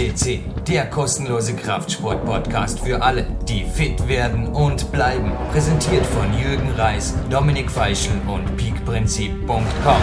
FCC, 0.00 0.40
der 0.66 0.88
kostenlose 0.88 1.54
Kraftsport-Podcast 1.54 2.80
für 2.80 3.02
alle, 3.02 3.26
die 3.46 3.64
fit 3.64 4.08
werden 4.08 4.46
und 4.46 4.90
bleiben. 4.92 5.30
Präsentiert 5.52 6.06
von 6.06 6.32
Jürgen 6.38 6.70
Reis, 6.70 7.14
Dominik 7.28 7.70
Feischl 7.70 8.12
und 8.26 8.56
peakprinzip.com. 8.56 10.02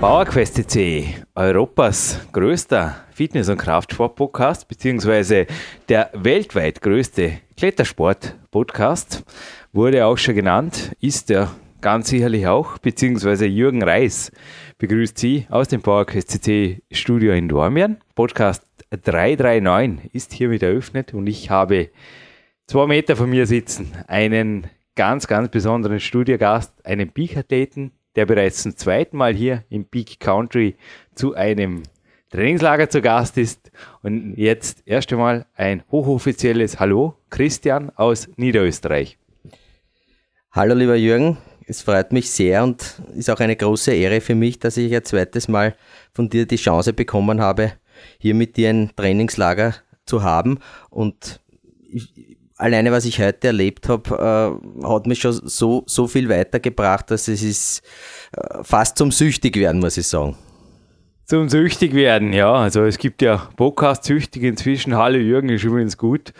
PowerQuest.de, 0.00 1.06
Europas 1.34 2.20
größter 2.32 2.96
Fitness- 3.12 3.50
und 3.50 3.58
Kraftsport-Podcast, 3.58 4.66
beziehungsweise 4.66 5.46
der 5.90 6.10
weltweit 6.14 6.80
größte 6.80 7.40
Klettersport-Podcast, 7.58 9.22
wurde 9.74 10.06
auch 10.06 10.16
schon 10.16 10.34
genannt, 10.34 10.92
ist 11.00 11.30
er 11.30 11.50
ganz 11.84 12.08
sicherlich 12.08 12.46
auch, 12.46 12.78
beziehungsweise 12.78 13.44
Jürgen 13.44 13.82
Reis 13.82 14.32
begrüßt 14.78 15.18
Sie 15.18 15.46
aus 15.50 15.68
dem 15.68 15.82
PowerQuest 15.82 16.30
CC 16.30 16.80
Studio 16.90 17.34
in 17.34 17.46
Dormien. 17.46 17.98
Podcast 18.14 18.66
339 18.88 20.14
ist 20.14 20.32
hiermit 20.32 20.62
eröffnet 20.62 21.12
und 21.12 21.26
ich 21.26 21.50
habe 21.50 21.90
zwei 22.66 22.86
Meter 22.86 23.16
von 23.16 23.28
mir 23.28 23.46
sitzen 23.46 23.92
einen 24.06 24.66
ganz, 24.96 25.26
ganz 25.26 25.50
besonderen 25.50 26.00
Studiogast, 26.00 26.72
einen 26.86 27.10
Peak-Athleten, 27.10 27.92
der 28.16 28.24
bereits 28.24 28.62
zum 28.62 28.74
zweiten 28.78 29.18
Mal 29.18 29.34
hier 29.34 29.64
im 29.68 29.84
Peak 29.84 30.18
Country 30.20 30.76
zu 31.14 31.34
einem 31.34 31.82
Trainingslager 32.30 32.88
zu 32.88 33.02
Gast 33.02 33.36
ist. 33.36 33.70
Und 34.02 34.38
jetzt 34.38 34.84
erst 34.86 35.12
einmal 35.12 35.44
ein 35.54 35.82
hochoffizielles 35.90 36.80
Hallo, 36.80 37.18
Christian 37.28 37.90
aus 37.94 38.30
Niederösterreich. 38.36 39.18
Hallo 40.50 40.74
lieber 40.74 40.94
Jürgen, 40.94 41.36
es 41.66 41.82
freut 41.82 42.12
mich 42.12 42.30
sehr 42.30 42.62
und 42.62 43.00
ist 43.16 43.30
auch 43.30 43.40
eine 43.40 43.56
große 43.56 43.92
Ehre 43.92 44.20
für 44.20 44.34
mich, 44.34 44.58
dass 44.58 44.76
ich 44.76 44.94
ein 44.94 45.04
zweites 45.04 45.48
Mal 45.48 45.74
von 46.12 46.28
dir 46.28 46.46
die 46.46 46.56
Chance 46.56 46.92
bekommen 46.92 47.40
habe, 47.40 47.72
hier 48.18 48.34
mit 48.34 48.56
dir 48.56 48.70
ein 48.70 48.90
Trainingslager 48.96 49.74
zu 50.06 50.22
haben. 50.22 50.58
Und 50.90 51.40
ich, 51.90 52.36
alleine 52.56 52.92
was 52.92 53.04
ich 53.04 53.20
heute 53.20 53.48
erlebt 53.48 53.88
habe, 53.88 54.60
äh, 54.82 54.86
hat 54.86 55.06
mich 55.06 55.20
schon 55.20 55.32
so, 55.32 55.84
so 55.86 56.06
viel 56.06 56.28
weitergebracht, 56.28 57.10
dass 57.10 57.28
es 57.28 57.42
ist 57.42 57.82
äh, 58.32 58.62
fast 58.62 58.98
zum 58.98 59.10
süchtig 59.10 59.56
werden, 59.56 59.80
muss 59.80 59.96
ich 59.96 60.06
sagen. 60.06 60.36
Zum 61.26 61.48
süchtig 61.48 61.94
werden, 61.94 62.34
ja. 62.34 62.52
Also 62.52 62.84
es 62.84 62.98
gibt 62.98 63.22
ja 63.22 63.48
Podcast-süchtig 63.56 64.42
inzwischen. 64.42 64.94
Hallo 64.94 65.16
Jürgen, 65.16 65.48
ist 65.48 65.64
übrigens 65.64 65.96
gut. 65.96 66.34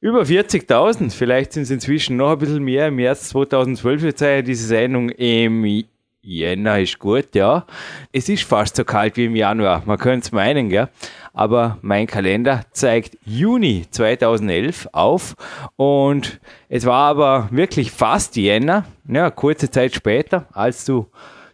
Über 0.00 0.22
40.000, 0.22 1.10
vielleicht 1.10 1.54
sind 1.54 1.64
es 1.64 1.70
inzwischen 1.70 2.16
noch 2.16 2.30
ein 2.30 2.38
bisschen 2.38 2.62
mehr. 2.62 2.86
Im 2.86 2.94
März 2.96 3.30
2012 3.30 4.02
wird 4.02 4.20
ja 4.20 4.42
diese 4.42 4.68
Sendung 4.68 5.08
im 5.08 5.84
Jänner 6.22 6.78
ist 6.78 7.00
gut, 7.00 7.34
ja. 7.34 7.66
Es 8.12 8.28
ist 8.28 8.44
fast 8.44 8.76
so 8.76 8.84
kalt 8.84 9.16
wie 9.16 9.24
im 9.24 9.34
Januar, 9.34 9.82
man 9.86 9.98
könnte 9.98 10.26
es 10.26 10.32
meinen, 10.32 10.68
gell? 10.68 10.88
aber 11.32 11.78
mein 11.80 12.06
Kalender 12.06 12.62
zeigt 12.70 13.18
Juni 13.24 13.86
2011 13.90 14.88
auf 14.92 15.34
und 15.74 16.38
es 16.68 16.86
war 16.86 17.08
aber 17.08 17.48
wirklich 17.50 17.90
fast 17.90 18.36
Jänner, 18.36 18.84
ja, 19.08 19.30
kurze 19.30 19.68
Zeit 19.68 19.96
später, 19.96 20.46
als 20.52 20.84
du 20.84 21.08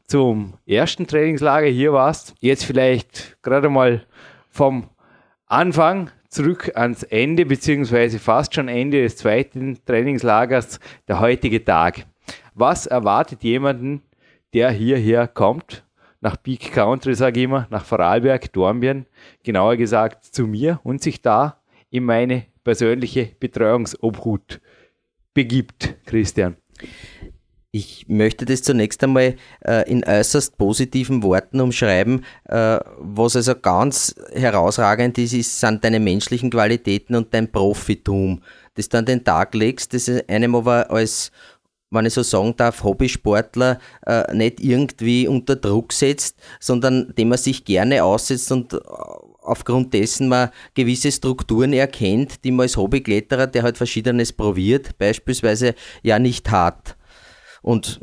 zum 0.07 0.53
ersten 0.67 1.07
Trainingslager 1.07 1.69
hier 1.69 1.95
warst. 1.95 2.35
Jetzt 2.41 2.67
vielleicht 2.67 3.43
gerade 3.43 3.71
mal 3.71 4.05
vom 4.51 4.91
Anfang 5.47 6.11
zurück 6.35 6.73
ans 6.75 7.05
Ende, 7.05 7.47
beziehungsweise 7.47 8.19
fast 8.19 8.55
schon 8.55 8.69
Ende 8.69 9.03
des 9.03 9.17
zweiten 9.17 9.79
Trainingslagers, 9.87 10.81
der 11.07 11.21
heutige 11.21 11.65
Tag. 11.65 12.07
Was 12.55 12.87
erwartet 12.87 13.45
jemanden, 13.45 14.03
der 14.53 14.71
hierher 14.71 15.29
kommt 15.29 15.85
nach 16.21 16.43
Peak 16.43 16.73
Country, 16.73 17.15
sage 17.15 17.41
ich 17.41 17.45
immer, 17.45 17.67
nach 17.71 17.85
Vorarlberg, 17.85 18.53
Dornbirn, 18.53 19.07
genauer 19.43 19.77
gesagt 19.77 20.25
zu 20.25 20.47
mir 20.47 20.81
und 20.83 21.03
sich 21.03 21.23
da 21.23 21.61
in 21.91 22.05
meine 22.05 22.47
persönliche 22.65 23.31
Betreuungsobhut 23.39 24.61
begibt, 25.35 25.97
Christian. 26.07 26.57
Ich 27.77 28.07
möchte 28.07 28.45
das 28.45 28.63
zunächst 28.63 29.03
einmal 29.03 29.35
äh, 29.67 29.91
in 29.91 30.05
äußerst 30.05 30.57
positiven 30.59 31.25
Worten 31.25 31.61
umschreiben. 31.61 32.25
Äh, 32.45 32.79
was 32.99 33.35
also 33.35 33.57
ganz 33.57 34.15
herausragend 34.33 35.19
ist, 35.19 35.33
ist, 35.33 35.59
sind 35.59 35.83
deine 35.83 35.99
menschlichen 35.99 36.51
Qualitäten 36.51 37.17
und 37.17 37.35
dein 37.35 37.51
Profitum, 37.51 38.43
das 38.75 38.89
du 38.91 38.99
an 38.99 39.07
den 39.07 39.25
Tag 39.25 39.57
legst, 39.57 39.93
das 39.93 40.09
einem 40.29 40.55
aber 40.55 40.89
als 40.89 41.33
wenn 41.91 42.07
ich 42.07 42.15
so 42.15 42.23
sagen 42.23 42.55
darf, 42.57 42.85
Hobbysportler 42.85 43.81
äh, 44.07 44.33
nicht 44.33 44.61
irgendwie 44.61 45.27
unter 45.27 45.57
Druck 45.57 45.93
setzt, 45.93 46.37
sondern 46.61 47.13
dem 47.19 47.31
man 47.31 47.39
sich 47.39 47.65
gerne 47.65 48.05
aussetzt 48.05 48.53
und 48.53 48.73
äh, 48.73 48.79
aufgrund 49.43 49.93
dessen 49.95 50.29
man 50.29 50.51
gewisse 50.75 51.11
Strukturen 51.11 51.73
erkennt, 51.73 52.45
die 52.45 52.53
man 52.53 52.65
als 52.65 52.77
Hobbykletterer, 52.77 53.49
der 53.49 53.65
halt 53.65 53.77
Verschiedenes 53.79 54.33
probiert, 54.33 54.97
beispielsweise 54.97 55.75
ja 56.05 56.21
nicht 56.21 56.53
hat. 56.53 56.97
Und 57.65 58.01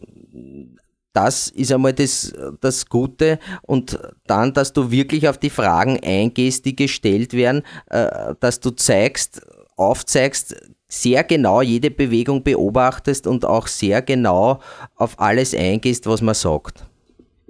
das 1.14 1.50
ist 1.50 1.72
einmal 1.72 1.94
das, 1.94 2.34
das 2.62 2.86
Gute. 2.88 3.40
Und 3.62 4.00
dann, 4.26 4.54
dass 4.54 4.74
du 4.74 4.92
wirklich 4.92 5.28
auf 5.28 5.38
die 5.38 5.50
Fragen 5.50 6.00
eingehst, 6.04 6.66
die 6.66 6.76
gestellt 6.76 7.34
werden, 7.34 7.64
äh, 7.90 8.34
dass 8.40 8.60
du 8.60 8.72
zeigst, 8.72 9.42
aufzeigst, 9.76 10.56
sehr 10.88 11.24
genau 11.24 11.62
jede 11.62 11.92
Bewegung 11.92 12.44
beobachtest 12.44 13.28
und 13.28 13.46
auch 13.46 13.68
sehr 13.68 14.02
genau 14.02 14.60
auf 14.96 15.20
alles 15.20 15.56
eingehst, 15.56 16.06
was 16.08 16.22
man 16.22 16.36
sagt. 16.36 16.86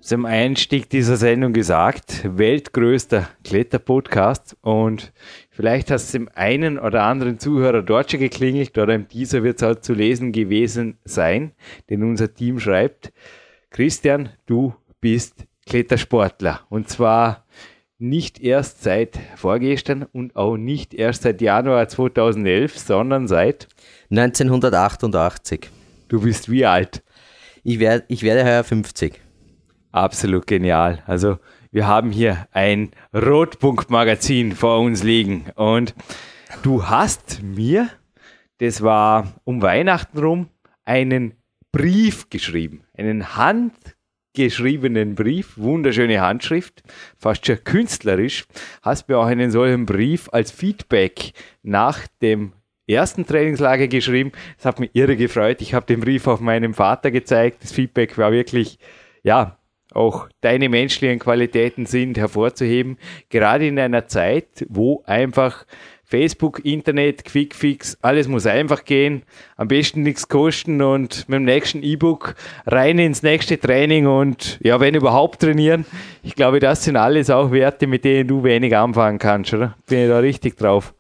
Zum 0.01 0.25
Einstieg 0.25 0.89
dieser 0.89 1.15
Sendung 1.15 1.53
gesagt, 1.53 2.21
weltgrößter 2.23 3.29
Kletterpodcast 3.43 4.57
und 4.61 5.13
vielleicht 5.61 5.91
hast 5.91 6.05
es 6.05 6.11
dem 6.11 6.27
einen 6.33 6.79
oder 6.79 7.03
anderen 7.03 7.37
Zuhörer 7.37 7.83
dort 7.83 8.09
schon 8.09 8.19
geklingelt 8.19 8.75
oder 8.79 8.95
im 8.95 9.07
dieser 9.07 9.43
wird 9.43 9.61
es 9.61 9.63
auch 9.63 9.79
zu 9.79 9.93
lesen 9.93 10.31
gewesen 10.31 10.97
sein, 11.05 11.51
denn 11.87 12.01
unser 12.01 12.33
Team 12.33 12.59
schreibt, 12.59 13.13
Christian, 13.69 14.29
du 14.47 14.73
bist 15.01 15.45
Klettersportler 15.67 16.61
und 16.69 16.89
zwar 16.89 17.45
nicht 17.99 18.41
erst 18.41 18.81
seit 18.81 19.19
vorgestern 19.35 20.01
und 20.11 20.35
auch 20.35 20.57
nicht 20.57 20.95
erst 20.95 21.21
seit 21.21 21.41
Januar 21.41 21.87
2011, 21.87 22.79
sondern 22.79 23.27
seit 23.27 23.67
1988. 24.09 25.69
Du 26.07 26.21
bist 26.21 26.49
wie 26.49 26.65
alt? 26.65 27.03
Ich, 27.63 27.77
werd, 27.77 28.05
ich 28.07 28.23
werde 28.23 28.43
heuer 28.43 28.63
50. 28.63 29.21
Absolut 29.91 30.47
genial. 30.47 31.03
Also 31.05 31.39
wir 31.71 31.87
haben 31.87 32.11
hier 32.11 32.47
ein 32.51 32.91
Rotpunktmagazin 33.13 34.53
vor 34.53 34.79
uns 34.79 35.03
liegen 35.03 35.45
und 35.55 35.95
du 36.63 36.87
hast 36.87 37.41
mir, 37.43 37.89
das 38.59 38.81
war 38.81 39.33
um 39.43 39.61
Weihnachten 39.61 40.17
rum, 40.17 40.49
einen 40.85 41.33
Brief 41.71 42.29
geschrieben, 42.29 42.83
einen 42.97 43.35
Hand 43.35 43.73
geschriebenen 44.33 45.15
Brief, 45.15 45.57
wunderschöne 45.57 46.21
Handschrift, 46.21 46.83
fast 47.17 47.45
schon 47.45 47.63
künstlerisch, 47.63 48.45
hast 48.81 49.09
mir 49.09 49.17
auch 49.17 49.25
einen 49.25 49.51
solchen 49.51 49.85
Brief 49.85 50.29
als 50.31 50.51
Feedback 50.51 51.33
nach 51.63 52.07
dem 52.21 52.53
ersten 52.87 53.25
Trainingslager 53.25 53.87
geschrieben. 53.87 54.31
Das 54.57 54.65
hat 54.65 54.79
mich 54.79 54.91
irre 54.93 55.15
gefreut. 55.15 55.61
Ich 55.61 55.73
habe 55.73 55.85
den 55.85 55.99
Brief 55.99 56.27
auf 56.27 56.39
meinem 56.39 56.73
Vater 56.73 57.11
gezeigt. 57.11 57.63
Das 57.63 57.71
Feedback 57.71 58.17
war 58.17 58.31
wirklich, 58.31 58.79
ja, 59.23 59.57
auch 59.91 60.27
deine 60.41 60.69
menschlichen 60.69 61.19
Qualitäten 61.19 61.85
sind 61.85 62.17
hervorzuheben. 62.17 62.97
Gerade 63.29 63.67
in 63.67 63.79
einer 63.79 64.07
Zeit, 64.07 64.65
wo 64.69 65.03
einfach 65.05 65.65
Facebook, 66.11 66.65
Internet, 66.65 67.23
Quickfix, 67.23 67.97
alles 68.01 68.27
muss 68.27 68.45
einfach 68.45 68.83
gehen. 68.83 69.23
Am 69.55 69.69
besten 69.69 70.01
nichts 70.01 70.27
kosten 70.27 70.81
und 70.81 71.29
mit 71.29 71.37
dem 71.37 71.45
nächsten 71.45 71.83
E-Book 71.83 72.35
rein 72.65 72.99
ins 72.99 73.23
nächste 73.23 73.57
Training 73.57 74.07
und 74.07 74.59
ja, 74.61 74.81
wenn 74.81 74.93
überhaupt 74.93 75.39
trainieren. 75.39 75.85
Ich 76.21 76.35
glaube, 76.35 76.59
das 76.59 76.83
sind 76.83 76.97
alles 76.97 77.29
auch 77.29 77.51
Werte, 77.51 77.87
mit 77.87 78.03
denen 78.03 78.27
du 78.27 78.43
wenig 78.43 78.75
anfangen 78.75 79.19
kannst, 79.19 79.53
oder? 79.53 79.77
Bin 79.87 79.99
ich 79.99 80.09
da 80.09 80.19
richtig 80.19 80.57
drauf? 80.57 80.93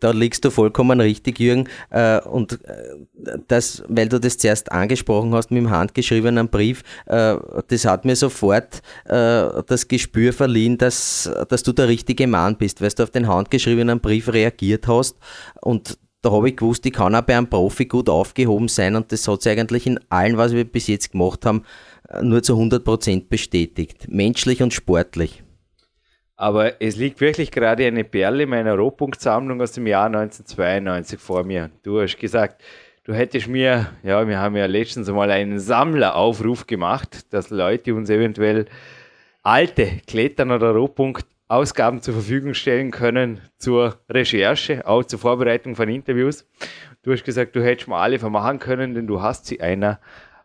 Da 0.00 0.12
liegst 0.12 0.44
du 0.44 0.50
vollkommen 0.50 1.00
richtig, 1.00 1.38
Jürgen. 1.38 1.68
Äh, 1.90 2.20
und 2.20 2.64
äh, 2.64 3.38
das, 3.46 3.84
weil 3.88 4.08
du 4.08 4.18
das 4.18 4.38
zuerst 4.38 4.72
angesprochen 4.72 5.34
hast 5.34 5.50
mit 5.50 5.58
dem 5.58 5.70
handgeschriebenen 5.70 6.48
Brief, 6.48 6.82
äh, 7.06 7.36
das 7.68 7.84
hat 7.84 8.04
mir 8.04 8.16
sofort 8.16 8.82
das 9.04 9.88
Gespür 9.88 10.32
verliehen, 10.32 10.78
dass, 10.78 11.30
dass 11.48 11.62
du 11.62 11.72
der 11.72 11.88
richtige 11.88 12.26
Mann 12.26 12.56
bist, 12.56 12.80
weil 12.80 12.90
du 12.90 13.02
auf 13.02 13.10
den 13.10 13.28
handgeschriebenen 13.28 14.00
Brief 14.00 14.32
reagiert 14.32 14.86
hast. 14.88 15.16
Und 15.60 15.98
da 16.22 16.30
habe 16.30 16.48
ich 16.48 16.56
gewusst, 16.56 16.86
ich 16.86 16.92
kann 16.92 17.14
auch 17.14 17.22
bei 17.22 17.36
einem 17.36 17.48
Profi 17.48 17.86
gut 17.86 18.08
aufgehoben 18.08 18.68
sein 18.68 18.96
und 18.96 19.12
das 19.12 19.26
hat 19.28 19.42
sich 19.42 19.52
eigentlich 19.52 19.86
in 19.86 20.00
allem, 20.10 20.36
was 20.36 20.52
wir 20.52 20.64
bis 20.64 20.86
jetzt 20.86 21.12
gemacht 21.12 21.44
haben, 21.44 21.64
nur 22.22 22.42
zu 22.42 22.54
100% 22.54 23.28
bestätigt. 23.28 24.06
Menschlich 24.08 24.62
und 24.62 24.72
sportlich. 24.72 25.42
Aber 26.40 26.80
es 26.80 26.96
liegt 26.96 27.20
wirklich 27.20 27.50
gerade 27.50 27.84
eine 27.84 28.02
Perle 28.02 28.46
meiner 28.46 28.74
Rohpunktsammlung 28.74 29.60
aus 29.60 29.72
dem 29.72 29.86
Jahr 29.86 30.06
1992 30.06 31.20
vor 31.20 31.44
mir. 31.44 31.70
Du 31.82 32.00
hast 32.00 32.18
gesagt, 32.18 32.62
du 33.04 33.12
hättest 33.12 33.46
mir, 33.46 33.88
ja, 34.02 34.26
wir 34.26 34.38
haben 34.38 34.56
ja 34.56 34.64
letztens 34.64 35.10
einmal 35.10 35.30
einen 35.30 35.58
Sammleraufruf 35.58 36.66
gemacht, 36.66 37.30
dass 37.34 37.50
Leute 37.50 37.94
uns 37.94 38.08
eventuell 38.08 38.64
alte 39.42 40.00
Klettern 40.06 40.50
oder 40.50 40.70
Rohpunkt 40.70 41.26
Ausgaben 41.48 42.00
zur 42.00 42.14
Verfügung 42.14 42.54
stellen 42.54 42.90
können 42.90 43.42
zur 43.58 43.98
Recherche, 44.08 44.86
auch 44.86 45.04
zur 45.04 45.18
Vorbereitung 45.18 45.76
von 45.76 45.90
Interviews. 45.90 46.48
Du 47.02 47.12
hast 47.12 47.24
gesagt, 47.24 47.54
du 47.54 47.62
hättest 47.62 47.86
mal 47.86 48.00
alle 48.00 48.18
vermachen 48.18 48.58
können, 48.58 48.94
denn 48.94 49.06
du 49.06 49.20
hast 49.20 49.44
sie 49.44 49.60
einer 49.60 50.00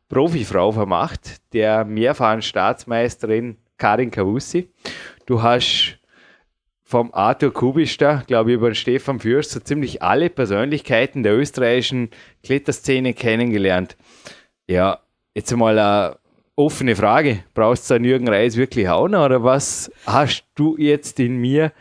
Profifrau 0.09 0.73
vermacht, 0.73 1.53
der 1.53 1.85
mehrfachen 1.85 2.41
Staatsmeisterin 2.41 3.55
Karin 3.77 4.11
Kawussi. 4.11 4.69
Du 5.25 5.41
hast 5.41 5.97
vom 6.83 7.11
Arthur 7.13 7.51
Kubisch 7.51 7.97
da, 7.97 8.23
glaube 8.27 8.51
ich, 8.51 8.55
über 8.55 8.69
den 8.69 8.75
Stefan 8.75 9.19
Fürst, 9.19 9.51
so 9.51 9.59
ziemlich 9.59 10.03
alle 10.03 10.29
Persönlichkeiten 10.29 11.23
der 11.23 11.35
österreichischen 11.35 12.11
Kletterszene 12.43 13.15
kennengelernt. 13.15 13.97
Ja, 14.67 14.99
jetzt 15.33 15.51
einmal 15.51 15.79
eine 15.79 16.17
offene 16.55 16.95
Frage. 16.95 17.43
Brauchst 17.55 17.89
du 17.89 17.95
einen 17.95 18.05
Jürgen 18.05 18.29
Reis 18.29 18.55
wirklich 18.55 18.87
auch 18.87 19.07
noch 19.07 19.25
oder 19.25 19.43
was 19.43 19.91
hast 20.05 20.45
du 20.53 20.77
jetzt 20.77 21.19
in 21.19 21.37
mir 21.37 21.71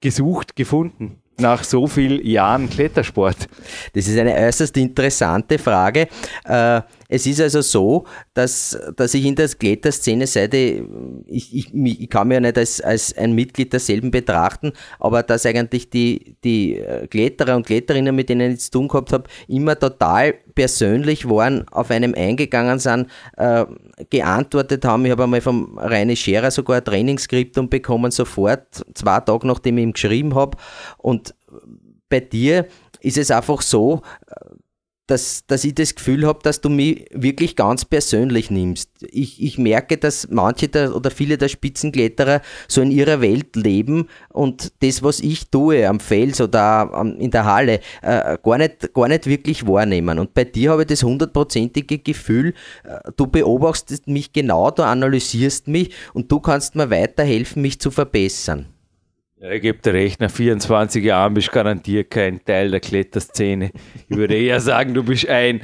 gesucht, 0.00 0.54
gefunden? 0.54 1.20
nach 1.38 1.64
so 1.64 1.86
vielen 1.86 2.24
Jahren 2.24 2.70
Klettersport? 2.70 3.48
Das 3.92 4.06
ist 4.06 4.18
eine 4.18 4.34
äußerst 4.34 4.76
interessante 4.76 5.58
Frage. 5.58 6.08
Äh, 6.44 6.82
es 7.14 7.26
ist 7.26 7.40
also 7.40 7.60
so, 7.60 8.04
dass, 8.34 8.76
dass 8.96 9.14
ich 9.14 9.24
in 9.24 9.36
der 9.36 9.48
Kletterszene 9.48 10.26
seit, 10.26 10.52
ich, 10.52 10.82
ich, 11.28 11.72
ich 11.72 12.10
kann 12.10 12.26
mich 12.26 12.34
ja 12.34 12.40
nicht 12.40 12.58
als, 12.58 12.80
als 12.80 13.16
ein 13.16 13.34
Mitglied 13.34 13.72
derselben 13.72 14.10
betrachten, 14.10 14.72
aber 14.98 15.22
dass 15.22 15.46
eigentlich 15.46 15.90
die, 15.90 16.34
die 16.42 16.82
Kletterer 17.10 17.54
und 17.54 17.66
Kletterinnen, 17.66 18.16
mit 18.16 18.30
denen 18.30 18.54
ich 18.54 18.60
zu 18.62 18.72
tun 18.72 18.88
gehabt 18.88 19.12
habe, 19.12 19.24
immer 19.46 19.78
total 19.78 20.34
persönlich 20.56 21.28
waren, 21.28 21.68
auf 21.68 21.92
einem 21.92 22.14
eingegangen 22.14 22.80
sind, 22.80 23.06
äh, 23.36 23.64
geantwortet 24.10 24.84
haben. 24.84 25.04
Ich 25.04 25.12
habe 25.12 25.22
einmal 25.22 25.40
vom 25.40 25.78
Reine 25.78 26.16
Scherer 26.16 26.50
sogar 26.50 26.78
ein 26.78 26.84
Trainingsskriptum 26.84 27.68
bekommen, 27.68 28.10
sofort, 28.10 28.84
zwei 28.94 29.20
Tage 29.20 29.46
nachdem 29.46 29.78
ich 29.78 29.84
ihm 29.84 29.92
geschrieben 29.92 30.34
habe. 30.34 30.58
Und 30.98 31.32
bei 32.08 32.18
dir 32.18 32.66
ist 33.00 33.18
es 33.18 33.30
einfach 33.30 33.60
so, 33.62 34.02
dass, 35.06 35.44
dass 35.46 35.64
ich 35.64 35.74
das 35.74 35.94
Gefühl 35.94 36.26
habe, 36.26 36.38
dass 36.42 36.60
du 36.60 36.70
mich 36.70 37.06
wirklich 37.12 37.56
ganz 37.56 37.84
persönlich 37.84 38.50
nimmst. 38.50 38.90
Ich, 39.02 39.42
ich 39.42 39.58
merke, 39.58 39.98
dass 39.98 40.28
manche 40.30 40.68
der, 40.68 40.96
oder 40.96 41.10
viele 41.10 41.36
der 41.36 41.48
Spitzenkletterer 41.48 42.40
so 42.68 42.80
in 42.80 42.90
ihrer 42.90 43.20
Welt 43.20 43.54
leben 43.54 44.08
und 44.30 44.72
das, 44.82 45.02
was 45.02 45.20
ich 45.20 45.50
tue 45.50 45.86
am 45.86 46.00
Fels 46.00 46.40
oder 46.40 47.04
in 47.18 47.30
der 47.30 47.44
Halle, 47.44 47.80
äh, 48.02 48.38
gar, 48.42 48.58
nicht, 48.58 48.94
gar 48.94 49.08
nicht 49.08 49.26
wirklich 49.26 49.66
wahrnehmen. 49.66 50.18
Und 50.18 50.32
bei 50.32 50.44
dir 50.44 50.70
habe 50.70 50.82
ich 50.82 50.88
das 50.88 51.02
hundertprozentige 51.02 51.98
Gefühl, 51.98 52.54
äh, 52.84 53.10
du 53.16 53.26
beobachtest 53.26 54.08
mich 54.08 54.32
genau, 54.32 54.70
du 54.70 54.84
analysierst 54.84 55.68
mich 55.68 55.94
und 56.14 56.32
du 56.32 56.40
kannst 56.40 56.76
mir 56.76 56.90
weiterhelfen, 56.90 57.60
mich 57.60 57.78
zu 57.78 57.90
verbessern. 57.90 58.73
Ja, 59.36 59.50
ich 59.50 59.62
gebe 59.62 59.78
dir 59.78 59.94
recht, 59.94 60.20
nach 60.20 60.30
24 60.30 61.04
Jahren 61.04 61.34
bist 61.34 61.48
du 61.48 61.52
garantiert 61.52 62.08
kein 62.08 62.44
Teil 62.44 62.70
der 62.70 62.78
Kletterszene. 62.78 63.72
Ich 64.08 64.16
würde 64.16 64.36
eher 64.36 64.60
sagen, 64.60 64.94
du 64.94 65.02
bist 65.02 65.28
ein 65.28 65.60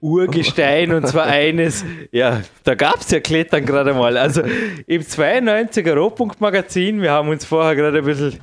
Urgestein 0.00 0.92
und 0.92 1.08
zwar 1.08 1.24
eines, 1.24 1.82
ja, 2.12 2.42
da 2.64 2.74
gab 2.74 3.00
es 3.00 3.10
ja 3.10 3.20
Klettern 3.20 3.64
gerade 3.64 3.94
mal. 3.94 4.18
Also 4.18 4.42
im 4.86 5.00
92er 5.00 5.94
Rohpunkt-Magazin, 5.94 7.00
wir 7.00 7.10
haben 7.10 7.30
uns 7.30 7.46
vorher 7.46 7.74
gerade 7.74 7.98
ein 7.98 8.04
bisschen 8.04 8.38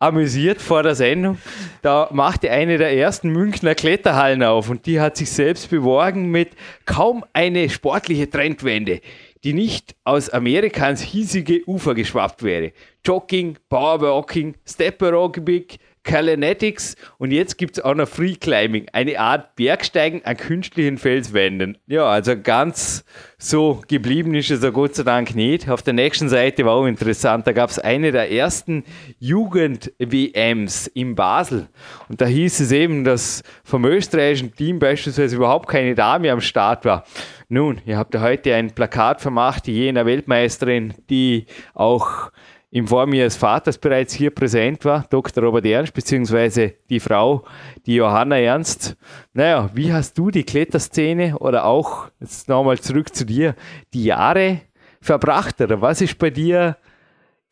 amüsiert 0.00 0.60
vor 0.60 0.82
der 0.82 0.96
Sendung, 0.96 1.38
da 1.80 2.08
machte 2.12 2.50
eine 2.50 2.78
der 2.78 2.94
ersten 2.94 3.30
Münchner 3.30 3.74
Kletterhallen 3.74 4.42
auf 4.42 4.68
und 4.68 4.86
die 4.86 5.00
hat 5.00 5.16
sich 5.16 5.30
selbst 5.30 5.70
beworben 5.70 6.30
mit 6.30 6.50
kaum 6.84 7.24
eine 7.32 7.70
sportliche 7.70 8.28
Trendwende 8.28 9.00
die 9.46 9.54
nicht 9.54 9.94
aus 10.02 10.28
Amerika 10.28 10.86
ans 10.86 11.00
hiesige 11.00 11.62
Ufer 11.68 11.94
geschwappt 11.94 12.42
wäre. 12.42 12.72
Jogging, 13.04 13.56
Powerwalking, 13.68 14.56
Step 14.66 15.00
Aerobic, 15.00 15.78
Kalanetics 16.02 16.96
und 17.18 17.32
jetzt 17.32 17.56
gibt 17.56 17.78
es 17.78 17.84
auch 17.84 17.94
noch 17.94 18.08
Free 18.08 18.34
Climbing, 18.34 18.86
eine 18.92 19.20
Art 19.20 19.54
Bergsteigen 19.54 20.24
an 20.24 20.36
künstlichen 20.36 20.98
Felswänden. 20.98 21.78
Ja, 21.86 22.06
also 22.06 22.40
ganz 22.40 23.04
so 23.38 23.82
geblieben 23.86 24.34
ist 24.34 24.50
es 24.50 24.62
ja 24.62 24.70
Gott 24.70 24.96
sei 24.96 25.04
Dank 25.04 25.36
nicht. 25.36 25.68
Auf 25.68 25.82
der 25.82 25.94
nächsten 25.94 26.28
Seite 26.28 26.64
war 26.64 26.74
auch 26.74 26.86
interessant, 26.86 27.46
da 27.46 27.52
gab 27.52 27.70
es 27.70 27.78
eine 27.78 28.10
der 28.10 28.32
ersten 28.32 28.84
Jugend-WMs 29.20 30.88
in 30.88 31.14
Basel 31.14 31.68
und 32.08 32.20
da 32.20 32.26
hieß 32.26 32.60
es 32.60 32.72
eben, 32.72 33.04
dass 33.04 33.42
vom 33.62 33.84
österreichischen 33.84 34.54
Team 34.54 34.80
beispielsweise 34.80 35.36
überhaupt 35.36 35.68
keine 35.68 35.94
Dame 35.94 36.32
am 36.32 36.40
Start 36.40 36.84
war. 36.84 37.04
Nun, 37.48 37.80
ihr 37.86 37.96
habt 37.96 38.12
ja 38.12 38.22
heute 38.22 38.56
ein 38.56 38.72
Plakat 38.72 39.20
vermacht, 39.20 39.68
jener 39.68 40.04
Weltmeisterin, 40.04 40.94
die 41.08 41.46
auch 41.74 42.32
in 42.72 42.88
Form 42.88 43.12
ihres 43.12 43.36
Vaters 43.36 43.78
bereits 43.78 44.12
hier 44.12 44.32
präsent 44.34 44.84
war, 44.84 45.06
Dr. 45.10 45.44
Robert 45.44 45.64
Ernst, 45.64 45.94
beziehungsweise 45.94 46.74
die 46.90 46.98
Frau, 46.98 47.44
die 47.86 47.94
Johanna 47.94 48.36
Ernst. 48.40 48.96
Naja, 49.32 49.70
wie 49.74 49.92
hast 49.92 50.18
du 50.18 50.32
die 50.32 50.42
Kletterszene 50.42 51.38
oder 51.38 51.66
auch, 51.66 52.08
jetzt 52.18 52.48
nochmal 52.48 52.80
zurück 52.80 53.14
zu 53.14 53.24
dir, 53.24 53.54
die 53.94 54.04
Jahre 54.04 54.62
verbracht 55.00 55.60
oder 55.60 55.80
was 55.80 56.00
ist 56.00 56.18
bei 56.18 56.30
dir 56.30 56.76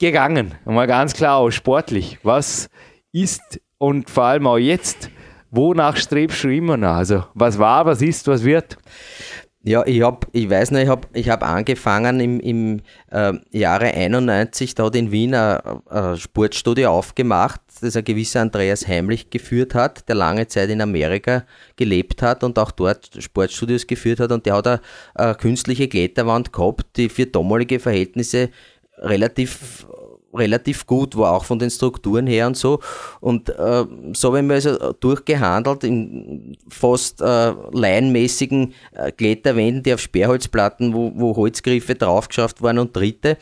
gegangen? 0.01 0.57
Mal 0.65 0.89
ganz 0.89 1.15
klar 1.15 1.37
auch 1.37 1.51
sportlich. 1.53 2.19
Was 2.25 2.69
ist 3.13 3.61
und 3.79 4.11
vor 4.11 4.25
allem 4.25 4.49
auch 4.49 4.59
jetzt, 4.59 5.09
wonach 5.53 5.97
strebst 5.97 6.43
du 6.43 6.49
immer 6.49 6.77
noch? 6.77 6.97
Also, 6.97 7.25
was 7.35 7.61
war, 7.61 7.87
was 7.87 8.03
ist, 8.03 8.27
was 8.27 8.43
wird? 8.43 8.77
Ja, 9.67 9.83
ich 9.87 10.03
hab, 10.03 10.27
ich 10.33 10.51
weiß 10.51 10.73
nicht, 10.73 10.83
ich 10.83 10.89
habe 10.91 11.09
ich 11.15 11.31
hab 11.31 11.43
angefangen 11.43 12.21
im, 12.21 12.39
im 12.41 12.83
äh, 13.11 13.33
Jahre 13.51 13.95
91, 13.95 14.75
da 14.75 14.85
hat 14.85 14.95
in 14.95 15.11
Wien 15.11 15.35
ein, 15.35 15.59
ein 15.89 16.19
Sportstudio 16.19 16.91
aufgemacht, 16.91 17.63
das 17.81 17.97
ein 17.97 18.05
gewisser 18.05 18.43
Andreas 18.43 18.87
Heimlich 18.87 19.31
geführt 19.31 19.75
hat, 19.75 20.07
der 20.07 20.17
lange 20.17 20.47
Zeit 20.49 20.69
in 20.69 20.83
Amerika 20.83 21.45
gelebt 21.77 22.21
hat 22.21 22.45
und 22.45 22.59
auch 22.59 22.73
dort 22.73 23.11
Sportstudios 23.19 23.87
geführt 23.87 24.21
hat. 24.21 24.33
Und 24.33 24.45
der 24.45 24.55
hat 24.57 24.67
eine, 24.67 24.81
eine 25.15 25.35
künstliche 25.35 25.89
Kletterwand 25.89 26.53
gehabt, 26.53 26.85
die 26.97 27.09
für 27.09 27.25
damalige 27.25 27.81
Verhältnisse 27.81 28.51
relativ 28.99 29.87
relativ 30.35 30.87
gut 30.87 31.17
war, 31.17 31.33
auch 31.33 31.45
von 31.45 31.59
den 31.59 31.71
Strukturen 31.71 32.27
her 32.27 32.47
und 32.47 32.57
so. 32.57 32.81
Und 33.21 33.49
äh, 33.49 33.85
so 34.13 34.37
haben 34.37 34.49
wir 34.49 34.57
also 34.57 34.93
durchgehandelt 34.93 35.85
in 35.85 36.57
fast 36.69 37.21
äh, 37.21 37.53
laienmäßigen 37.73 38.75
äh, 38.93 39.13
Kletterwänden, 39.13 39.83
die 39.83 39.95
auf 39.95 40.01
Sperrholzplatten, 40.01 40.93
wo, 40.93 41.13
wo 41.15 41.37
Holzgriffe 41.37 41.95
draufgeschafft 41.95 42.63
waren 42.63 42.79
und 42.79 42.95
Dritte. 42.95 43.37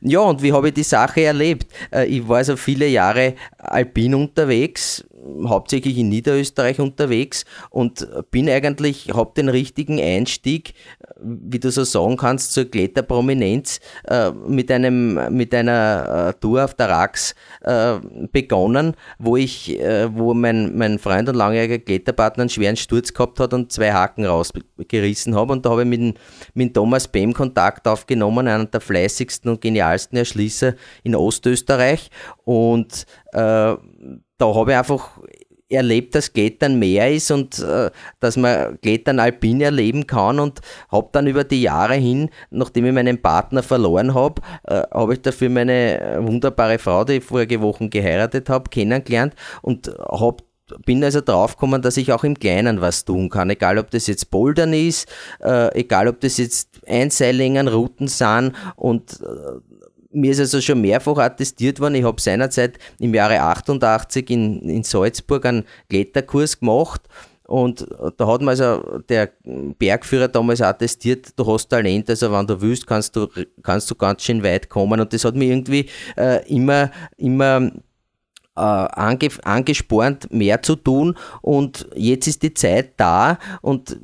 Ja, 0.00 0.20
und 0.20 0.42
wie 0.42 0.52
habe 0.52 0.68
ich 0.68 0.74
die 0.74 0.82
Sache 0.82 1.22
erlebt? 1.22 1.72
Äh, 1.92 2.06
ich 2.06 2.28
war 2.28 2.38
also 2.38 2.56
viele 2.56 2.86
Jahre 2.86 3.34
alpin 3.58 4.14
unterwegs, 4.14 5.04
hauptsächlich 5.46 5.98
in 5.98 6.08
Niederösterreich 6.08 6.80
unterwegs 6.80 7.44
und 7.70 8.08
bin 8.32 8.48
eigentlich, 8.48 9.10
habe 9.14 9.32
den 9.36 9.48
richtigen 9.48 10.00
Einstieg, 10.00 10.74
wie 11.22 11.58
du 11.58 11.70
so 11.70 11.84
sagen 11.84 12.16
kannst, 12.16 12.52
zur 12.52 12.64
Kletterprominenz 12.64 13.80
äh, 14.08 14.30
mit 14.30 14.70
einem 14.70 15.34
mit 15.34 15.54
einer 15.54 16.28
äh, 16.30 16.40
Tour 16.40 16.64
auf 16.64 16.74
der 16.74 16.88
Rax 16.88 17.34
äh, 17.62 17.94
begonnen, 18.32 18.94
wo 19.18 19.36
ich, 19.36 19.78
äh, 19.80 20.14
wo 20.14 20.34
mein, 20.34 20.76
mein 20.76 20.98
Freund 20.98 21.28
und 21.28 21.36
langjähriger 21.36 21.78
Kletterpartner 21.78 22.42
einen 22.42 22.50
schweren 22.50 22.76
Sturz 22.76 23.12
gehabt 23.12 23.40
hat 23.40 23.54
und 23.54 23.72
zwei 23.72 23.92
Haken 23.92 24.26
rausgerissen 24.26 25.34
habe. 25.34 25.52
Und 25.52 25.64
da 25.64 25.70
habe 25.70 25.82
ich 25.82 25.88
mit, 25.88 26.18
mit 26.54 26.74
Thomas 26.74 27.08
Behm 27.08 27.32
Kontakt 27.32 27.86
aufgenommen, 27.86 28.48
einer 28.48 28.64
der 28.66 28.80
fleißigsten 28.80 29.50
und 29.50 29.60
genialsten 29.60 30.18
Erschließer 30.18 30.74
in 31.02 31.14
Ostösterreich. 31.14 32.10
Und 32.44 33.06
äh, 33.32 33.38
da 34.42 34.54
habe 34.54 34.72
ich 34.72 34.76
einfach 34.76 35.18
erlebt, 35.72 36.14
dass 36.14 36.32
Klettern 36.32 36.78
mehr 36.78 37.10
ist 37.10 37.30
und 37.30 37.58
äh, 37.60 37.90
dass 38.20 38.36
man 38.36 38.80
Klettern 38.80 39.18
alpin 39.18 39.60
erleben 39.60 40.06
kann 40.06 40.38
und 40.38 40.60
habe 40.90 41.08
dann 41.12 41.26
über 41.26 41.44
die 41.44 41.62
Jahre 41.62 41.94
hin, 41.94 42.30
nachdem 42.50 42.86
ich 42.86 42.92
meinen 42.92 43.20
Partner 43.20 43.62
verloren 43.62 44.14
habe, 44.14 44.42
äh, 44.64 44.82
habe 44.92 45.14
ich 45.14 45.22
dafür 45.22 45.50
meine 45.50 46.18
wunderbare 46.20 46.78
Frau, 46.78 47.04
die 47.04 47.14
ich 47.14 47.24
vorige 47.24 47.60
Wochen 47.60 47.90
geheiratet 47.90 48.48
habe, 48.48 48.70
kennengelernt 48.70 49.34
und 49.62 49.88
habe 49.88 50.44
bin 50.84 51.02
also 51.04 51.20
draufgekommen, 51.20 51.82
dass 51.82 51.96
ich 51.96 52.12
auch 52.12 52.24
im 52.24 52.38
Kleinen 52.38 52.80
was 52.80 53.04
tun 53.04 53.28
kann. 53.28 53.50
Egal, 53.50 53.78
ob 53.78 53.90
das 53.90 54.06
jetzt 54.06 54.30
Bouldern 54.30 54.72
ist, 54.72 55.08
äh, 55.40 55.78
egal, 55.78 56.08
ob 56.08 56.20
das 56.20 56.38
jetzt 56.38 56.80
Einseilingen, 56.86 57.68
Routen 57.68 58.08
sind 58.08 58.52
und 58.76 59.20
äh, 59.20 59.81
mir 60.12 60.32
ist 60.32 60.40
also 60.40 60.60
schon 60.60 60.80
mehrfach 60.80 61.18
attestiert 61.18 61.80
worden, 61.80 61.96
ich 61.96 62.04
habe 62.04 62.20
seinerzeit 62.20 62.78
im 62.98 63.14
Jahre 63.14 63.40
88 63.40 64.28
in, 64.30 64.68
in 64.68 64.82
Salzburg 64.82 65.44
einen 65.46 65.64
Kletterkurs 65.88 66.60
gemacht 66.60 67.02
und 67.52 67.86
da 68.16 68.26
hat 68.26 68.40
mir 68.40 68.50
also 68.50 69.00
der 69.08 69.30
Bergführer 69.78 70.28
damals 70.28 70.62
attestiert, 70.62 71.38
du 71.38 71.46
hast 71.46 71.68
Talent, 71.68 72.08
also 72.08 72.32
wenn 72.32 72.46
du 72.46 72.60
willst, 72.60 72.86
kannst 72.86 73.14
du, 73.16 73.28
kannst 73.62 73.90
du 73.90 73.94
ganz 73.94 74.22
schön 74.22 74.42
weit 74.42 74.68
kommen 74.68 75.00
und 75.00 75.12
das 75.12 75.24
hat 75.24 75.34
mir 75.34 75.46
irgendwie 75.46 75.86
äh, 76.16 76.46
immer, 76.48 76.90
immer 77.16 77.70
äh, 78.56 78.60
ange, 78.60 79.28
angespornt, 79.44 80.32
mehr 80.32 80.62
zu 80.62 80.76
tun 80.76 81.16
und 81.40 81.86
jetzt 81.94 82.26
ist 82.26 82.42
die 82.42 82.54
Zeit 82.54 82.94
da 82.96 83.38
und 83.60 83.98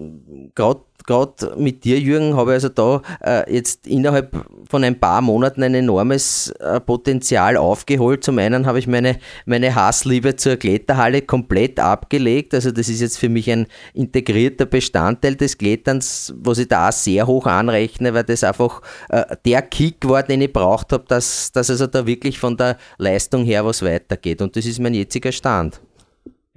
gerade 0.54 0.80
gerade 1.08 1.54
mit 1.56 1.84
dir, 1.84 1.98
Jürgen, 1.98 2.36
habe 2.36 2.52
ich 2.52 2.54
also 2.54 2.68
da 2.68 3.02
äh, 3.24 3.52
jetzt 3.52 3.86
innerhalb 3.86 4.44
von 4.68 4.84
ein 4.84 5.00
paar 5.00 5.22
Monaten 5.22 5.62
ein 5.62 5.74
enormes 5.74 6.50
äh, 6.60 6.78
Potenzial 6.80 7.56
aufgeholt. 7.56 8.22
Zum 8.22 8.38
einen 8.38 8.66
habe 8.66 8.78
ich 8.78 8.86
meine, 8.86 9.18
meine 9.46 9.74
Hassliebe 9.74 10.36
zur 10.36 10.56
Kletterhalle 10.56 11.22
komplett 11.22 11.80
abgelegt. 11.80 12.54
Also 12.54 12.70
das 12.70 12.88
ist 12.88 13.00
jetzt 13.00 13.18
für 13.18 13.28
mich 13.28 13.50
ein 13.50 13.66
integrierter 13.94 14.66
Bestandteil 14.66 15.34
des 15.34 15.56
Kletterns, 15.56 16.34
was 16.36 16.58
ich 16.58 16.68
da 16.68 16.90
auch 16.90 16.92
sehr 16.92 17.26
hoch 17.26 17.46
anrechne, 17.46 18.12
weil 18.12 18.24
das 18.24 18.44
einfach 18.44 18.82
äh, 19.08 19.24
der 19.44 19.62
Kick 19.62 20.06
war, 20.08 20.22
den 20.22 20.42
ich 20.42 20.52
braucht 20.52 20.92
habe, 20.92 21.04
dass, 21.08 21.50
dass 21.52 21.70
also 21.70 21.86
da 21.86 22.06
wirklich 22.06 22.38
von 22.38 22.56
der 22.56 22.76
Leistung 22.98 23.44
her 23.44 23.64
was 23.64 23.82
weitergeht. 23.82 24.42
Und 24.42 24.54
das 24.56 24.66
ist 24.66 24.78
mein 24.78 24.94
jetziger 24.94 25.32
Stand. 25.32 25.80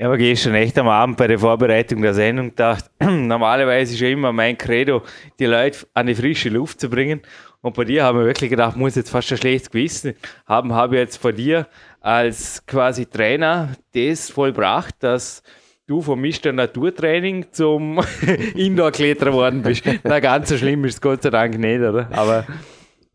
Ja, 0.01 0.07
aber 0.07 0.17
gestern 0.17 0.55
echt 0.55 0.79
am 0.79 0.87
Abend 0.87 1.15
bei 1.15 1.27
der 1.27 1.37
Vorbereitung 1.37 2.01
der 2.01 2.15
Sendung 2.15 2.49
gedacht, 2.49 2.85
normalerweise 2.99 3.93
ist 3.93 3.99
ja 3.99 4.09
immer 4.09 4.33
mein 4.33 4.57
Credo, 4.57 5.03
die 5.37 5.45
Leute 5.45 5.85
an 5.93 6.07
die 6.07 6.15
frische 6.15 6.49
Luft 6.49 6.81
zu 6.81 6.89
bringen. 6.89 7.21
Und 7.61 7.75
bei 7.75 7.83
dir 7.83 8.03
haben 8.03 8.17
wir 8.17 8.25
wirklich 8.25 8.49
gedacht, 8.49 8.75
muss 8.75 8.95
jetzt 8.95 9.11
fast 9.11 9.31
ein 9.31 9.37
schlechtes 9.37 9.69
Gewissen 9.69 10.15
haben, 10.47 10.73
habe 10.73 10.97
jetzt 10.97 11.17
vor 11.17 11.33
dir 11.33 11.67
als 11.99 12.65
quasi 12.65 13.05
Trainer 13.05 13.73
das 13.93 14.31
vollbracht, 14.31 14.95
dass 15.01 15.43
du 15.85 16.01
vom 16.01 16.19
Mr. 16.19 16.51
Naturtraining 16.51 17.51
zum 17.51 18.03
Indoor-Kletterer 18.55 19.33
worden 19.33 19.61
bist. 19.61 19.83
Na, 20.03 20.19
ganz 20.19 20.49
so 20.49 20.57
schlimm 20.57 20.83
ist 20.85 20.95
es 20.95 21.01
Gott 21.01 21.21
sei 21.21 21.29
Dank 21.29 21.59
nicht, 21.59 21.79
oder? 21.79 22.09
Aber 22.11 22.47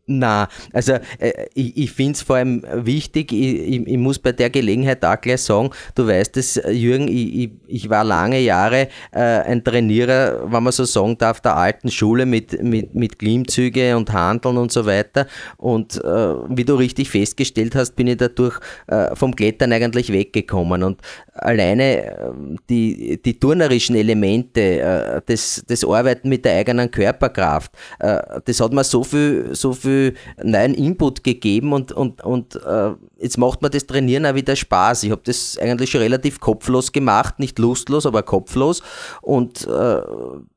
na, 0.07 0.47
also 0.71 0.93
äh, 1.19 1.47
ich, 1.53 1.77
ich 1.77 1.91
finde 1.91 2.13
es 2.13 2.21
vor 2.21 2.37
allem 2.37 2.63
wichtig, 2.73 3.33
ich, 3.33 3.59
ich, 3.59 3.87
ich, 3.87 3.97
muss 3.97 4.17
bei 4.17 4.31
der 4.31 4.49
Gelegenheit 4.49 5.03
auch 5.03 5.19
gleich 5.19 5.41
sagen, 5.41 5.69
du 5.95 6.07
weißt 6.07 6.37
es, 6.37 6.61
Jürgen, 6.71 7.09
ich, 7.09 7.51
ich 7.67 7.89
war 7.89 8.05
lange 8.05 8.39
Jahre 8.39 8.87
äh, 9.11 9.19
ein 9.19 9.63
Trainierer, 9.63 10.49
wenn 10.49 10.63
man 10.63 10.71
so 10.71 10.85
sagen 10.85 11.17
darf, 11.17 11.41
der 11.41 11.57
alten 11.57 11.91
Schule 11.91 12.25
mit, 12.25 12.63
mit, 12.63 12.95
mit 12.95 13.19
Klimmzüge 13.19 13.97
und 13.97 14.13
Handeln 14.13 14.57
und 14.57 14.71
so 14.71 14.85
weiter. 14.85 15.27
Und 15.57 16.01
äh, 16.03 16.35
wie 16.49 16.63
du 16.63 16.75
richtig 16.75 17.09
festgestellt 17.09 17.75
hast, 17.75 17.97
bin 17.97 18.07
ich 18.07 18.17
dadurch 18.17 18.59
äh, 18.87 19.13
vom 19.13 19.35
Klettern 19.35 19.73
eigentlich 19.73 20.13
weggekommen. 20.13 20.83
Und 20.83 21.01
alleine 21.33 22.05
äh, 22.05 22.31
die, 22.69 23.21
die 23.21 23.37
turnerischen 23.37 23.97
Elemente, 23.97 24.61
äh, 24.61 25.21
das, 25.25 25.63
das 25.67 25.83
Arbeiten 25.83 26.29
mit 26.29 26.45
der 26.45 26.55
eigenen 26.55 26.89
Körperkraft, 26.89 27.71
das 27.99 28.59
hat 28.59 28.73
mir 28.73 28.83
so 28.83 29.03
viel, 29.03 29.49
so 29.53 29.73
viel 29.73 29.96
neuen 30.43 30.73
Input 30.73 31.23
gegeben 31.23 31.73
und, 31.73 31.91
und, 31.91 32.23
und 32.23 32.55
äh, 32.55 32.91
jetzt 33.19 33.37
macht 33.37 33.61
mir 33.61 33.69
das 33.69 33.85
Trainieren 33.85 34.25
auch 34.25 34.35
wieder 34.35 34.55
Spaß. 34.55 35.03
Ich 35.03 35.11
habe 35.11 35.21
das 35.23 35.57
eigentlich 35.57 35.91
schon 35.91 36.01
relativ 36.01 36.39
kopflos 36.39 36.91
gemacht, 36.91 37.39
nicht 37.39 37.59
lustlos, 37.59 38.05
aber 38.05 38.23
kopflos 38.23 38.81
und 39.21 39.65
äh, 39.67 40.01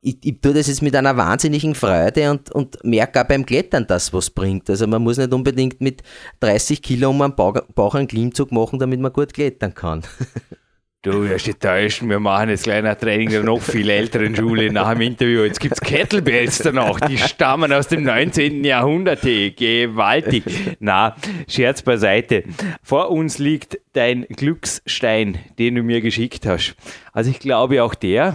ich, 0.03 0.19
ich 0.23 0.41
tue 0.41 0.55
das 0.55 0.69
jetzt 0.69 0.83
mit 0.83 0.95
einer 0.97 1.17
wahnsinnigen 1.17 1.75
Freude 1.75 2.31
und, 2.31 2.51
und 2.53 2.85
merke 2.85 3.21
auch 3.21 3.27
beim 3.27 3.47
Klettern, 3.47 3.87
dass 3.87 4.13
was 4.13 4.31
bringt. 4.31 4.69
Also 4.71 4.87
man 4.87 5.03
muss 5.03 5.19
nicht 5.19 5.33
unbedingt 5.33 5.81
mit 5.81 6.03
30 6.41 6.83
Kilo 6.83 7.11
um 7.11 7.19
den 7.19 7.35
Bauch 7.35 7.95
einen 7.95 8.09
Klimmzug 8.09 8.53
machen, 8.53 8.79
damit 8.79 9.01
man 9.01 9.13
gut 9.13 9.35
klettern 9.35 9.75
kann. 9.75 10.03
Du 11.03 11.27
wirst 11.27 11.47
dich 11.47 11.57
täuschen, 11.57 12.11
wir 12.11 12.21
machen 12.21 12.51
jetzt 12.51 12.65
kleiner 12.65 12.95
Training 12.95 13.31
der 13.31 13.43
noch 13.43 13.63
viel 13.63 13.89
älteren 13.89 14.37
Schule 14.37 14.71
nach 14.71 14.93
dem 14.93 15.01
Interview. 15.01 15.45
Jetzt 15.45 15.59
gibt's 15.59 15.81
Kettlebells 15.81 16.59
danach, 16.59 17.01
die 17.01 17.17
stammen 17.17 17.73
aus 17.73 17.89
dem 17.89 18.03
19. 18.03 18.63
Jahrhundert. 18.65 19.23
Gewaltig. 19.23 20.45
Na, 20.79 21.17
Scherz 21.49 21.81
beiseite. 21.81 22.45
Vor 22.83 23.11
uns 23.11 23.39
liegt 23.39 23.79
dein 23.95 24.27
Glücksstein, 24.29 25.39
den 25.59 25.77
du 25.77 25.83
mir 25.83 26.03
geschickt 26.03 26.45
hast. 26.45 26.77
Also 27.15 27.31
ich 27.31 27.39
glaube 27.39 27.83
auch 27.83 27.95
der, 27.95 28.35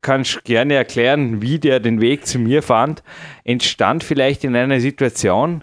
kannst 0.00 0.44
gerne 0.44 0.72
erklären, 0.72 1.42
wie 1.42 1.58
der 1.58 1.78
den 1.78 2.00
Weg 2.00 2.26
zu 2.26 2.38
mir 2.38 2.62
fand, 2.62 3.02
entstand 3.44 4.02
vielleicht 4.02 4.44
in 4.44 4.56
einer 4.56 4.80
Situation, 4.80 5.62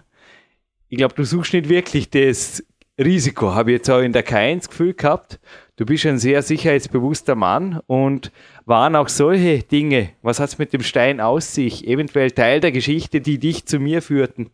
ich 0.90 1.00
glaube, 1.00 1.16
du 1.16 1.24
suchst 1.24 1.54
nicht 1.54 1.70
wirklich 1.70 2.12
das 2.12 2.64
Risiko, 3.00 3.56
habe 3.56 3.72
ich 3.72 3.78
jetzt 3.78 3.90
auch 3.90 4.02
in 4.02 4.14
der 4.14 4.26
K1 4.26 4.70
Gefühl 4.70 4.94
gehabt, 4.94 5.40
Du 5.80 5.86
bist 5.86 6.06
ein 6.06 6.20
sehr 6.20 6.42
sicherheitsbewusster 6.42 7.36
Mann 7.36 7.80
und 7.88 8.34
waren 8.66 8.98
auch 8.98 9.08
solche 9.08 9.60
Dinge, 9.60 10.10
was 10.22 10.42
hat 10.42 10.50
es 10.50 10.58
mit 10.58 10.74
dem 10.74 10.84
Stein 10.84 11.22
aus 11.22 11.54
sich, 11.56 11.88
eventuell 11.88 12.32
Teil 12.32 12.60
der 12.60 12.74
Geschichte, 12.74 13.22
die 13.22 13.40
dich 13.40 13.66
zu 13.66 13.80
mir 13.80 14.02
führten? 14.02 14.50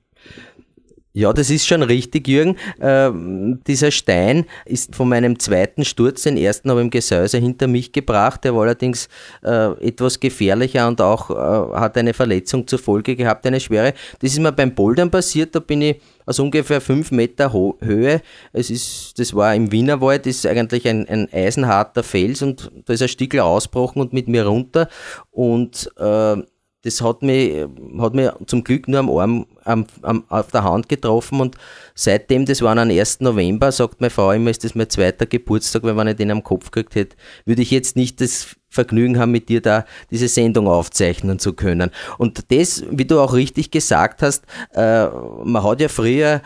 Ja, 1.13 1.34
das 1.34 1.50
ist 1.50 1.65
schon 1.65 1.82
richtig, 1.82 2.27
Jürgen. 2.27 2.58
Äh, 2.79 3.10
dieser 3.65 3.89
Stein 3.89 4.46
ist 4.65 4.96
von 4.96 5.10
meinem 5.10 5.39
zweiten 5.39 5.84
Sturz, 5.84 6.24
den 6.24 6.38
ersten 6.38 6.70
habe 6.70 6.82
ich 6.82 6.84
im 6.84 6.89
Gesäuse 6.91 7.39
hinter 7.39 7.65
mich 7.65 7.91
gebracht. 7.91 8.44
Der 8.44 8.53
war 8.53 8.62
allerdings 8.62 9.10
äh, 9.41 9.72
etwas 9.82 10.20
gefährlicher 10.20 10.88
und 10.88 11.01
auch 11.01 11.32
äh, 11.32 11.79
hat 11.79 11.98
eine 11.98 12.13
Verletzung 12.13 12.67
zur 12.67 12.77
Folge 12.77 13.15
gehabt, 13.15 13.48
eine 13.48 13.60
schwere. 13.60 13.96
Das 14.20 14.32
ist 14.32 14.39
mir 14.39 14.51
beim 14.51 14.75
Bouldern 14.75 15.10
passiert, 15.10 15.55
da 15.55 15.60
bin 15.60 15.82
ich 15.82 16.01
aus 16.25 16.39
ungefähr 16.39 16.82
fünf 16.82 17.12
Meter 17.12 17.53
Ho 17.53 17.77
Höhe. 17.82 18.22
Es 18.53 18.70
ist, 18.70 19.20
das 19.20 19.34
war 19.34 19.53
im 19.55 19.72
Wienerwald, 19.72 20.27
ist 20.27 20.46
eigentlich 20.46 20.88
ein, 20.88 21.08
ein 21.08 21.27
eisenharter 21.32 22.03
Fels 22.03 22.41
und 22.41 22.72
da 22.86 22.94
ist 22.94 23.01
ein 23.01 23.08
Stickel 23.08 23.39
ausgebrochen 23.41 24.01
und 24.01 24.13
mit 24.13 24.27
mir 24.27 24.46
runter 24.46 24.89
und 25.32 25.91
äh, 25.98 26.38
das 26.86 27.01
hat 27.01 27.24
mich, 27.24 27.65
hat 27.98 28.13
mich 28.13 28.29
zum 28.46 28.63
Glück 28.63 28.88
nur 28.88 29.00
am 29.00 29.10
Arm, 29.10 29.48
am, 29.63 29.88
am, 30.03 30.24
auf 30.29 30.51
der 30.51 30.63
Hand 30.63 30.88
getroffen 30.88 31.41
und 31.41 31.55
seitdem, 31.96 32.46
das 32.46 32.62
war 32.62 32.77
am 32.77 32.89
1. 32.89 33.22
November, 33.22 33.72
sagt 33.72 34.01
meine 34.01 34.12
Frau 34.12 34.32
immer, 34.32 34.51
ist 34.51 34.63
das 34.63 34.75
mein 34.75 34.89
zweiter 34.89 35.25
Geburtstag, 35.25 35.82
weil 35.82 35.98
wenn 35.98 36.08
ich 36.08 36.15
den 36.15 36.29
am 36.29 36.44
Kopf 36.44 36.70
gekriegt 36.70 36.94
hätte, 36.94 37.17
würde 37.44 37.63
ich 37.63 37.72
jetzt 37.72 37.96
nicht 37.96 38.22
das 38.22 38.55
Vergnügen 38.75 39.17
haben, 39.17 39.32
mit 39.32 39.50
dir 39.50 39.62
da 39.62 39.86
diese 40.12 40.27
Sendung 40.27 40.67
aufzeichnen 40.67 41.39
zu 41.39 41.53
können. 41.53 41.89
Und 42.17 42.51
das, 42.51 42.84
wie 42.91 43.05
du 43.05 43.20
auch 43.20 43.34
richtig 43.34 43.72
gesagt 43.72 44.22
hast, 44.22 44.44
äh, 44.74 45.08
man 45.44 45.63
hat 45.63 45.82
ja 45.82 45.88
früher 45.88 46.41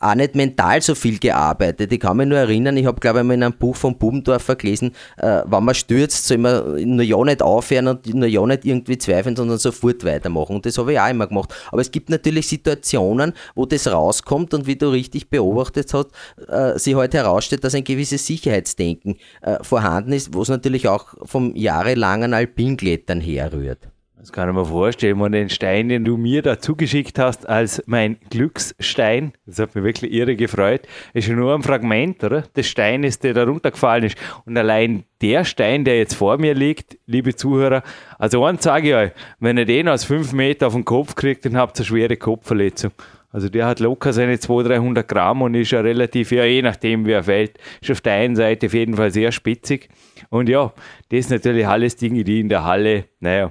auch 0.00 0.14
nicht 0.14 0.34
mental 0.34 0.82
so 0.82 0.94
viel 0.94 1.18
gearbeitet. 1.18 1.92
Ich 1.92 2.00
kann 2.00 2.16
mich 2.16 2.26
nur 2.26 2.38
erinnern, 2.38 2.76
ich 2.76 2.86
habe, 2.86 3.00
glaube 3.00 3.20
ich, 3.20 3.24
mal 3.24 3.34
in 3.34 3.42
einem 3.42 3.54
Buch 3.54 3.76
von 3.76 3.96
Bubendorfer 3.96 4.56
gelesen, 4.56 4.92
äh, 5.18 5.42
wenn 5.46 5.64
man 5.64 5.74
stürzt, 5.74 6.26
soll 6.26 6.38
man 6.38 6.96
nur 6.96 7.04
ja 7.04 7.22
nicht 7.22 7.42
aufhören 7.42 7.88
und 7.88 8.12
nur 8.12 8.26
ja 8.26 8.44
nicht 8.46 8.64
irgendwie 8.64 8.98
zweifeln, 8.98 9.36
sondern 9.36 9.58
sofort 9.58 10.04
weitermachen. 10.04 10.56
Und 10.56 10.66
das 10.66 10.78
habe 10.78 10.92
ich 10.92 11.00
auch 11.00 11.08
immer 11.08 11.26
gemacht. 11.26 11.54
Aber 11.70 11.80
es 11.80 11.90
gibt 11.90 12.08
natürlich 12.10 12.48
Situationen, 12.48 13.34
wo 13.54 13.66
das 13.66 13.86
rauskommt 13.86 14.54
und 14.54 14.66
wie 14.66 14.76
du 14.76 14.88
richtig 14.88 15.28
beobachtet 15.28 15.92
hast, 15.92 16.08
äh, 16.48 16.78
sich 16.78 16.94
heute 16.94 17.18
halt 17.18 17.26
herausstellt, 17.26 17.64
dass 17.64 17.74
ein 17.74 17.84
gewisses 17.84 18.26
Sicherheitsdenken 18.26 19.16
äh, 19.42 19.62
vorhanden 19.62 20.12
ist, 20.12 20.34
wo 20.34 20.42
es 20.42 20.48
natürlich 20.48 20.88
auch 20.88 21.14
vom 21.24 21.54
Jahr 21.54 21.73
jahrelangen 21.74 22.34
Alpinklettern 22.34 23.20
herrührt. 23.20 23.88
Das 24.16 24.32
kann 24.32 24.48
ich 24.48 24.54
mir 24.54 24.64
vorstellen, 24.64 25.20
wenn 25.20 25.32
den 25.32 25.50
Stein, 25.50 25.88
den 25.90 26.04
du 26.04 26.16
mir 26.16 26.40
dazu 26.40 26.76
geschickt 26.76 27.18
hast, 27.18 27.46
als 27.46 27.82
mein 27.86 28.16
Glücksstein, 28.30 29.32
das 29.44 29.58
hat 29.58 29.74
mich 29.74 29.84
wirklich 29.84 30.12
irre 30.12 30.34
gefreut, 30.36 30.82
ist 31.12 31.28
ja 31.28 31.34
nur 31.34 31.52
ein 31.52 31.62
Fragment, 31.62 32.24
oder? 32.24 32.42
Des 32.42 32.68
Steines, 32.68 33.18
der 33.18 33.34
da 33.34 33.44
runtergefallen 33.44 34.04
ist. 34.04 34.16
Und 34.46 34.56
allein 34.56 35.04
der 35.20 35.44
Stein, 35.44 35.84
der 35.84 35.98
jetzt 35.98 36.14
vor 36.14 36.38
mir 36.38 36.54
liegt, 36.54 36.96
liebe 37.06 37.34
Zuhörer, 37.34 37.82
also 38.18 38.44
eins 38.46 38.62
sage 38.62 38.88
ich 38.88 38.94
euch, 38.94 39.10
wenn 39.40 39.58
ihr 39.58 39.66
den 39.66 39.88
aus 39.88 40.04
fünf 40.04 40.32
Meter 40.32 40.68
auf 40.68 40.74
den 40.74 40.86
Kopf 40.86 41.16
kriegt, 41.16 41.44
dann 41.44 41.56
habt 41.56 41.76
ihr 41.78 41.82
eine 41.82 41.86
schwere 41.86 42.16
Kopfverletzung. 42.16 42.92
Also 43.34 43.48
der 43.48 43.66
hat 43.66 43.80
locker 43.80 44.12
seine 44.12 44.38
200, 44.38 44.78
300 44.78 45.08
Gramm 45.08 45.42
und 45.42 45.54
ist 45.54 45.72
ja 45.72 45.80
relativ, 45.80 46.30
ja 46.30 46.44
je 46.44 46.62
nachdem 46.62 47.04
wie 47.04 47.10
er 47.10 47.24
fällt, 47.24 47.58
ist 47.82 47.90
auf 47.90 48.00
der 48.00 48.12
einen 48.12 48.36
Seite 48.36 48.66
auf 48.66 48.74
jeden 48.74 48.94
Fall 48.94 49.10
sehr 49.10 49.32
spitzig. 49.32 49.88
Und 50.30 50.48
ja, 50.48 50.72
das 51.08 51.26
sind 51.26 51.30
natürlich 51.30 51.66
alles 51.66 51.96
Dinge, 51.96 52.22
die 52.22 52.38
in 52.38 52.48
der 52.48 52.64
Halle, 52.64 53.06
naja, 53.18 53.50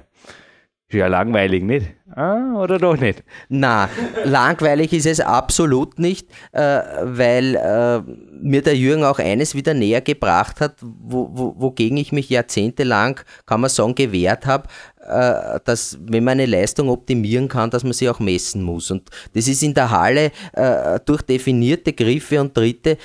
ist 0.88 0.96
ja 0.96 1.06
langweilig, 1.08 1.64
nicht? 1.64 1.86
Ah, 2.14 2.54
oder 2.54 2.78
doch 2.78 2.96
nicht? 2.96 3.24
Na, 3.48 3.90
langweilig 4.24 4.92
ist 4.92 5.06
es 5.06 5.20
absolut 5.20 5.98
nicht, 5.98 6.30
äh, 6.52 6.80
weil 7.02 7.56
äh, 7.56 8.00
mir 8.40 8.62
der 8.62 8.76
Jürgen 8.76 9.04
auch 9.04 9.18
eines 9.18 9.54
wieder 9.54 9.74
näher 9.74 10.00
gebracht 10.00 10.60
hat, 10.60 10.76
wo, 10.80 11.28
wo, 11.32 11.54
wogegen 11.58 11.96
ich 11.96 12.12
mich 12.12 12.30
jahrzehntelang, 12.30 13.20
kann 13.44 13.60
man 13.60 13.70
sagen, 13.70 13.94
gewehrt 13.94 14.46
habe, 14.46 14.68
äh, 15.06 15.60
dass 15.64 15.98
wenn 16.00 16.24
man 16.24 16.32
eine 16.32 16.46
Leistung 16.46 16.88
optimieren 16.88 17.48
kann, 17.48 17.70
dass 17.70 17.84
man 17.84 17.92
sie 17.92 18.08
auch 18.08 18.20
messen 18.20 18.62
muss. 18.62 18.90
Und 18.90 19.10
das 19.34 19.48
ist 19.48 19.62
in 19.62 19.74
der 19.74 19.90
Halle 19.90 20.32
äh, 20.52 20.98
durch 21.04 21.22
definierte 21.22 21.92
Griffe 21.92 22.40
und 22.40 22.54
Tritte 22.54 22.96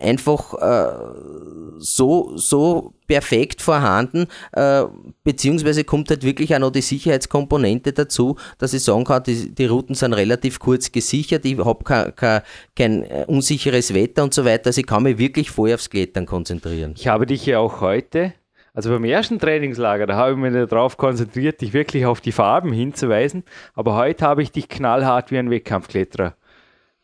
einfach 0.00 0.54
äh, 0.54 1.78
so, 1.78 2.36
so 2.36 2.92
perfekt 3.06 3.62
vorhanden, 3.62 4.26
äh, 4.52 4.84
beziehungsweise 5.24 5.84
kommt 5.84 6.10
halt 6.10 6.22
wirklich 6.22 6.54
auch 6.54 6.58
noch 6.58 6.70
die 6.70 6.82
Sicherheitskomponente 6.82 7.92
dazu, 7.92 8.36
dass 8.58 8.74
ich 8.74 8.84
sagen 8.84 9.04
kann, 9.04 9.22
die, 9.22 9.54
die 9.54 9.66
Routen 9.66 9.94
sind 9.94 10.12
relativ 10.12 10.58
kurz 10.58 10.92
gesichert, 10.92 11.44
ich 11.44 11.58
habe 11.58 11.84
kein, 11.84 12.14
kein, 12.14 12.42
kein 12.76 13.02
äh, 13.04 13.24
unsicheres 13.26 13.94
Wetter 13.94 14.22
und 14.22 14.34
so 14.34 14.44
weiter, 14.44 14.68
also 14.68 14.80
ich 14.80 14.86
kann 14.86 15.02
mich 15.02 15.18
wirklich 15.18 15.50
voll 15.50 15.72
aufs 15.72 15.90
Klettern 15.90 16.26
konzentrieren. 16.26 16.94
Ich 16.96 17.08
habe 17.08 17.26
dich 17.26 17.46
ja 17.46 17.58
auch 17.58 17.80
heute 17.80 18.34
also 18.74 18.90
beim 18.90 19.04
ersten 19.04 19.38
Trainingslager, 19.38 20.06
da 20.06 20.16
habe 20.16 20.32
ich 20.32 20.36
mich 20.38 20.68
darauf 20.68 20.96
konzentriert, 20.96 21.60
dich 21.60 21.72
wirklich 21.72 22.06
auf 22.06 22.20
die 22.20 22.32
Farben 22.32 22.72
hinzuweisen. 22.72 23.44
Aber 23.74 23.94
heute 23.94 24.24
habe 24.24 24.42
ich 24.42 24.52
dich 24.52 24.68
knallhart 24.68 25.30
wie 25.30 25.38
ein 25.38 25.50
Wettkampfkletterer 25.50 26.34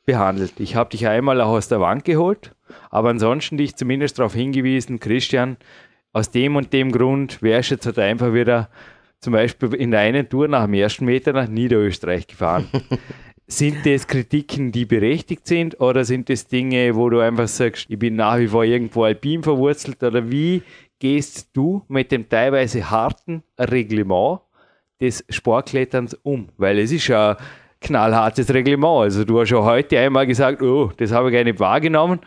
behandelt. 0.07 0.61
Ich 0.61 0.77
habe 0.77 0.91
dich 0.91 1.07
einmal 1.07 1.41
auch 1.41 1.49
aus 1.49 1.69
der 1.69 1.81
Wand 1.81 2.05
geholt 2.05 2.55
aber 2.91 3.11
ansonsten 3.11 3.57
dich 3.57 3.77
zumindest 3.77 4.19
darauf 4.19 4.35
hingewiesen, 4.35 5.01
Christian, 5.01 5.57
aus 6.13 6.31
dem 6.31 6.57
und 6.57 6.73
dem 6.73 6.93
Grund 6.93 7.43
wärst 7.43 7.71
du 7.71 7.75
jetzt 7.75 7.87
halt 7.87 7.99
einfach 7.99 8.33
wieder 8.33 8.71
zum 9.21 9.33
Beispiel 9.33 9.75
in 9.75 9.91
der 9.91 10.01
einen 10.01 10.29
Tour 10.29 10.49
nach 10.49 10.65
dem 10.65 10.75
ersten 10.75 11.07
Meter 11.07 11.33
nach 11.33 11.49
Niederösterreich 11.49 12.27
gefahren. 12.27 12.69
sind 13.47 13.85
das 13.85 14.07
Kritiken, 14.07 14.73
die 14.73 14.87
berechtigt 14.87 15.47
sind 15.47 15.81
oder 15.81 16.05
sind 16.05 16.31
das 16.31 16.47
Dinge, 16.47 16.95
wo 16.95 17.11
du 17.11 17.21
einfach 17.21 17.49
sagst, 17.49 17.87
ich 17.89 17.99
bin 17.99 18.17
nach 18.17 18.39
wie 18.39 18.49
vor 18.49 18.65
irgendwo 18.65 19.05
alpin 19.05 19.43
verwurzelt 19.43 20.03
oder 20.03 20.31
wie 20.31 20.63
gehst 21.05 21.51
du 21.53 21.83
mit 21.89 22.11
dem 22.13 22.31
teilweise 22.31 22.91
harten 22.91 23.43
Reglement 23.61 24.41
des 25.03 25.23
Sportkletterns 25.29 26.15
um? 26.23 26.49
Weil 26.57 26.79
es 26.79 26.93
ist 26.93 27.09
ja 27.09 27.37
knallhartes 27.83 28.49
Reglement. 28.55 29.03
Also 29.03 29.23
du 29.27 29.39
hast 29.39 29.51
schon 29.51 29.65
heute 29.65 29.99
einmal 29.99 30.27
gesagt, 30.27 30.63
oh, 30.63 30.91
das 30.97 31.13
habe 31.13 31.29
ich 31.29 31.35
gar 31.35 31.45
nicht 31.45 31.61
wahrgenommen. 31.61 32.21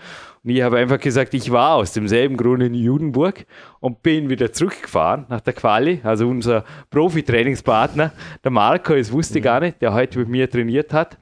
Und 0.44 0.50
ich 0.52 0.62
habe 0.62 0.78
einfach 0.78 1.00
gesagt, 1.00 1.34
ich 1.34 1.52
war 1.52 1.78
aus 1.78 1.94
demselben 1.94 2.38
Grund 2.38 2.62
in 2.62 2.76
Judenburg 2.76 3.48
und 3.80 4.04
bin 4.04 4.30
wieder 4.30 4.54
zurückgefahren 4.54 5.26
nach 5.28 5.42
der 5.42 5.54
Quali. 5.54 6.02
Also 6.04 6.28
unser 6.28 6.64
Profi-Trainingspartner, 6.92 8.14
der 8.44 8.52
Marco, 8.52 8.94
das 8.94 9.12
wusste 9.12 9.40
ich 9.40 9.44
gar 9.44 9.60
nicht, 9.60 9.82
der 9.82 9.96
heute 9.96 10.20
mit 10.20 10.30
mir 10.30 10.48
trainiert 10.48 10.94
hat, 10.94 11.18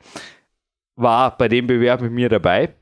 war 0.98 1.38
bei 1.38 1.48
dem 1.48 1.68
Bewerb 1.68 2.02
mit 2.02 2.12
mir 2.12 2.28
dabei. 2.28 2.74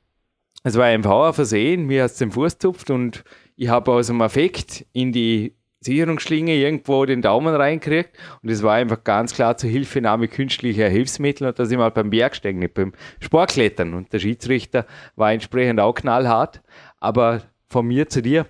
Es 0.63 0.75
war 0.77 0.85
ein 0.85 1.05
ein 1.05 1.33
Versehen, 1.33 1.85
mir 1.85 2.05
hat 2.05 2.11
es 2.11 2.17
den 2.17 2.31
Fuß 2.31 2.57
zupft 2.57 2.89
und 2.89 3.23
ich 3.55 3.67
habe 3.69 3.91
aus 3.91 4.07
dem 4.07 4.21
Affekt 4.21 4.85
in 4.93 5.11
die 5.11 5.55
Sicherungsschlinge 5.81 6.55
irgendwo 6.55 7.05
den 7.05 7.21
Daumen 7.21 7.53
reinkriegt 7.53 8.17
und 8.41 8.49
es 8.49 8.63
war 8.63 8.75
einfach 8.75 9.03
ganz 9.03 9.33
klar 9.33 9.57
zur 9.57 9.69
Hilfenahme 9.69 10.27
künstlicher 10.27 10.87
Hilfsmittel 10.87 11.47
und 11.47 11.59
da 11.59 11.65
sind 11.65 11.79
wir 11.79 11.91
beim 11.91 12.09
Bergsteigen, 12.09 12.59
nicht 12.59 12.73
beim 12.73 12.93
Sportklettern 13.19 13.93
und 13.93 14.13
der 14.13 14.19
Schiedsrichter 14.19 14.85
war 15.15 15.33
entsprechend 15.33 15.79
auch 15.79 15.93
knallhart. 15.93 16.61
Aber 16.99 17.41
von 17.67 17.87
mir 17.87 18.07
zu 18.07 18.21
dir, 18.21 18.45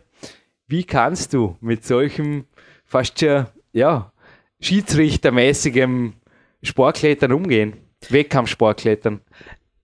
wie 0.68 0.84
kannst 0.84 1.34
du 1.34 1.58
mit 1.60 1.84
solchem 1.84 2.46
fast 2.86 3.20
schon, 3.20 3.48
ja, 3.72 4.12
schiedsrichtermäßigem 4.62 6.14
Sportklettern 6.62 7.32
umgehen? 7.32 7.74
Wettkampfsportklettern. 8.10 9.22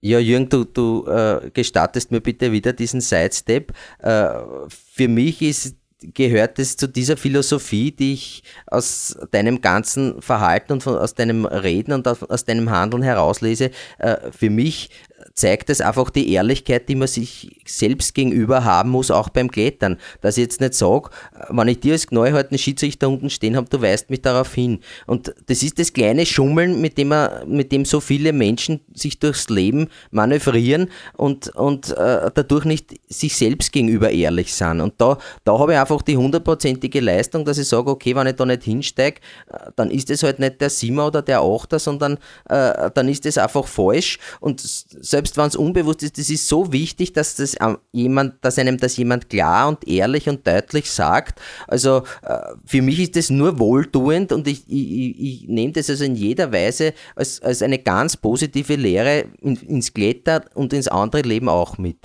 Ja, 0.02 0.20
Jürgen, 0.20 0.48
du, 0.48 0.64
du 0.64 1.06
äh, 1.08 1.52
gestattest 1.54 2.12
mir 2.12 2.22
bitte 2.22 2.52
wieder 2.52 2.72
diesen 2.72 3.02
Sidestep. 3.02 3.74
Äh, 4.00 4.30
für 4.70 5.08
mich 5.10 5.42
ist 5.42 5.76
gehört 6.02 6.60
es 6.60 6.78
zu 6.78 6.88
dieser 6.88 7.18
Philosophie, 7.18 7.92
die 7.92 8.14
ich 8.14 8.44
aus 8.68 9.18
deinem 9.32 9.60
ganzen 9.62 10.22
Verhalten 10.22 10.74
und 10.74 10.84
von, 10.84 10.98
aus 10.98 11.14
deinem 11.14 11.46
Reden 11.46 11.92
und 11.92 12.08
aus 12.08 12.46
deinem 12.46 12.70
Handeln 12.70 13.04
herauslese. 13.04 13.72
Äh, 13.98 14.32
für 14.32 14.50
mich 14.50 14.90
zeigt 15.34 15.70
es 15.70 15.82
einfach 15.82 16.10
die 16.10 16.32
Ehrlichkeit, 16.34 16.90
die 16.90 16.96
man 16.96 17.08
sich 17.08 17.56
selbst 17.66 18.14
gegenüber 18.14 18.64
haben 18.64 18.90
muss, 18.90 19.12
auch 19.12 19.30
beim 19.30 19.50
Klettern. 19.50 19.98
Dass 20.22 20.38
ich 20.38 20.44
jetzt 20.44 20.62
nicht 20.62 20.74
sage, 20.74 21.10
wenn 21.50 21.68
ich 21.68 21.80
dir 21.80 21.94
als 21.94 22.08
knallharten 22.08 22.58
Schiedsrichter 22.58 23.10
unten 23.10 23.30
stehen 23.30 23.56
habe, 23.56 23.70
du 23.70 23.82
weist 23.82 24.10
mich 24.10 24.22
darauf 24.22 24.54
hin. 24.54 24.80
Und 25.06 25.34
das 25.48 25.64
ist 25.64 25.80
das 25.80 25.94
kleine 25.94 26.26
Schummeln, 26.26 26.82
mit 26.82 26.98
dem, 26.98 27.12
er, 27.12 27.44
mit 27.48 27.72
dem 27.72 27.86
so 27.86 28.00
viele 28.00 28.34
Menschen 28.34 28.82
sich 28.94 29.20
durchs 29.20 29.50
Leben 29.50 29.90
manövrieren 30.12 30.90
und, 31.16 31.50
und 31.56 31.92
äh, 31.92 32.32
dadurch 32.34 32.66
nicht 32.66 33.00
sich 33.08 33.36
selbst 33.36 33.72
gegenüber 33.72 34.10
ehrlich 34.10 34.54
sind. 34.54 34.82
Und 34.82 34.94
da, 34.98 35.18
da 35.44 35.58
habe 35.58 35.74
ich 35.74 35.80
einfach 35.80 36.02
die 36.02 36.18
hundertprozentige 36.18 37.00
Leistung, 37.00 37.46
dass 37.46 37.58
ich 37.58 37.68
sage, 37.68 37.90
okay, 37.90 38.16
wenn 38.16 38.28
ich 38.28 38.36
da 38.36 38.46
nicht 38.46 38.64
hinsteige, 38.64 39.20
äh, 39.52 39.72
dann 39.76 39.92
ist 39.92 40.10
es 40.10 40.24
halt 40.24 40.40
nicht 40.40 40.62
der 40.62 40.70
Siemer 40.70 41.08
oder 41.08 41.22
der 41.22 41.42
Achter, 41.42 41.80
sondern 41.80 42.18
äh, 42.50 42.90
dann 42.94 43.10
ist 43.10 43.26
es 43.26 43.38
einfach 43.38 43.68
falsch. 43.68 44.20
Und 44.40 44.62
selbst 45.10 45.38
wenn 45.38 45.48
es 45.48 45.56
unbewusst 45.56 46.04
ist, 46.04 46.18
das 46.18 46.30
ist 46.30 46.48
so 46.48 46.72
wichtig, 46.72 47.14
dass 47.14 47.36
das 47.36 47.58
jemand, 47.92 48.44
dass 48.44 48.60
einem 48.60 48.78
das 48.78 48.98
jemand 48.98 49.30
klar 49.30 49.68
und 49.68 49.88
ehrlich 49.88 50.30
und 50.30 50.46
deutlich 50.46 50.90
sagt. 50.92 51.42
Also 51.68 52.04
äh, 52.24 52.40
für 52.66 52.82
mich 52.82 53.00
ist 53.00 53.16
das 53.16 53.30
nur 53.30 53.60
wohltuend 53.60 54.32
und 54.32 54.48
ich, 54.48 54.64
ich, 54.68 55.20
ich 55.20 55.48
nehme 55.48 55.74
das 55.74 55.90
also 55.90 56.04
in 56.04 56.16
jeder 56.16 56.54
Weise 56.54 56.94
als, 57.16 57.42
als 57.42 57.62
eine 57.62 57.80
ganz 57.80 58.18
positive 58.18 58.76
Lehre 58.76 59.26
in, 59.42 59.56
ins 59.56 59.94
Kletter 59.94 60.46
und 60.54 60.74
ins 60.74 60.88
andere 60.88 61.22
Leben 61.22 61.50
auch 61.50 61.78
mit. 61.78 61.98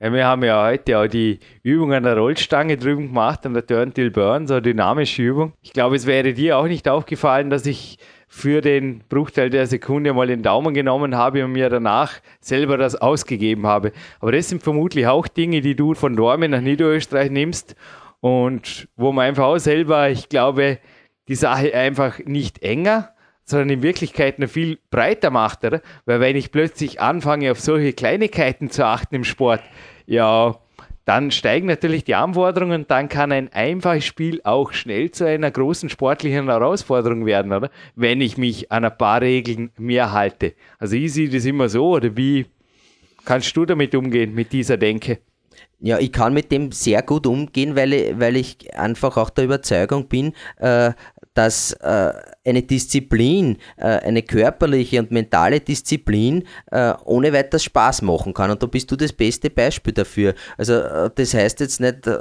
Wir 0.00 0.26
haben 0.26 0.44
ja 0.44 0.66
heute 0.66 0.98
auch 0.98 1.06
die 1.06 1.38
Übung 1.62 1.94
an 1.94 2.02
der 2.02 2.18
Rollstange 2.18 2.76
drüben 2.76 3.06
gemacht, 3.06 3.46
an 3.46 3.54
der 3.54 3.64
Turn 3.64 3.94
Till 3.94 4.10
Burn, 4.10 4.46
so 4.46 4.54
eine 4.54 4.62
dynamische 4.62 5.22
Übung. 5.22 5.54
Ich 5.62 5.72
glaube, 5.72 5.96
es 5.96 6.04
wäre 6.04 6.34
dir 6.34 6.58
auch 6.58 6.66
nicht 6.66 6.88
aufgefallen, 6.88 7.48
dass 7.48 7.64
ich 7.64 7.98
für 8.34 8.60
den 8.60 8.98
Bruchteil 9.08 9.48
der 9.48 9.68
Sekunde 9.68 10.12
mal 10.12 10.26
den 10.26 10.42
Daumen 10.42 10.74
genommen 10.74 11.16
habe 11.16 11.44
und 11.44 11.52
mir 11.52 11.70
danach 11.70 12.14
selber 12.40 12.76
das 12.76 12.96
ausgegeben 12.96 13.64
habe. 13.64 13.92
Aber 14.18 14.32
das 14.32 14.48
sind 14.48 14.60
vermutlich 14.60 15.06
auch 15.06 15.28
Dinge, 15.28 15.60
die 15.60 15.76
du 15.76 15.94
von 15.94 16.16
Dormen 16.16 16.50
nach 16.50 16.60
Niederösterreich 16.60 17.30
nimmst 17.30 17.76
und 18.18 18.88
wo 18.96 19.12
man 19.12 19.26
einfach 19.26 19.44
auch 19.44 19.58
selber, 19.58 20.10
ich 20.10 20.28
glaube, 20.28 20.78
die 21.28 21.36
Sache 21.36 21.72
einfach 21.74 22.18
nicht 22.24 22.60
enger, 22.64 23.10
sondern 23.44 23.70
in 23.70 23.82
Wirklichkeit 23.82 24.40
noch 24.40 24.48
viel 24.48 24.80
breiter 24.90 25.30
macht, 25.30 25.64
oder? 25.64 25.80
Weil 26.04 26.18
wenn 26.18 26.34
ich 26.34 26.50
plötzlich 26.50 27.00
anfange, 27.00 27.52
auf 27.52 27.60
solche 27.60 27.92
Kleinigkeiten 27.92 28.68
zu 28.68 28.84
achten 28.84 29.14
im 29.14 29.24
Sport, 29.24 29.62
ja, 30.06 30.56
dann 31.04 31.30
steigen 31.30 31.66
natürlich 31.66 32.04
die 32.04 32.14
Anforderungen, 32.14 32.86
dann 32.88 33.08
kann 33.08 33.30
ein 33.32 33.52
einfaches 33.52 34.04
Spiel 34.04 34.40
auch 34.44 34.72
schnell 34.72 35.10
zu 35.10 35.26
einer 35.26 35.50
großen 35.50 35.88
sportlichen 35.88 36.48
Herausforderung 36.48 37.26
werden, 37.26 37.52
oder? 37.52 37.70
Wenn 37.94 38.20
ich 38.20 38.38
mich 38.38 38.72
an 38.72 38.84
ein 38.84 38.96
paar 38.96 39.20
Regeln 39.20 39.70
mehr 39.76 40.12
halte. 40.12 40.54
Also 40.78 40.96
ich 40.96 41.12
sehe 41.12 41.28
das 41.28 41.44
immer 41.44 41.68
so, 41.68 41.90
oder 41.90 42.16
wie 42.16 42.46
kannst 43.24 43.56
du 43.56 43.64
damit 43.66 43.94
umgehen, 43.94 44.34
mit 44.34 44.52
dieser 44.52 44.76
Denke? 44.76 45.18
Ja, 45.80 45.98
ich 45.98 46.12
kann 46.12 46.32
mit 46.32 46.50
dem 46.50 46.72
sehr 46.72 47.02
gut 47.02 47.26
umgehen, 47.26 47.76
weil 47.76 47.92
ich, 47.92 48.18
weil 48.18 48.36
ich 48.36 48.74
einfach 48.74 49.18
auch 49.18 49.28
der 49.28 49.44
Überzeugung 49.44 50.08
bin, 50.08 50.32
äh, 50.56 50.92
dass 51.34 51.72
äh, 51.72 52.12
eine 52.44 52.62
Disziplin, 52.62 53.58
äh, 53.76 53.86
eine 53.86 54.22
körperliche 54.22 55.00
und 55.00 55.10
mentale 55.10 55.60
Disziplin 55.60 56.44
äh, 56.70 56.94
ohne 57.04 57.32
weiteres 57.32 57.64
Spaß 57.64 58.02
machen 58.02 58.32
kann. 58.32 58.50
Und 58.50 58.62
da 58.62 58.66
bist 58.66 58.90
du 58.90 58.96
das 58.96 59.12
beste 59.12 59.50
Beispiel 59.50 59.92
dafür. 59.92 60.34
Also 60.56 60.74
äh, 60.74 61.10
das 61.14 61.34
heißt 61.34 61.60
jetzt 61.60 61.80
nicht, 61.80 62.06
äh, 62.06 62.18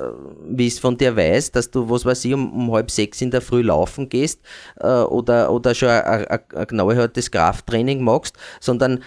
wie 0.48 0.68
ich 0.68 0.74
es 0.74 0.80
von 0.80 0.98
dir 0.98 1.16
weiß, 1.16 1.52
dass 1.52 1.70
du, 1.70 1.90
was 1.90 2.06
weiß 2.06 2.26
ich, 2.26 2.34
um, 2.34 2.52
um 2.52 2.72
halb 2.74 2.90
sechs 2.90 3.22
in 3.22 3.32
der 3.32 3.42
Früh 3.42 3.62
laufen 3.62 4.10
gehst 4.10 4.42
äh, 4.80 4.88
oder, 4.88 5.52
oder 5.52 5.76
schon 5.76 5.90
ein, 5.90 6.26
ein 6.28 6.68
knallhartes 6.68 7.30
Krafttraining 7.32 8.04
machst, 8.04 8.36
sondern 8.60 9.04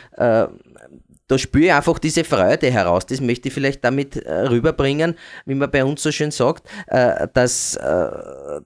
da 1.28 1.38
spüre 1.38 1.64
ich 1.64 1.72
einfach 1.72 1.98
diese 1.98 2.22
Freude 2.22 2.70
heraus. 2.70 3.06
Das 3.06 3.20
möchte 3.20 3.48
ich 3.48 3.54
vielleicht 3.54 3.84
damit 3.84 4.16
äh, 4.16 4.42
rüberbringen, 4.42 5.16
wie 5.44 5.54
man 5.54 5.70
bei 5.70 5.84
uns 5.84 6.02
so 6.02 6.12
schön 6.12 6.30
sagt, 6.30 6.68
äh, 6.86 7.26
dass, 7.34 7.74
äh, 7.76 8.10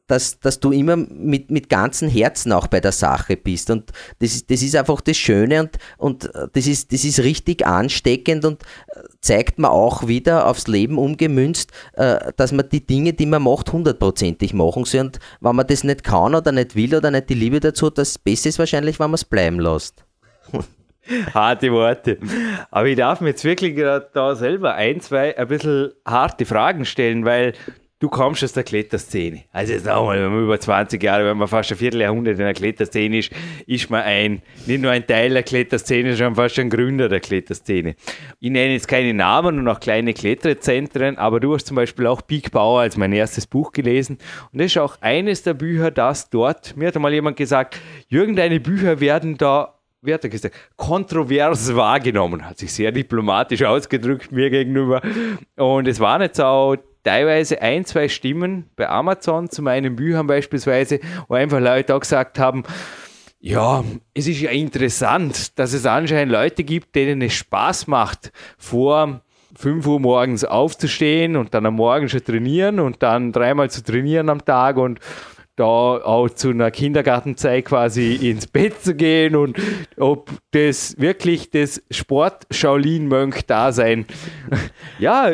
dass, 0.07 0.41
dass 0.41 0.61
du 0.61 0.71
immer 0.73 0.97
mit, 0.97 1.51
mit 1.51 1.71
ganzem 1.71 2.09
Herzen 2.09 2.53
auch 2.53 2.67
bei 2.67 2.81
der 2.81 2.93
Sache 2.93 3.37
bist. 3.37 3.71
Und 3.71 3.93
das 4.19 4.35
ist, 4.35 4.51
das 4.51 4.63
ist 4.63 4.77
einfach 4.77 5.01
das 5.01 5.17
Schöne 5.17 5.61
und, 5.61 5.79
und 5.97 6.31
das, 6.53 6.67
ist, 6.67 6.93
das 6.93 7.05
ist 7.05 7.21
richtig 7.21 7.67
ansteckend 7.67 8.45
und 8.45 8.63
zeigt 9.23 9.59
man 9.59 9.71
auch 9.71 10.07
wieder 10.07 10.47
aufs 10.47 10.67
Leben 10.67 10.99
umgemünzt, 10.99 11.71
dass 11.95 12.53
man 12.53 12.69
die 12.71 12.87
Dinge, 12.87 13.13
die 13.13 13.27
man 13.27 13.43
macht, 13.43 13.73
hundertprozentig 13.73 14.55
machen 14.55 14.85
soll. 14.85 15.01
Und 15.01 15.21
wenn 15.41 15.57
man 15.57 15.67
das 15.67 15.85
nicht 15.85 16.05
kann 16.05 16.35
oder 16.35 16.53
nicht 16.53 16.75
will 16.75 16.95
oder 16.95 17.11
nicht 17.11 17.29
die 17.29 17.35
Liebe 17.35 17.61
dazu, 17.61 17.91
das 17.91 18.19
Beste 18.19 18.49
ist 18.49 18.59
wahrscheinlich, 18.59 18.99
wenn 18.99 19.11
man 19.11 19.15
es 19.15 19.25
bleiben 19.25 19.61
lässt. 19.61 20.05
harte 21.35 21.73
Worte. 21.73 22.19
Aber 22.71 22.87
ich 22.87 22.97
darf 22.97 23.21
mir 23.21 23.29
jetzt 23.29 23.45
wirklich 23.45 23.77
da 23.77 24.35
selber 24.35 24.75
ein, 24.75 25.01
zwei 25.01 25.37
ein 25.37 25.49
bisschen 25.49 25.93
harte 26.05 26.47
Fragen 26.47 26.85
stellen, 26.85 27.25
weil 27.25 27.55
du 28.01 28.09
kommst 28.09 28.43
aus 28.43 28.55
der 28.55 28.65
Kletterszene. 28.65 29.45
Also 29.53 29.75
jetzt 29.75 29.89
auch 29.89 30.07
mal, 30.07 30.21
wenn 30.21 30.33
man 30.33 30.45
über 30.45 30.59
20 30.59 31.01
Jahre, 31.03 31.27
wenn 31.27 31.37
man 31.37 31.49
fast 31.49 31.71
ein 31.71 31.77
Vierteljahrhundert 31.79 32.39
in 32.39 32.45
der 32.45 32.55
Kletterszene 32.55 33.19
ist, 33.19 33.31
ist 33.67 33.91
man 33.91 34.03
ein, 34.03 34.43
nicht 34.67 34.81
nur 34.81 34.91
ein 34.91 35.07
Teil 35.07 35.31
der 35.31 35.43
Kletterszene, 35.43 36.17
sondern 36.17 36.35
fast 36.35 36.59
ein 36.59 36.71
Gründer 36.71 37.09
der 37.09 37.21
Kletterszene. 37.21 37.95
Ich 38.41 38.51
nenne 38.51 38.73
jetzt 38.73 38.89
keine 38.89 39.15
Namen 39.15 39.59
und 39.59 39.69
auch 39.69 39.81
kleine 39.81 40.15
Kletterzentren, 40.15 41.19
aber 41.19 41.41
du 41.41 41.55
hast 41.55 41.67
zum 41.67 41.77
Beispiel 41.77 42.07
auch 42.07 42.27
Peak 42.27 42.51
Bauer 42.51 42.81
als 42.81 42.97
mein 42.97 43.13
erstes 43.13 43.47
Buch 43.47 43.73
gelesen. 43.73 44.19
Und 44.51 44.61
das 44.61 44.69
ist 44.69 44.79
auch 44.79 44.97
eines 45.03 45.43
der 45.43 45.55
Bücher, 45.55 45.91
das 45.91 46.31
dort, 46.31 46.77
mir 46.77 46.89
hat 46.89 46.97
einmal 46.97 47.13
jemand 47.13 47.37
gesagt, 47.37 47.79
Jürgen, 48.09 48.35
deine 48.35 48.61
Bücher 48.61 49.01
werden 49.01 49.37
da 49.37 49.80
wie 50.03 50.15
hat 50.15 50.25
er 50.25 50.31
gesagt, 50.31 50.55
kontrovers 50.77 51.75
wahrgenommen, 51.75 52.47
hat 52.47 52.59
sich 52.59 52.73
sehr 52.73 52.93
diplomatisch 52.93 53.63
ausgedrückt 53.63 54.33
mir 54.33 54.51
gegenüber. 54.51 55.03
Und 55.57 55.87
es 55.87 56.01
waren 56.01 56.23
jetzt 56.23 56.41
auch 56.41 56.77
teilweise 57.03 57.61
ein, 57.61 57.85
zwei 57.85 58.09
Stimmen 58.09 58.71
bei 58.77 58.89
Amazon 58.89 59.51
zu 59.51 59.63
meinen 59.63 59.97
Büchern 59.97 60.27
beispielsweise, 60.27 61.01
wo 61.29 61.35
einfach 61.35 61.61
Leute 61.61 61.95
auch 61.95 62.01
gesagt 62.01 62.39
haben, 62.39 62.63
ja, 63.43 63.85
es 64.13 64.27
ist 64.27 64.41
ja 64.41 64.51
interessant, 64.51 65.59
dass 65.59 65.73
es 65.73 65.87
anscheinend 65.87 66.33
Leute 66.33 66.63
gibt, 66.63 66.95
denen 66.95 67.23
es 67.23 67.33
Spaß 67.35 67.87
macht, 67.87 68.33
vor 68.59 69.23
5 69.57 69.87
Uhr 69.87 69.99
morgens 69.99 70.45
aufzustehen 70.45 71.37
und 71.37 71.55
dann 71.55 71.65
am 71.67 71.75
Morgen 71.75 72.09
schon 72.09 72.23
trainieren 72.23 72.81
und 72.81 73.03
dann 73.03 73.33
dreimal 73.33 73.71
zu 73.71 73.83
trainieren 73.83 74.29
am 74.29 74.45
Tag 74.45 74.77
und 74.77 75.01
da 75.61 75.65
auch 75.65 76.29
zu 76.31 76.51
einer 76.51 76.71
Kindergartenzeit 76.71 77.67
quasi 77.67 78.15
ins 78.15 78.47
Bett 78.47 78.83
zu 78.83 78.95
gehen 78.95 79.37
und 79.37 79.59
ob 79.99 80.31
das 80.53 80.99
wirklich 80.99 81.51
das 81.51 81.83
Sport-Shaolin-Mönch 81.91 83.43
da 83.47 83.73
sein. 83.73 84.07
Ja, 84.99 85.33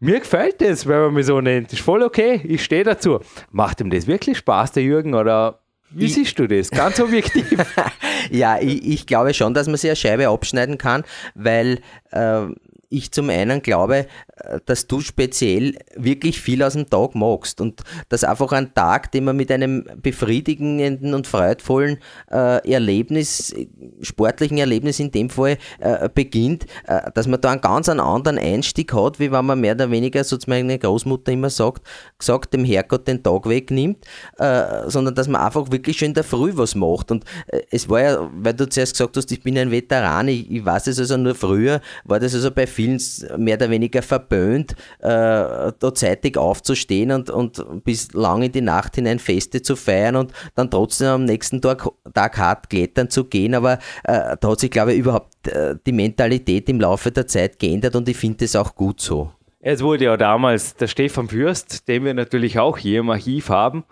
mir 0.00 0.18
gefällt 0.18 0.60
das, 0.60 0.88
wenn 0.88 1.00
man 1.00 1.14
mich 1.14 1.26
so 1.26 1.40
nennt. 1.40 1.72
Ist 1.72 1.82
voll 1.82 2.02
okay, 2.02 2.40
ich 2.42 2.64
stehe 2.64 2.82
dazu. 2.82 3.20
Macht 3.52 3.80
ihm 3.80 3.90
das 3.90 4.08
wirklich 4.08 4.38
Spaß, 4.38 4.72
der 4.72 4.82
Jürgen, 4.82 5.14
oder 5.14 5.60
wie 5.90 6.06
ich, 6.06 6.14
siehst 6.14 6.38
du 6.38 6.48
das? 6.48 6.70
Ganz 6.70 6.98
objektiv. 6.98 7.58
ja, 8.30 8.58
ich, 8.60 8.84
ich, 8.84 9.06
glaube 9.06 9.32
schon, 9.34 9.54
dass 9.54 9.68
man 9.68 9.76
sich 9.76 9.90
eine 9.90 9.96
Scheibe 9.96 10.28
abschneiden 10.28 10.78
kann, 10.78 11.04
weil 11.34 11.80
äh, 12.10 12.46
ich 12.88 13.12
zum 13.12 13.30
einen 13.30 13.62
glaube, 13.62 14.06
äh, 14.36 14.60
dass 14.66 14.86
du 14.86 15.00
speziell 15.00 15.76
wirklich 15.96 16.40
viel 16.40 16.62
aus 16.62 16.74
dem 16.74 16.88
Tag 16.88 17.14
magst 17.14 17.60
und 17.60 17.82
dass 18.08 18.24
einfach 18.24 18.52
ein 18.52 18.74
Tag, 18.74 19.12
den 19.12 19.24
man 19.24 19.36
mit 19.36 19.50
einem 19.50 19.84
befriedigenden 20.02 21.14
und 21.14 21.26
freudvollen 21.26 21.98
äh, 22.30 22.70
Erlebnis, 22.70 23.54
sportlichen 24.02 24.58
Erlebnis 24.58 25.00
in 25.00 25.10
dem 25.10 25.30
Fall 25.30 25.58
äh, 25.80 26.08
beginnt, 26.08 26.66
äh, 26.86 27.10
dass 27.14 27.26
man 27.26 27.40
da 27.40 27.52
einen 27.52 27.60
ganz 27.60 27.88
anderen 27.88 28.38
Einstieg 28.38 28.92
hat, 28.92 29.18
wie 29.20 29.32
wenn 29.32 29.44
man 29.44 29.60
mehr 29.60 29.74
oder 29.74 29.90
weniger, 29.90 30.24
so 30.24 30.38
meine 30.46 30.78
Großmutter 30.78 31.32
immer 31.32 31.50
sagt, 31.50 31.86
gesagt, 32.18 32.52
dem 32.52 32.64
Herrgott 32.64 33.06
den 33.08 33.22
Tag 33.22 33.48
wegnimmt, 33.48 34.04
äh, 34.38 34.88
sondern 34.88 35.14
dass 35.14 35.28
man 35.28 35.40
einfach 35.40 35.70
wirklich 35.70 35.98
schon 35.98 36.08
in 36.08 36.14
der 36.14 36.24
Früh 36.24 36.52
was 36.54 36.74
macht. 36.74 37.10
Und 37.10 37.24
äh, 37.48 37.62
es 37.70 37.88
war 37.88 38.02
ja, 38.02 38.30
weil 38.34 38.54
du 38.54 38.68
zuerst 38.68 38.94
gesagt 38.94 39.16
hast, 39.16 39.30
ich 39.32 39.42
bin 39.42 39.58
ein 39.58 39.70
Veteran, 39.70 40.28
ich, 40.28 40.50
ich 40.50 40.64
weiß 40.64 40.86
es 40.88 40.98
also 40.98 41.16
nur 41.16 41.34
früher, 41.34 41.80
war 42.04 42.20
das 42.20 42.34
also 42.34 42.50
bei 42.50 42.66
vielen 42.74 43.00
mehr 43.38 43.56
oder 43.56 43.70
weniger 43.70 44.02
verböhnt, 44.02 44.72
äh, 44.98 45.06
da 45.06 45.94
zeitig 45.94 46.36
aufzustehen 46.36 47.10
und, 47.12 47.30
und 47.30 47.84
bis 47.84 48.12
lang 48.12 48.42
in 48.42 48.52
die 48.52 48.60
Nacht 48.60 48.96
hinein 48.96 49.18
Feste 49.18 49.62
zu 49.62 49.76
feiern 49.76 50.16
und 50.16 50.32
dann 50.54 50.70
trotzdem 50.70 51.08
am 51.08 51.24
nächsten 51.24 51.62
Tag, 51.62 51.88
Tag 52.12 52.36
hart 52.38 52.68
klettern 52.68 53.08
zu 53.08 53.24
gehen. 53.24 53.54
Aber 53.54 53.74
äh, 54.04 54.36
da 54.38 54.48
hat 54.48 54.60
sich, 54.60 54.70
glaube 54.70 54.92
ich, 54.92 54.98
überhaupt 54.98 55.48
äh, 55.48 55.76
die 55.86 55.92
Mentalität 55.92 56.68
im 56.68 56.80
Laufe 56.80 57.10
der 57.10 57.26
Zeit 57.26 57.58
geändert 57.58 57.96
und 57.96 58.08
ich 58.08 58.16
finde 58.16 58.44
es 58.44 58.56
auch 58.56 58.74
gut 58.74 59.00
so. 59.00 59.30
Es 59.66 59.82
wurde 59.82 60.04
ja 60.04 60.18
damals 60.18 60.74
der 60.76 60.88
Stefan 60.88 61.28
Fürst, 61.28 61.88
den 61.88 62.04
wir 62.04 62.12
natürlich 62.12 62.58
auch 62.58 62.76
hier 62.76 63.00
im 63.00 63.08
Archiv 63.08 63.48
haben, 63.48 63.84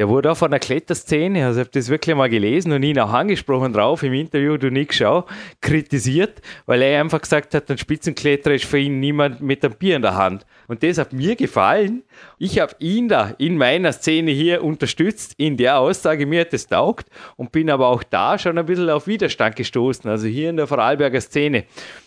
der 0.00 0.08
wurde 0.08 0.32
auch 0.32 0.36
von 0.38 0.50
der 0.50 0.60
Kletterszene, 0.60 1.44
also 1.44 1.60
ich 1.60 1.66
habe 1.66 1.78
das 1.78 1.90
wirklich 1.90 2.16
mal 2.16 2.30
gelesen 2.30 2.72
und 2.72 2.82
ihn 2.82 2.98
auch 2.98 3.12
angesprochen 3.12 3.74
drauf 3.74 4.02
im 4.02 4.14
Interview, 4.14 4.56
du 4.56 4.70
Nick 4.70 4.94
Schau, 4.94 5.26
kritisiert, 5.60 6.40
weil 6.64 6.80
er 6.80 7.02
einfach 7.02 7.20
gesagt 7.20 7.52
hat, 7.52 7.70
ein 7.70 7.76
Spitzenkletterer 7.76 8.54
ist 8.54 8.64
für 8.64 8.78
ihn 8.78 8.98
niemand 8.98 9.42
mit 9.42 9.62
einem 9.62 9.74
Bier 9.74 9.96
in 9.96 10.00
der 10.00 10.14
Hand. 10.14 10.46
Und 10.68 10.82
das 10.82 10.96
hat 10.96 11.12
mir 11.12 11.36
gefallen. 11.36 12.02
Ich 12.38 12.58
habe 12.60 12.74
ihn 12.78 13.08
da 13.10 13.34
in 13.36 13.58
meiner 13.58 13.92
Szene 13.92 14.30
hier 14.30 14.64
unterstützt, 14.64 15.34
in 15.36 15.58
der 15.58 15.78
Aussage, 15.78 16.24
mir 16.24 16.40
hat 16.40 16.54
das 16.54 16.66
taugt 16.66 17.06
und 17.36 17.52
bin 17.52 17.68
aber 17.68 17.88
auch 17.88 18.02
da 18.02 18.38
schon 18.38 18.56
ein 18.56 18.64
bisschen 18.64 18.88
auf 18.88 19.06
Widerstand 19.06 19.54
gestoßen, 19.54 20.08
also 20.08 20.26
hier 20.26 20.48
in 20.48 20.56
der 20.56 20.66
Vorarlberger 20.66 21.20
Szene. 21.20 21.64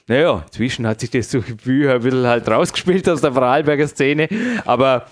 Naja, 0.07 0.41
inzwischen 0.47 0.87
hat 0.87 0.99
sich 0.99 1.11
das 1.11 1.29
Bücher 1.63 1.93
ein 1.93 2.01
bisschen 2.01 2.25
halt 2.25 2.49
rausgespielt 2.49 3.07
aus 3.07 3.21
der 3.21 3.33
Vorarlberger 3.33 3.87
Szene, 3.87 4.29
aber 4.65 5.05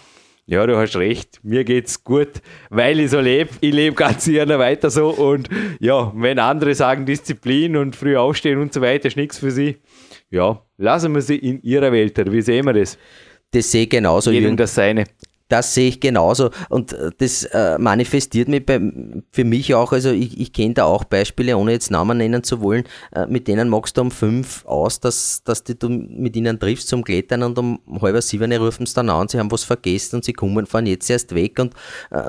ja, 0.51 0.67
du 0.67 0.75
hast 0.75 0.97
recht. 0.97 1.39
Mir 1.43 1.63
geht's 1.63 2.03
gut, 2.03 2.41
weil 2.69 2.99
ich 2.99 3.11
so 3.11 3.21
lebe. 3.21 3.51
Ich 3.61 3.73
lebe 3.73 3.95
ganz 3.95 4.25
gerne 4.25 4.59
weiter 4.59 4.89
so. 4.89 5.07
Und 5.07 5.47
ja, 5.79 6.11
wenn 6.13 6.39
andere 6.39 6.75
sagen 6.75 7.05
Disziplin 7.05 7.77
und 7.77 7.95
früh 7.95 8.17
aufstehen 8.17 8.59
und 8.59 8.73
so 8.73 8.81
weiter, 8.81 9.07
ist 9.07 9.15
nichts 9.15 9.39
für 9.39 9.49
sie. 9.49 9.77
Ja, 10.29 10.61
lassen 10.77 11.15
wir 11.15 11.21
sie 11.21 11.37
in 11.37 11.61
ihrer 11.61 11.93
Welt. 11.93 12.19
Wie 12.29 12.41
sehen 12.41 12.65
wir 12.65 12.73
das? 12.73 12.97
Das 13.51 13.71
sehe 13.71 13.83
ich 13.83 13.89
genauso. 13.89 14.29
Jedem 14.29 14.57
das 14.57 14.75
seine. 14.75 15.05
Das 15.51 15.73
sehe 15.73 15.89
ich 15.89 15.99
genauso. 15.99 16.49
Und 16.69 16.93
äh, 16.93 17.11
das 17.17 17.43
äh, 17.43 17.77
manifestiert 17.77 18.47
mich 18.47 18.65
bei, 18.65 18.79
für 19.31 19.43
mich 19.43 19.75
auch, 19.75 19.91
also 19.91 20.09
ich, 20.09 20.39
ich 20.39 20.53
kenne 20.53 20.75
da 20.75 20.85
auch 20.85 21.03
Beispiele, 21.03 21.57
ohne 21.57 21.73
jetzt 21.73 21.91
Namen 21.91 22.19
nennen 22.19 22.41
zu 22.41 22.61
wollen, 22.61 22.85
äh, 23.13 23.25
mit 23.25 23.49
denen 23.49 23.67
magst 23.67 23.97
du 23.97 24.01
um 24.01 24.11
fünf 24.11 24.65
aus, 24.65 25.01
dass, 25.01 25.43
dass 25.43 25.65
du 25.65 25.89
mit 25.89 26.37
ihnen 26.37 26.57
triffst 26.57 26.87
zum 26.87 27.03
Klettern 27.03 27.43
und 27.43 27.59
um 27.59 27.79
halb 28.01 28.21
sieben 28.23 28.53
rufen 28.53 28.85
sie 28.85 28.93
dann 28.93 29.09
an, 29.09 29.27
sie 29.27 29.39
haben 29.39 29.51
was 29.51 29.65
vergessen 29.65 30.17
und 30.17 30.23
sie 30.23 30.31
kommen, 30.31 30.65
fahren 30.65 30.85
jetzt 30.85 31.09
erst 31.09 31.35
weg 31.35 31.59
und 31.59 31.73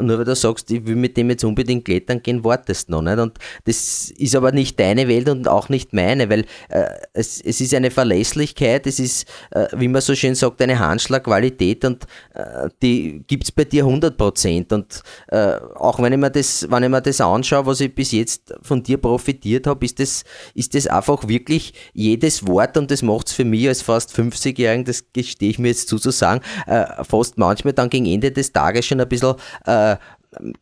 nur 0.00 0.18
weil 0.18 0.24
du 0.24 0.34
sagst, 0.34 0.70
ich 0.70 0.84
will 0.86 0.96
mit 0.96 1.16
dem 1.16 1.30
jetzt 1.30 1.44
unbedingt 1.44 1.84
klettern 1.84 2.22
gehen, 2.22 2.44
wartest 2.44 2.88
noch 2.88 3.02
nicht. 3.02 3.18
Und 3.18 3.38
das 3.64 4.10
ist 4.10 4.34
aber 4.34 4.52
nicht 4.52 4.80
deine 4.80 5.08
Welt 5.08 5.28
und 5.28 5.46
auch 5.48 5.68
nicht 5.68 5.92
meine, 5.92 6.28
weil 6.30 6.40
äh, 6.68 6.86
es, 7.12 7.40
es 7.40 7.60
ist 7.60 7.74
eine 7.74 7.90
Verlässlichkeit, 7.90 8.86
es 8.86 8.98
ist, 8.98 9.28
äh, 9.50 9.66
wie 9.76 9.88
man 9.88 10.00
so 10.00 10.14
schön 10.14 10.34
sagt, 10.34 10.60
eine 10.62 10.78
Handschlagqualität 10.78 11.84
und 11.84 12.04
äh, 12.34 12.68
die 12.82 13.11
gibt 13.26 13.44
es 13.44 13.52
bei 13.52 13.64
dir 13.64 13.84
100 13.84 14.16
Prozent. 14.16 14.72
Und 14.72 15.02
äh, 15.28 15.56
auch 15.76 16.00
wenn 16.00 16.12
ich, 16.12 16.18
mir 16.18 16.30
das, 16.30 16.66
wenn 16.70 16.82
ich 16.82 16.88
mir 16.88 17.00
das 17.00 17.20
anschaue, 17.20 17.66
was 17.66 17.80
ich 17.80 17.94
bis 17.94 18.12
jetzt 18.12 18.54
von 18.62 18.82
dir 18.82 18.98
profitiert 18.98 19.66
habe, 19.66 19.84
ist 19.84 19.98
das, 19.98 20.24
ist 20.54 20.74
das 20.74 20.86
einfach 20.86 21.28
wirklich 21.28 21.74
jedes 21.92 22.46
Wort 22.46 22.76
und 22.76 22.90
das 22.90 23.02
macht 23.02 23.28
es 23.28 23.32
für 23.34 23.44
mich 23.44 23.68
als 23.68 23.82
fast 23.82 24.14
50-Jährigen, 24.16 24.84
das 24.84 25.12
gestehe 25.12 25.50
ich 25.50 25.58
mir 25.58 25.68
jetzt 25.68 25.88
zu, 25.88 25.98
zu 25.98 26.10
sagen, 26.10 26.42
äh, 26.66 27.04
fast 27.04 27.38
manchmal 27.38 27.72
dann 27.72 27.90
gegen 27.90 28.06
Ende 28.06 28.32
des 28.32 28.52
Tages 28.52 28.86
schon 28.86 29.00
ein 29.00 29.08
bisschen 29.08 29.36
äh, 29.66 29.96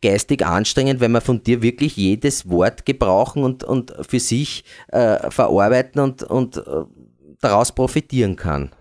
geistig 0.01 0.45
anstrengend, 0.45 0.99
wenn 0.99 1.11
man 1.11 1.21
von 1.21 1.43
dir 1.43 1.61
wirklich 1.61 1.95
jedes 1.95 2.49
Wort 2.49 2.85
gebrauchen 2.85 3.43
und, 3.43 3.63
und 3.63 3.93
für 4.07 4.19
sich 4.19 4.63
äh, 4.89 5.29
verarbeiten 5.31 6.01
und, 6.01 6.23
und 6.23 6.57
äh, 6.57 6.61
daraus 7.39 7.71
profitieren 7.71 8.35
kann. 8.35 8.71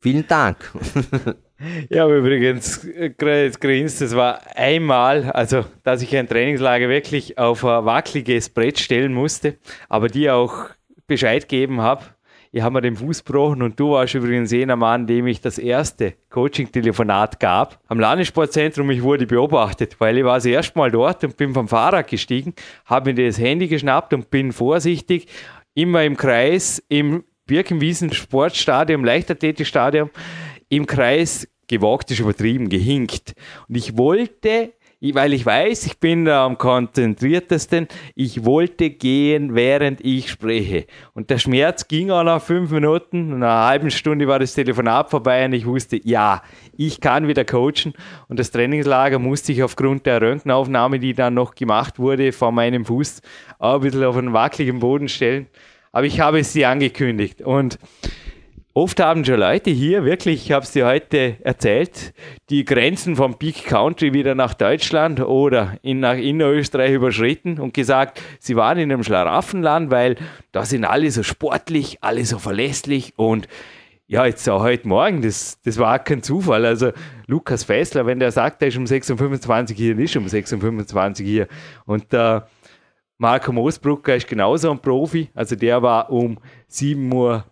Vielen 0.00 0.26
Dank. 0.26 0.72
Ja, 1.88 2.08
übrigens, 2.08 2.86
jetzt 2.96 3.60
grinst, 3.60 4.00
das 4.00 4.14
war 4.14 4.40
einmal, 4.54 5.30
also 5.30 5.64
dass 5.82 6.02
ich 6.02 6.16
ein 6.16 6.28
Trainingslager 6.28 6.88
wirklich 6.88 7.38
auf 7.38 7.64
ein 7.64 7.84
wackeliges 7.84 8.48
Brett 8.50 8.78
stellen 8.78 9.12
musste, 9.12 9.56
aber 9.88 10.08
dir 10.08 10.34
auch 10.34 10.70
Bescheid 11.06 11.48
gegeben 11.48 11.80
habe. 11.80 12.04
Ich 12.52 12.62
habe 12.62 12.74
mir 12.74 12.82
den 12.82 12.94
Fuß 12.94 13.24
gebrochen 13.24 13.62
und 13.62 13.80
du 13.80 13.90
warst 13.90 14.14
übrigens 14.14 14.52
jener 14.52 14.76
Mann, 14.76 15.08
dem 15.08 15.26
ich 15.26 15.40
das 15.40 15.58
erste 15.58 16.14
Coaching-Telefonat 16.30 17.40
gab. 17.40 17.80
Am 17.88 17.98
Landessportzentrum, 17.98 18.90
ich 18.90 19.02
wurde 19.02 19.26
beobachtet, 19.26 19.96
weil 19.98 20.18
ich 20.18 20.24
war 20.24 20.36
das 20.36 20.46
erste 20.46 20.78
Mal 20.78 20.92
dort 20.92 21.24
und 21.24 21.36
bin 21.36 21.52
vom 21.52 21.66
Fahrrad 21.66 22.06
gestiegen, 22.06 22.54
habe 22.84 23.12
mir 23.12 23.26
das 23.26 23.40
Handy 23.40 23.66
geschnappt 23.66 24.14
und 24.14 24.30
bin 24.30 24.52
vorsichtig 24.52 25.26
immer 25.74 26.04
im 26.04 26.16
Kreis 26.16 26.80
im 26.88 27.24
Birkenwiesen 27.46 28.12
Sportstadion, 28.12 29.04
Leichtathletikstadion, 29.04 30.10
im 30.68 30.86
Kreis 30.86 31.48
gewagt 31.68 32.10
ist 32.10 32.20
übertrieben, 32.20 32.68
gehinkt. 32.68 33.34
Und 33.68 33.76
ich 33.76 33.96
wollte, 33.96 34.72
weil 35.00 35.34
ich 35.34 35.44
weiß, 35.44 35.86
ich 35.86 35.98
bin 35.98 36.24
da 36.24 36.46
am 36.46 36.56
konzentriertesten, 36.56 37.88
ich 38.14 38.44
wollte 38.44 38.90
gehen, 38.90 39.54
während 39.54 40.02
ich 40.02 40.30
spreche. 40.30 40.86
Und 41.12 41.28
der 41.30 41.38
Schmerz 41.38 41.88
ging 41.88 42.10
auch 42.10 42.22
nach 42.22 42.40
fünf 42.40 42.70
Minuten, 42.70 43.38
nach 43.38 43.48
einer 43.48 43.66
halben 43.66 43.90
Stunde 43.90 44.26
war 44.28 44.38
das 44.38 44.54
Telefonat 44.54 45.10
vorbei 45.10 45.44
und 45.44 45.52
ich 45.52 45.66
wusste, 45.66 46.00
ja, 46.02 46.42
ich 46.76 47.00
kann 47.00 47.28
wieder 47.28 47.44
coachen. 47.44 47.92
Und 48.28 48.38
das 48.38 48.50
Trainingslager 48.50 49.18
musste 49.18 49.52
ich 49.52 49.62
aufgrund 49.62 50.06
der 50.06 50.22
Röntgenaufnahme, 50.22 50.98
die 50.98 51.12
dann 51.12 51.34
noch 51.34 51.54
gemacht 51.54 51.98
wurde, 51.98 52.32
vor 52.32 52.52
meinem 52.52 52.84
Fuß 52.84 53.20
auch 53.58 53.74
ein 53.74 53.80
bisschen 53.80 54.04
auf 54.04 54.16
einen 54.16 54.32
wackeligen 54.32 54.78
Boden 54.78 55.08
stellen. 55.08 55.48
Aber 55.92 56.06
ich 56.06 56.18
habe 56.18 56.42
sie 56.42 56.64
angekündigt 56.64 57.42
und 57.42 57.78
Oft 58.76 58.98
haben 58.98 59.24
schon 59.24 59.38
Leute 59.38 59.70
hier, 59.70 60.04
wirklich, 60.04 60.46
ich 60.46 60.50
habe 60.50 60.64
es 60.64 60.72
dir 60.72 60.84
heute 60.84 61.36
erzählt, 61.44 62.12
die 62.50 62.64
Grenzen 62.64 63.14
vom 63.14 63.38
Peak 63.38 63.66
Country 63.66 64.12
wieder 64.12 64.34
nach 64.34 64.52
Deutschland 64.52 65.20
oder 65.20 65.78
in, 65.82 66.00
nach 66.00 66.16
Innerösterreich 66.16 66.92
überschritten 66.92 67.60
und 67.60 67.72
gesagt, 67.72 68.20
sie 68.40 68.56
waren 68.56 68.78
in 68.78 68.90
einem 68.90 69.04
Schlaraffenland, 69.04 69.92
weil 69.92 70.16
da 70.50 70.64
sind 70.64 70.84
alle 70.84 71.08
so 71.12 71.22
sportlich, 71.22 71.98
alle 72.00 72.24
so 72.24 72.40
verlässlich 72.40 73.12
und 73.14 73.46
ja, 74.08 74.26
jetzt 74.26 74.48
auch 74.48 74.64
heute 74.64 74.88
Morgen, 74.88 75.22
das, 75.22 75.60
das 75.62 75.78
war 75.78 76.00
kein 76.00 76.24
Zufall. 76.24 76.66
Also 76.66 76.90
Lukas 77.28 77.62
Fessler, 77.62 78.06
wenn 78.06 78.18
der 78.18 78.32
sagt, 78.32 78.60
er 78.60 78.68
ist 78.68 78.76
um 78.76 78.86
6.25 78.86 79.70
Uhr 79.70 79.76
hier, 79.76 79.94
nicht 79.94 80.16
um 80.16 80.26
6.25 80.26 81.20
Uhr 81.20 81.26
hier. 81.26 81.48
Und 81.86 82.12
der 82.12 82.48
Marco 83.18 83.52
Moosbrucker 83.52 84.16
ist 84.16 84.26
genauso 84.26 84.72
ein 84.72 84.80
Profi, 84.80 85.30
also 85.32 85.54
der 85.54 85.80
war 85.80 86.10
um 86.10 86.38
7 86.66 87.12
Uhr 87.12 87.44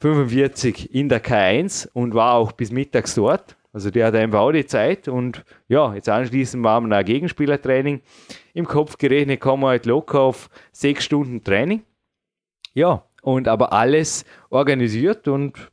45 0.00 0.94
in 0.94 1.08
der 1.08 1.22
K1 1.22 1.88
und 1.92 2.14
war 2.14 2.34
auch 2.34 2.52
bis 2.52 2.70
mittags 2.70 3.14
dort. 3.14 3.56
Also 3.72 3.90
der 3.90 4.06
hat 4.06 4.14
einfach 4.14 4.40
auch 4.40 4.52
die 4.52 4.66
Zeit 4.66 5.06
und 5.06 5.44
ja, 5.68 5.94
jetzt 5.94 6.08
anschließend 6.08 6.64
waren 6.64 6.88
wir 6.88 6.96
ein 6.96 7.04
Gegenspielertraining. 7.04 8.00
Im 8.52 8.66
Kopf 8.66 8.98
gerechnet 8.98 9.40
kommen 9.40 9.62
wir 9.62 9.68
halt 9.68 9.86
locker 9.86 10.20
auf 10.20 10.50
sechs 10.72 11.04
Stunden 11.04 11.44
Training. 11.44 11.82
Ja, 12.74 13.04
und 13.22 13.46
aber 13.46 13.72
alles 13.72 14.24
organisiert 14.48 15.28
und 15.28 15.70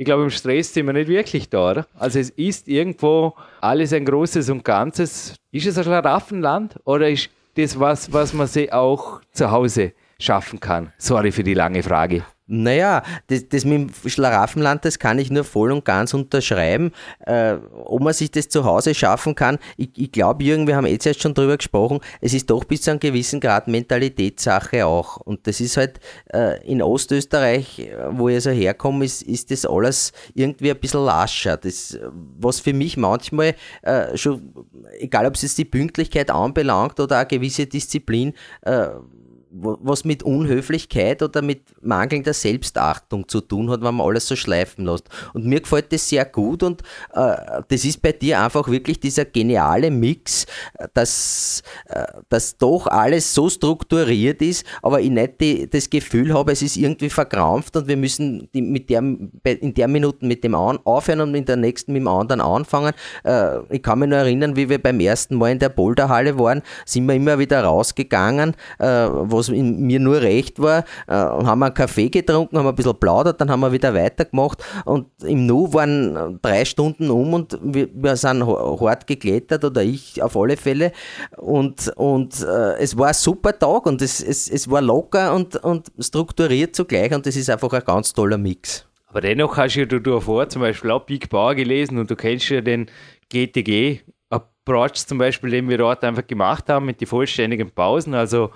ich 0.00 0.04
glaube, 0.04 0.22
im 0.22 0.30
Stress 0.30 0.72
sind 0.72 0.86
wir 0.86 0.92
nicht 0.92 1.08
wirklich 1.08 1.48
da, 1.48 1.72
oder? 1.72 1.86
Also 1.94 2.20
es 2.20 2.30
ist 2.30 2.68
irgendwo 2.68 3.34
alles 3.60 3.92
ein 3.92 4.04
großes 4.04 4.48
und 4.48 4.64
Ganzes. 4.64 5.34
Ist 5.50 5.66
es 5.66 5.76
ein 5.76 5.84
Schlaraffenland 5.84 6.78
oder 6.84 7.10
ist 7.10 7.30
das 7.56 7.78
was, 7.78 8.12
was 8.12 8.32
man 8.32 8.46
sich 8.46 8.72
auch 8.72 9.20
zu 9.32 9.50
Hause 9.50 9.92
schaffen 10.20 10.60
kann? 10.60 10.92
Sorry 10.98 11.32
für 11.32 11.42
die 11.42 11.54
lange 11.54 11.82
Frage. 11.82 12.24
Naja, 12.50 13.02
das, 13.26 13.46
das 13.50 13.66
mit 13.66 13.90
dem 14.04 14.10
Schlaraffenland, 14.10 14.82
das 14.82 14.98
kann 14.98 15.18
ich 15.18 15.30
nur 15.30 15.44
voll 15.44 15.70
und 15.70 15.84
ganz 15.84 16.14
unterschreiben. 16.14 16.92
Äh, 17.26 17.56
ob 17.84 18.00
man 18.00 18.14
sich 18.14 18.30
das 18.30 18.48
zu 18.48 18.64
Hause 18.64 18.94
schaffen 18.94 19.34
kann, 19.34 19.58
ich, 19.76 19.90
ich 19.96 20.10
glaube, 20.10 20.42
Jürgen, 20.42 20.66
wir 20.66 20.74
haben 20.74 20.86
jetzt 20.86 21.04
erst 21.04 21.20
schon 21.20 21.34
drüber 21.34 21.58
gesprochen, 21.58 22.00
es 22.22 22.32
ist 22.32 22.48
doch 22.48 22.64
bis 22.64 22.82
zu 22.82 22.90
einem 22.90 23.00
gewissen 23.00 23.40
Grad 23.40 23.68
Mentalitätssache 23.68 24.86
auch. 24.86 25.18
Und 25.18 25.46
das 25.46 25.60
ist 25.60 25.76
halt 25.76 26.00
äh, 26.32 26.66
in 26.66 26.80
Ostösterreich, 26.80 27.90
wo 28.12 28.30
ich 28.30 28.42
so 28.42 28.50
herkomme, 28.50 29.04
ist, 29.04 29.22
ist 29.22 29.50
das 29.50 29.66
alles 29.66 30.12
irgendwie 30.34 30.70
ein 30.70 30.80
bisschen 30.80 31.04
lascher. 31.04 31.58
Das, 31.58 31.98
was 32.38 32.60
für 32.60 32.72
mich 32.72 32.96
manchmal 32.96 33.56
äh, 33.82 34.16
schon, 34.16 34.54
egal 34.98 35.26
ob 35.26 35.34
es 35.34 35.42
jetzt 35.42 35.58
die 35.58 35.66
Pünktlichkeit 35.66 36.30
anbelangt 36.30 36.98
oder 36.98 37.18
eine 37.18 37.26
gewisse 37.26 37.66
Disziplin, 37.66 38.32
äh, 38.62 38.88
was 39.50 40.04
mit 40.04 40.22
Unhöflichkeit 40.22 41.22
oder 41.22 41.42
mit 41.42 41.62
mangelnder 41.80 42.34
Selbstachtung 42.34 43.28
zu 43.28 43.40
tun 43.40 43.70
hat, 43.70 43.82
wenn 43.82 43.94
man 43.94 44.06
alles 44.06 44.26
so 44.26 44.36
schleifen 44.36 44.84
lässt. 44.84 45.08
Und 45.34 45.46
mir 45.46 45.60
gefällt 45.60 45.92
das 45.92 46.08
sehr 46.08 46.24
gut 46.24 46.62
und 46.62 46.82
äh, 47.14 47.62
das 47.68 47.84
ist 47.84 48.02
bei 48.02 48.12
dir 48.12 48.40
einfach 48.40 48.68
wirklich 48.68 49.00
dieser 49.00 49.24
geniale 49.24 49.90
Mix, 49.90 50.46
dass, 50.94 51.62
äh, 51.86 52.04
dass 52.28 52.56
doch 52.56 52.86
alles 52.86 53.34
so 53.34 53.48
strukturiert 53.48 54.42
ist, 54.42 54.66
aber 54.82 55.00
ich 55.00 55.10
nicht 55.10 55.40
die, 55.40 55.68
das 55.68 55.90
Gefühl 55.90 56.34
habe, 56.34 56.52
es 56.52 56.62
ist 56.62 56.76
irgendwie 56.76 57.10
verkrampft 57.10 57.76
und 57.76 57.88
wir 57.88 57.96
müssen 57.96 58.48
die, 58.54 58.62
mit 58.62 58.90
der, 58.90 59.00
in 59.00 59.74
der 59.74 59.88
Minute 59.88 60.24
mit 60.24 60.44
dem 60.44 60.54
einen 60.54 60.78
aufhören 60.84 61.20
und 61.20 61.34
in 61.34 61.44
der 61.44 61.56
nächsten 61.56 61.92
mit 61.92 62.00
dem 62.00 62.08
anderen 62.08 62.40
anfangen. 62.40 62.92
Äh, 63.24 63.58
ich 63.70 63.82
kann 63.82 64.00
mich 64.00 64.08
nur 64.08 64.18
erinnern, 64.18 64.56
wie 64.56 64.68
wir 64.68 64.82
beim 64.82 65.00
ersten 65.00 65.36
Mal 65.36 65.52
in 65.52 65.58
der 65.58 65.68
Boulderhalle 65.68 66.38
waren, 66.38 66.62
sind 66.84 67.06
wir 67.06 67.14
immer 67.14 67.38
wieder 67.38 67.64
rausgegangen, 67.64 68.54
äh, 68.78 69.08
was 69.38 69.48
mir 69.50 70.00
nur 70.00 70.20
recht 70.20 70.60
war, 70.60 70.84
äh, 71.06 71.12
haben 71.12 71.58
wir 71.60 71.66
einen 71.66 71.74
Kaffee 71.74 72.08
getrunken, 72.08 72.58
haben 72.58 72.66
ein 72.66 72.74
bisschen 72.74 72.98
plaudert, 72.98 73.40
dann 73.40 73.50
haben 73.50 73.60
wir 73.60 73.72
wieder 73.72 73.94
weitergemacht 73.94 74.62
und 74.84 75.06
im 75.24 75.46
Nu 75.46 75.72
waren 75.72 76.38
drei 76.42 76.64
Stunden 76.64 77.10
um 77.10 77.34
und 77.34 77.58
wir, 77.62 77.88
wir 77.92 78.16
sind 78.16 78.44
hart 78.44 79.06
geklettert 79.06 79.64
oder 79.64 79.82
ich 79.82 80.22
auf 80.22 80.36
alle 80.36 80.56
Fälle 80.56 80.92
und, 81.36 81.88
und 81.96 82.42
äh, 82.42 82.76
es 82.78 82.96
war 82.96 83.08
ein 83.08 83.14
super 83.14 83.58
Tag 83.58 83.86
und 83.86 84.02
es, 84.02 84.22
es, 84.22 84.48
es 84.48 84.70
war 84.70 84.82
locker 84.82 85.34
und, 85.34 85.56
und 85.56 85.88
strukturiert 85.98 86.74
zugleich 86.74 87.12
und 87.14 87.26
das 87.26 87.36
ist 87.36 87.50
einfach 87.50 87.72
ein 87.72 87.84
ganz 87.84 88.12
toller 88.12 88.38
Mix. 88.38 88.84
Aber 89.06 89.22
dennoch 89.22 89.56
hast 89.56 89.74
du 89.74 89.80
ja 89.80 89.86
davor 89.86 90.48
zum 90.48 90.62
Beispiel 90.62 90.90
auch 90.90 91.04
Big 91.04 91.30
Bauer 91.30 91.54
gelesen 91.54 91.98
und 91.98 92.10
du 92.10 92.16
kennst 92.16 92.50
ja 92.50 92.60
den 92.60 92.90
GTG 93.30 94.00
Approach 94.30 95.06
zum 95.06 95.18
Beispiel, 95.18 95.50
den 95.50 95.68
wir 95.68 95.78
dort 95.78 96.04
einfach 96.04 96.26
gemacht 96.26 96.68
haben 96.68 96.86
mit 96.86 97.00
den 97.00 97.08
vollständigen 97.08 97.70
Pausen. 97.70 98.14
Also 98.14 98.50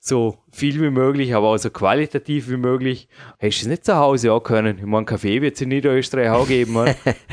so 0.00 0.38
viel 0.58 0.80
wie 0.80 0.90
möglich, 0.90 1.34
aber 1.34 1.48
auch 1.48 1.56
so 1.56 1.70
qualitativ 1.70 2.50
wie 2.50 2.56
möglich. 2.56 3.08
Hättest 3.38 3.62
du 3.62 3.66
es 3.66 3.68
nicht 3.68 3.84
zu 3.84 3.96
Hause 3.96 4.32
auch 4.32 4.40
können? 4.40 4.78
Ich 4.78 4.84
meine, 4.84 5.06
Kaffee 5.06 5.40
wird 5.40 5.54
es 5.54 5.60
in 5.60 5.68
Niederösterreich 5.68 6.30
auch 6.30 6.48
geben. 6.48 6.76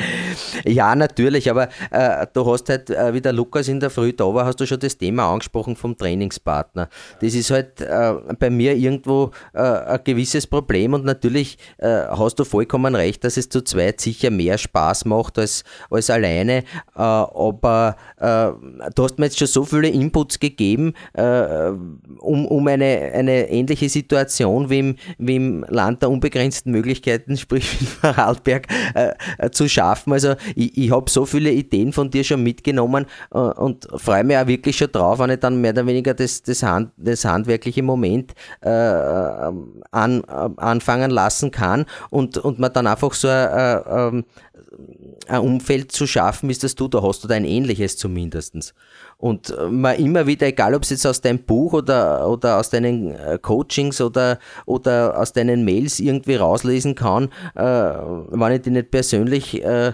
ja, 0.63 0.95
natürlich, 0.95 1.49
aber 1.49 1.69
äh, 1.89 2.27
du 2.33 2.45
hast 2.45 2.69
halt, 2.69 2.89
äh, 2.89 3.13
wie 3.13 3.21
der 3.21 3.33
Lukas 3.33 3.67
in 3.67 3.79
der 3.79 3.89
Früh 3.89 4.13
da 4.13 4.25
war, 4.33 4.45
hast 4.45 4.59
du 4.59 4.67
schon 4.67 4.79
das 4.79 4.97
Thema 4.97 5.31
angesprochen 5.31 5.75
vom 5.75 5.97
Trainingspartner. 5.97 6.87
Das 7.19 7.33
ist 7.33 7.49
halt 7.49 7.81
äh, 7.81 8.13
bei 8.37 8.49
mir 8.49 8.75
irgendwo 8.75 9.31
äh, 9.53 9.59
ein 9.59 9.99
gewisses 10.03 10.45
Problem 10.45 10.93
und 10.93 11.03
natürlich 11.03 11.57
äh, 11.79 11.87
hast 11.87 12.37
du 12.39 12.45
vollkommen 12.45 12.93
recht, 12.93 13.23
dass 13.23 13.37
es 13.37 13.49
zu 13.49 13.63
zweit 13.63 14.01
sicher 14.01 14.29
mehr 14.29 14.57
Spaß 14.59 15.05
macht 15.05 15.39
als, 15.39 15.63
als 15.89 16.09
alleine, 16.09 16.63
äh, 16.95 17.01
aber 17.01 17.95
du 18.17 19.03
hast 19.03 19.19
mir 19.19 19.25
jetzt 19.25 19.37
schon 19.37 19.47
so 19.47 19.63
viele 19.63 19.87
Inputs 19.89 20.39
gegeben, 20.39 20.93
um, 21.13 22.45
um 22.45 22.67
eine 22.67 23.14
eine 23.15 23.49
ähnliche 23.49 23.89
Situation 23.89 24.69
wie 24.69 24.79
im, 24.79 24.95
wie 25.17 25.35
im 25.35 25.65
Land 25.69 26.01
der 26.01 26.09
unbegrenzten 26.09 26.71
Möglichkeiten, 26.71 27.37
sprich 27.45 27.79
wie 27.79 27.85
Vorarlberg, 27.85 28.67
äh, 28.93 29.11
äh, 29.37 29.49
zu 29.51 29.67
schaffen. 29.67 30.13
Also 30.13 30.35
ich, 30.55 30.77
ich 30.77 30.91
habe 30.91 31.09
so 31.09 31.25
viele 31.25 31.51
Ideen 31.51 31.93
von 31.93 32.09
dir 32.09 32.23
schon 32.23 32.43
mitgenommen 32.43 33.05
äh, 33.33 33.37
und 33.37 33.87
freue 33.95 34.23
mich 34.23 34.37
auch 34.37 34.47
wirklich 34.47 34.77
schon 34.77 34.91
drauf, 34.91 35.19
wenn 35.19 35.29
ich 35.29 35.39
dann 35.39 35.61
mehr 35.61 35.71
oder 35.71 35.87
weniger 35.87 36.13
das, 36.13 36.43
das, 36.43 36.63
Hand, 36.63 36.91
das 36.97 37.25
handwerkliche 37.25 37.83
Moment 37.83 38.33
äh, 38.61 38.69
an, 38.69 39.53
äh, 39.91 40.49
anfangen 40.57 41.11
lassen 41.11 41.51
kann 41.51 41.85
und, 42.09 42.37
und 42.37 42.59
man 42.59 42.73
dann 42.73 42.87
einfach 42.87 43.13
so 43.13 43.27
ein, 43.27 43.49
äh, 43.49 44.07
ähm, 44.07 44.25
ein 45.27 45.41
Umfeld 45.41 45.91
zu 45.91 46.07
schaffen, 46.07 46.49
ist 46.49 46.63
das 46.63 46.75
du 46.75 46.87
da 46.87 47.01
hast 47.01 47.25
oder 47.25 47.35
ein 47.35 47.45
ähnliches 47.45 47.97
zumindest. 47.97 48.73
Und 49.25 49.49
äh, 49.49 49.69
man 49.71 49.95
immer 49.95 50.27
wieder, 50.27 50.45
egal 50.45 50.75
ob 50.75 50.83
es 50.83 50.91
jetzt 50.91 51.07
aus 51.07 51.19
deinem 51.19 51.39
Buch 51.39 51.73
oder, 51.73 52.29
oder 52.29 52.59
aus 52.59 52.69
deinen 52.69 53.15
äh, 53.15 53.39
Coachings 53.41 53.99
oder, 53.99 54.37
oder 54.67 55.19
aus 55.19 55.33
deinen 55.33 55.65
Mails 55.65 55.99
irgendwie 55.99 56.35
rauslesen 56.35 56.93
kann, 56.93 57.31
äh, 57.55 57.63
wenn 57.63 58.51
ich 58.51 58.61
die 58.61 58.69
nicht 58.69 58.91
persönlich 58.91 59.63
äh, 59.63 59.87
äh, 59.87 59.93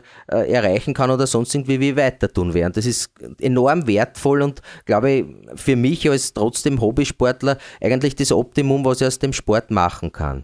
erreichen 0.51 0.93
kann 0.93 1.11
oder 1.11 1.27
sonst 1.27 1.55
irgendwie 1.55 1.79
wie 1.79 1.95
weiter 1.95 2.27
tun 2.27 2.53
werden. 2.53 2.73
Das 2.73 2.85
ist 2.85 3.09
enorm 3.39 3.87
wertvoll 3.87 4.41
und 4.41 4.61
glaube 4.83 5.09
ich 5.09 5.25
für 5.55 5.77
mich 5.77 6.09
als 6.09 6.33
trotzdem 6.33 6.81
Hobbysportler 6.81 7.57
eigentlich 7.79 8.17
das 8.17 8.33
Optimum, 8.33 8.83
was 8.83 8.99
ich 8.99 9.07
aus 9.07 9.19
dem 9.19 9.31
Sport 9.31 9.71
machen 9.71 10.11
kann. 10.11 10.43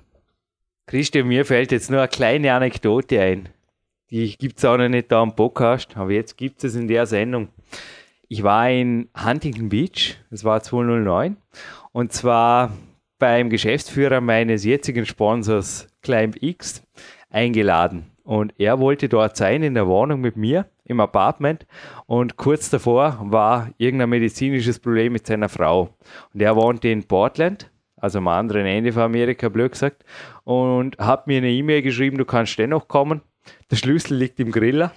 Christian, 0.86 1.28
mir 1.28 1.44
fällt 1.44 1.74
jetzt 1.74 1.92
nur 1.92 2.00
eine 2.00 2.08
kleine 2.08 2.54
Anekdote 2.54 3.20
ein. 3.20 3.50
Die 4.12 4.38
gibt 4.38 4.60
es 4.60 4.64
auch 4.64 4.78
noch 4.78 4.88
nicht 4.88 5.12
da 5.12 5.22
am 5.22 5.36
Podcast, 5.36 5.98
aber 5.98 6.12
jetzt 6.12 6.38
gibt 6.38 6.64
es 6.64 6.76
in 6.76 6.88
der 6.88 7.06
Sendung. 7.06 7.50
Ich 8.30 8.44
war 8.44 8.70
in 8.70 9.08
Huntington 9.18 9.70
Beach, 9.70 10.18
das 10.30 10.44
war 10.44 10.62
2009, 10.62 11.38
und 11.94 12.12
zwar 12.12 12.74
beim 13.20 13.50
Geschäftsführer 13.50 14.20
meines 14.20 14.66
jetzigen 14.66 15.06
Sponsors 15.06 15.88
Climb 16.02 16.36
X 16.44 16.84
eingeladen. 17.30 18.12
Und 18.24 18.54
er 18.60 18.80
wollte 18.80 19.08
dort 19.08 19.38
sein 19.38 19.64
in 19.64 19.76
der 19.76 19.88
Wohnung 19.88 20.20
mit 20.20 20.36
mir 20.36 20.66
im 20.84 21.00
Apartment 21.00 21.66
und 22.06 22.36
kurz 22.36 22.70
davor 22.70 23.18
war 23.22 23.70
irgendein 23.78 24.10
medizinisches 24.10 24.78
Problem 24.78 25.14
mit 25.14 25.26
seiner 25.26 25.48
Frau. 25.48 25.96
Und 26.34 26.42
er 26.42 26.58
wohnte 26.58 26.90
in 26.90 27.06
Portland, 27.06 27.72
also 27.96 28.18
am 28.18 28.28
anderen 28.28 28.66
Ende 28.66 28.92
von 28.92 29.04
Amerika, 29.04 29.48
blöd 29.48 29.72
gesagt, 29.72 30.04
und 30.44 30.98
hat 30.98 31.28
mir 31.28 31.38
eine 31.38 31.50
E-Mail 31.50 31.82
geschrieben, 31.82 32.18
du 32.18 32.26
kannst 32.26 32.60
dennoch 32.60 32.90
kommen. 32.90 33.22
Der 33.72 33.78
Schlüssel 33.78 34.18
liegt 34.18 34.42
im 34.42 34.52
Griller 34.52 34.92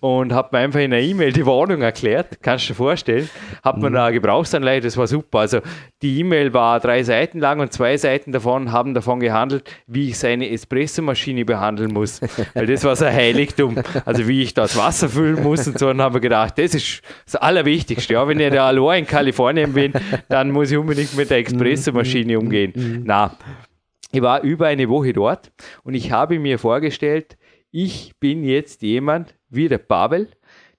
und 0.00 0.32
habe 0.32 0.48
mir 0.52 0.64
einfach 0.64 0.80
in 0.80 0.92
einer 0.92 1.02
E-Mail 1.02 1.32
die 1.32 1.44
Warnung 1.44 1.82
erklärt. 1.82 2.42
Kannst 2.42 2.64
du 2.64 2.68
dir 2.72 2.76
vorstellen? 2.76 3.30
Hat 3.62 3.78
man 3.78 3.92
mhm. 3.92 3.98
eine 3.98 4.12
Gebrauchsanleitung, 4.14 4.88
das 4.88 4.96
war 4.96 5.06
super. 5.06 5.40
Also 5.40 5.60
die 6.00 6.18
E-Mail 6.20 6.54
war 6.54 6.80
drei 6.80 7.02
Seiten 7.02 7.38
lang 7.38 7.60
und 7.60 7.72
zwei 7.72 7.98
Seiten 7.98 8.32
davon 8.32 8.72
haben 8.72 8.94
davon 8.94 9.20
gehandelt, 9.20 9.70
wie 9.86 10.08
ich 10.08 10.18
seine 10.18 10.50
Espressomaschine 10.50 11.44
behandeln 11.44 11.92
muss. 11.92 12.20
Weil 12.54 12.66
das 12.66 12.82
war 12.84 12.96
sein 12.96 13.14
Heiligtum. 13.14 13.76
Also 14.06 14.26
wie 14.26 14.42
ich 14.42 14.54
das 14.54 14.76
Wasser 14.76 15.10
füllen 15.10 15.42
muss 15.42 15.66
und 15.66 15.78
so. 15.78 15.90
Und 15.90 16.00
haben 16.00 16.14
wir 16.14 16.20
gedacht, 16.20 16.58
das 16.58 16.74
ist 16.74 17.02
das 17.26 17.36
Allerwichtigste. 17.36 18.14
Ja, 18.14 18.26
wenn 18.26 18.40
ich 18.40 18.52
da 18.52 18.68
allein 18.68 19.00
in 19.00 19.06
Kalifornien 19.06 19.74
bin, 19.74 19.92
dann 20.28 20.50
muss 20.50 20.70
ich 20.70 20.78
unbedingt 20.78 21.14
mit 21.14 21.28
der 21.28 21.40
Espressomaschine 21.40 22.34
mhm. 22.34 22.38
umgehen. 22.38 22.72
Mhm. 22.74 23.02
Na, 23.04 23.36
ich 24.12 24.22
war 24.22 24.40
über 24.42 24.66
eine 24.66 24.88
Woche 24.88 25.12
dort 25.12 25.52
und 25.84 25.94
ich 25.94 26.10
habe 26.10 26.38
mir 26.38 26.58
vorgestellt, 26.58 27.36
ich 27.70 28.14
bin 28.18 28.42
jetzt 28.42 28.82
jemand 28.82 29.34
wie 29.50 29.68
der 29.68 29.78
Pavel, 29.78 30.28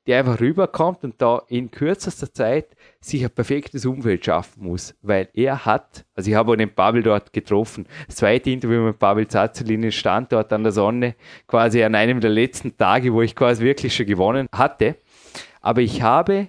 der 0.07 0.19
einfach 0.19 0.39
rüberkommt 0.39 1.03
und 1.03 1.21
da 1.21 1.43
in 1.47 1.69
kürzester 1.69 2.33
Zeit 2.33 2.75
sich 2.99 3.23
ein 3.23 3.29
perfektes 3.29 3.85
Umfeld 3.85 4.25
schaffen 4.25 4.63
muss, 4.63 4.95
weil 5.01 5.29
er 5.33 5.65
hat, 5.65 6.05
also 6.15 6.29
ich 6.29 6.35
habe 6.35 6.51
auch 6.51 6.55
den 6.55 6.73
Pavel 6.73 7.03
dort 7.03 7.33
getroffen, 7.33 7.85
das 8.07 8.15
zweite 8.15 8.49
Interview 8.49 8.81
mit 8.81 8.97
Pavel 8.97 9.27
Zazelin 9.27 9.91
stand 9.91 10.31
dort 10.31 10.51
an 10.53 10.63
der 10.63 10.71
Sonne, 10.71 11.15
quasi 11.45 11.83
an 11.83 11.93
einem 11.93 12.19
der 12.19 12.31
letzten 12.31 12.75
Tage, 12.75 13.13
wo 13.13 13.21
ich 13.21 13.35
quasi 13.35 13.63
wirklich 13.63 13.95
schon 13.95 14.07
gewonnen 14.07 14.47
hatte, 14.51 14.95
aber 15.61 15.81
ich 15.81 16.01
habe 16.01 16.47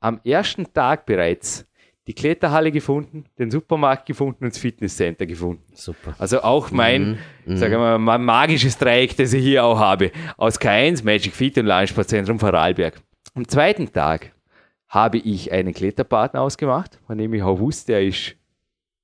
am 0.00 0.20
ersten 0.24 0.72
Tag 0.72 1.04
bereits 1.04 1.66
die 2.06 2.12
Kletterhalle 2.12 2.70
gefunden, 2.70 3.24
den 3.38 3.50
Supermarkt 3.50 4.06
gefunden 4.06 4.44
und 4.44 4.52
das 4.52 4.58
Fitnesscenter 4.58 5.26
gefunden. 5.26 5.64
Super. 5.72 6.14
Also 6.18 6.42
auch 6.42 6.70
mein, 6.70 7.18
mhm. 7.46 7.56
sagen 7.56 7.72
wir 7.74 7.98
mal, 7.98 8.18
magisches 8.18 8.76
Dreieck, 8.76 9.16
das 9.16 9.32
ich 9.32 9.42
hier 9.42 9.64
auch 9.64 9.78
habe. 9.78 10.10
Aus 10.36 10.60
K1, 10.60 11.04
Magic 11.04 11.34
Fit 11.34 11.56
und 11.56 11.66
Launchsportzentrum 11.66 12.38
Vorarlberg. 12.38 13.00
Am 13.34 13.48
zweiten 13.48 13.90
Tag 13.90 14.32
habe 14.88 15.18
ich 15.18 15.50
einen 15.50 15.72
Kletterpartner 15.72 16.42
ausgemacht, 16.42 17.00
von 17.06 17.18
dem 17.18 17.32
ich 17.34 17.42
auch 17.42 17.58
wusste, 17.58 17.94
er 17.94 18.02
ist 18.02 18.36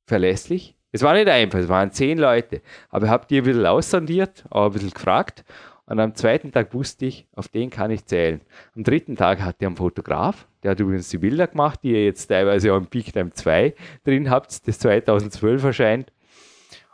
verlässlich. 0.06 0.76
Es 0.92 1.02
war 1.02 1.14
nicht 1.14 1.28
einfach, 1.28 1.58
es 1.58 1.68
waren 1.68 1.92
zehn 1.92 2.18
Leute. 2.18 2.62
Aber 2.90 3.06
ich 3.06 3.10
habe 3.10 3.26
die 3.28 3.38
ein 3.38 3.44
bisschen 3.44 3.66
aussondiert, 3.66 4.44
auch 4.50 4.66
ein 4.66 4.72
bisschen 4.72 4.90
gefragt. 4.90 5.44
Und 5.90 5.98
am 5.98 6.14
zweiten 6.14 6.52
Tag 6.52 6.72
wusste 6.72 7.06
ich, 7.06 7.26
auf 7.34 7.48
den 7.48 7.68
kann 7.68 7.90
ich 7.90 8.06
zählen. 8.06 8.40
Am 8.76 8.84
dritten 8.84 9.16
Tag 9.16 9.40
hatte 9.40 9.64
er 9.64 9.70
einen 9.70 9.76
Fotograf, 9.76 10.46
der 10.62 10.70
hat 10.70 10.78
übrigens 10.78 11.08
die 11.08 11.18
Bilder 11.18 11.48
gemacht, 11.48 11.80
die 11.82 11.90
ihr 11.90 12.04
jetzt 12.04 12.28
teilweise 12.28 12.72
auch 12.72 12.76
im 12.76 12.86
Peak 12.86 13.12
Time 13.12 13.32
2 13.32 13.74
drin 14.04 14.30
habt, 14.30 14.68
das 14.68 14.78
2012 14.78 15.64
erscheint. 15.64 16.12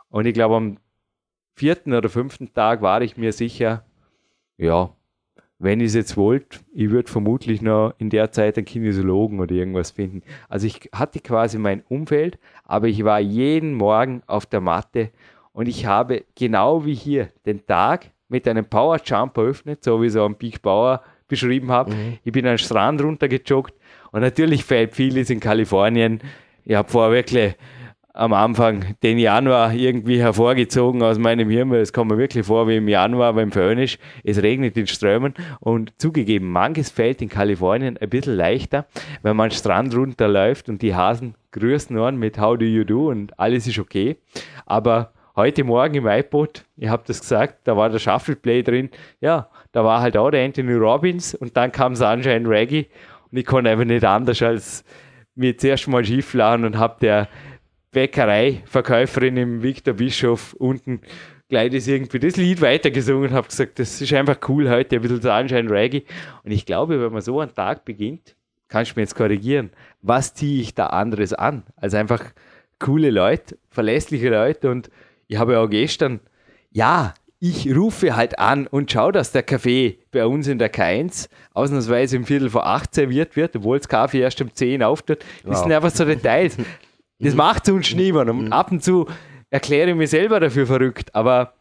Und 0.09 0.25
ich 0.25 0.33
glaube, 0.33 0.55
am 0.55 0.77
vierten 1.53 1.93
oder 1.93 2.09
fünften 2.09 2.51
Tag 2.55 2.81
war 2.81 3.03
ich 3.03 3.17
mir 3.17 3.33
sicher, 3.33 3.85
ja, 4.57 4.91
wenn 5.59 5.79
ich 5.79 5.89
es 5.89 5.93
jetzt 5.93 6.17
wollte, 6.17 6.57
ich 6.73 6.89
würde 6.89 7.11
vermutlich 7.11 7.61
noch 7.61 7.93
in 7.99 8.09
der 8.09 8.31
Zeit 8.31 8.57
einen 8.57 8.65
Kinesiologen 8.65 9.39
oder 9.39 9.53
irgendwas 9.53 9.91
finden. 9.91 10.23
Also 10.49 10.65
ich 10.65 10.89
hatte 10.91 11.19
quasi 11.19 11.59
mein 11.59 11.83
Umfeld, 11.87 12.39
aber 12.63 12.87
ich 12.87 13.03
war 13.03 13.19
jeden 13.19 13.75
Morgen 13.75 14.23
auf 14.25 14.47
der 14.47 14.61
Matte 14.61 15.11
Und 15.53 15.67
ich 15.67 15.85
habe 15.85 16.25
genau 16.33 16.83
wie 16.83 16.95
hier 16.95 17.29
den 17.45 17.63
Tag 17.67 18.11
mit 18.29 18.47
einem 18.47 18.65
Power 18.65 18.99
Jump 19.03 19.37
eröffnet, 19.37 19.83
so 19.83 20.01
wie 20.01 20.09
so 20.09 20.25
ein 20.25 20.35
Big 20.35 20.61
Bauer 20.61 21.01
beschrieben 21.27 21.71
habe. 21.71 21.93
Mhm. 21.93 22.17
Ich 22.23 22.31
bin 22.31 22.45
an 22.45 22.53
den 22.53 22.57
Strand 22.57 23.01
runtergejoggt 23.01 23.73
und 24.11 24.21
natürlich 24.21 24.63
fällt 24.63 24.95
vieles 24.95 25.29
in 25.29 25.39
Kalifornien. 25.39 26.21
Ich 26.65 26.75
habe 26.75 26.89
vorher 26.89 27.13
wirklich 27.13 27.55
am 28.17 28.33
Anfang 28.33 28.95
den 29.03 29.19
Januar 29.19 29.73
irgendwie 29.73 30.19
hervorgezogen 30.19 31.03
aus 31.03 31.19
meinem 31.19 31.49
Hirn. 31.49 31.71
Es 31.73 31.93
kommt 31.93 32.09
mir 32.09 32.17
wirklich 32.17 32.47
vor 32.47 32.67
wie 32.67 32.77
im 32.77 32.87
Januar 32.87 33.33
beim 33.33 33.51
Föhnisch. 33.51 33.99
Es 34.23 34.41
regnet 34.41 34.75
in 34.75 34.87
Strömen 34.87 35.35
und 35.59 35.93
zugegeben, 35.99 36.51
manches 36.51 36.89
fällt 36.89 37.21
in 37.21 37.29
Kalifornien 37.29 37.95
ein 37.97 38.09
bisschen 38.09 38.35
leichter, 38.35 38.87
wenn 39.21 39.35
man 39.35 39.51
Strand 39.51 39.95
runterläuft 39.95 40.67
und 40.67 40.81
die 40.81 40.95
Hasen 40.95 41.35
grüßen 41.51 41.97
an 41.99 42.17
mit 42.17 42.39
How 42.39 42.57
do 42.57 42.65
you 42.65 42.83
do 42.83 43.09
und 43.09 43.39
alles 43.39 43.67
ist 43.67 43.77
okay. 43.77 44.17
Aber 44.65 45.11
heute 45.37 45.63
Morgen 45.63 45.93
im 45.93 46.07
iPod, 46.07 46.65
ich 46.77 46.89
habe 46.89 47.03
das 47.05 47.21
gesagt, 47.21 47.59
da 47.65 47.77
war 47.77 47.89
der 47.89 47.99
Shuffle 47.99 48.35
Play 48.35 48.63
drin. 48.63 48.89
Ja, 49.21 49.49
da 49.71 49.83
war 49.85 50.01
halt 50.01 50.17
auch 50.17 50.31
der 50.31 50.43
Anthony 50.43 50.73
Robbins 50.73 51.35
und 51.35 51.55
dann 51.55 51.71
kam 51.71 51.95
Sunshine 51.95 52.49
Reggae 52.49 52.87
und 53.31 53.37
ich 53.37 53.45
konnte 53.45 53.69
einfach 53.69 53.85
nicht 53.85 54.03
anders 54.03 54.41
als 54.41 54.83
mir 55.35 55.55
zuerst 55.55 55.87
mal 55.87 56.03
schief 56.03 56.33
und 56.33 56.77
habe 56.77 56.97
der 57.01 57.29
Bäckerei-Verkäuferin 57.91 59.37
im 59.37 59.63
Victor 59.63 59.93
Bischof 59.93 60.53
unten 60.53 61.01
gleich 61.49 61.71
das 61.71 61.87
irgendwie 61.87 62.19
das 62.19 62.35
Lied 62.35 62.59
weitergesungen 62.59 63.29
und 63.29 63.35
habe 63.35 63.47
gesagt, 63.47 63.77
das 63.77 64.01
ist 64.01 64.13
einfach 64.13 64.37
cool 64.49 64.69
heute, 64.69 64.95
ein 64.95 65.01
bisschen 65.03 65.21
Sunshine 65.21 65.69
Reggae. 65.69 66.03
Und 66.43 66.51
ich 66.51 66.65
glaube, 66.65 66.99
wenn 66.99 67.13
man 67.13 67.21
so 67.21 67.39
einen 67.39 67.53
Tag 67.53 67.85
beginnt, 67.85 68.35
kannst 68.69 68.91
du 68.91 68.99
mir 68.99 69.03
jetzt 69.03 69.15
korrigieren, 69.15 69.69
was 70.01 70.33
ziehe 70.33 70.61
ich 70.61 70.73
da 70.73 70.87
anderes 70.87 71.31
an? 71.33 71.63
Also 71.75 71.97
einfach 71.97 72.23
coole 72.79 73.11
Leute, 73.11 73.57
verlässliche 73.69 74.29
Leute 74.29 74.69
und 74.71 74.89
ich 75.27 75.37
habe 75.37 75.59
auch 75.59 75.67
gestern, 75.67 76.19
ja, 76.71 77.13
ich 77.39 77.75
rufe 77.75 78.15
halt 78.15 78.39
an 78.39 78.65
und 78.65 78.91
schaue, 78.91 79.11
dass 79.11 79.31
der 79.31 79.43
Kaffee 79.43 79.99
bei 80.11 80.25
uns 80.25 80.47
in 80.47 80.57
der 80.57 80.73
K1 80.73 81.29
ausnahmsweise 81.53 82.15
im 82.15 82.25
Viertel 82.25 82.49
vor 82.49 82.65
acht 82.65 82.95
serviert 82.95 83.35
wird, 83.35 83.55
obwohl 83.55 83.77
das 83.77 83.87
Kaffee 83.87 84.21
erst 84.21 84.41
um 84.41 84.53
zehn 84.53 84.81
auftritt. 84.81 85.23
Das 85.43 85.57
wow. 85.57 85.63
sind 85.63 85.71
einfach 85.71 85.91
so 85.91 86.05
Details. 86.05 86.57
Das 87.19 87.33
macht 87.33 87.67
uns 87.69 87.95
niemand. 87.95 88.29
Und 88.29 88.45
mhm. 88.45 88.53
ab 88.53 88.71
und 88.71 88.83
zu 88.83 89.07
erkläre 89.49 89.89
ich 89.89 89.95
mich 89.95 90.11
selber 90.11 90.39
dafür 90.39 90.67
verrückt. 90.67 91.15
Aber 91.15 91.53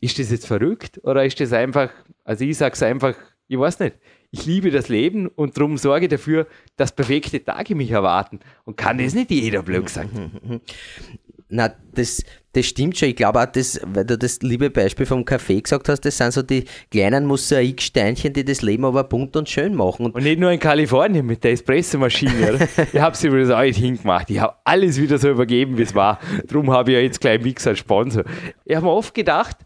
ist 0.00 0.18
das 0.18 0.30
jetzt 0.30 0.46
verrückt 0.46 0.98
oder 1.02 1.26
ist 1.26 1.38
das 1.40 1.52
einfach, 1.52 1.90
also 2.24 2.42
ich 2.42 2.56
sage 2.56 2.72
es 2.72 2.82
einfach, 2.82 3.14
ich 3.48 3.58
weiß 3.58 3.80
nicht. 3.80 3.96
Ich 4.30 4.46
liebe 4.46 4.70
das 4.70 4.88
Leben 4.88 5.26
und 5.26 5.58
darum 5.58 5.76
sorge 5.76 6.08
dafür, 6.08 6.46
dass 6.76 6.92
perfekte 6.92 7.44
Tage 7.44 7.74
mich 7.74 7.90
erwarten. 7.90 8.40
Und 8.64 8.78
kann 8.78 8.96
das 8.96 9.12
nicht 9.12 9.30
jeder 9.30 9.62
blöd 9.62 9.90
sagen. 9.90 10.62
Na, 11.50 11.72
das, 11.94 12.22
das 12.52 12.66
stimmt 12.66 12.98
schon. 12.98 13.08
Ich 13.08 13.16
glaube 13.16 13.40
auch, 13.40 13.46
das, 13.46 13.80
weil 13.86 14.04
du 14.04 14.18
das 14.18 14.40
liebe 14.42 14.68
Beispiel 14.68 15.06
vom 15.06 15.24
Kaffee 15.24 15.60
gesagt 15.60 15.88
hast, 15.88 16.00
das 16.02 16.18
sind 16.18 16.32
so 16.32 16.42
die 16.42 16.64
kleinen 16.90 17.24
Mosaiksteinchen, 17.24 18.34
die 18.34 18.44
das 18.44 18.60
Leben 18.60 18.84
aber 18.84 19.04
bunt 19.04 19.34
und 19.34 19.48
schön 19.48 19.74
machen. 19.74 20.06
Und, 20.06 20.14
und 20.14 20.24
nicht 20.24 20.38
nur 20.38 20.50
in 20.50 20.60
Kalifornien 20.60 21.24
mit 21.24 21.42
der 21.44 21.52
Espressomaschine. 21.52 22.68
ich 22.92 23.00
habe 23.00 23.16
sie 23.16 23.28
übrigens 23.28 23.50
auch 23.50 23.62
nicht 23.62 23.78
hingemacht. 23.78 24.28
Ich 24.28 24.38
habe 24.38 24.56
alles 24.64 25.00
wieder 25.00 25.16
so 25.16 25.30
übergeben, 25.30 25.78
wie 25.78 25.82
es 25.82 25.94
war. 25.94 26.20
Darum 26.46 26.70
habe 26.70 26.90
ich 26.90 26.96
ja 26.96 27.02
jetzt 27.02 27.20
gleich 27.20 27.42
Mix 27.42 27.66
als 27.66 27.78
Sponsor. 27.78 28.24
Ich 28.64 28.76
habe 28.76 28.84
mir 28.84 28.92
oft 28.92 29.14
gedacht, 29.14 29.56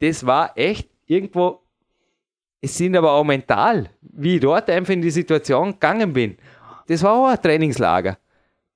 das 0.00 0.24
war 0.24 0.52
echt 0.56 0.88
irgendwo, 1.06 1.62
es 2.60 2.76
sind 2.76 2.96
aber 2.96 3.12
auch 3.12 3.24
mental, 3.24 3.90
wie 4.02 4.36
ich 4.36 4.40
dort 4.40 4.70
einfach 4.70 4.92
in 4.92 5.02
die 5.02 5.10
Situation 5.10 5.72
gegangen 5.72 6.12
bin. 6.12 6.36
Das 6.86 7.02
war 7.02 7.14
auch 7.14 7.26
ein 7.28 7.42
Trainingslager. 7.42 8.18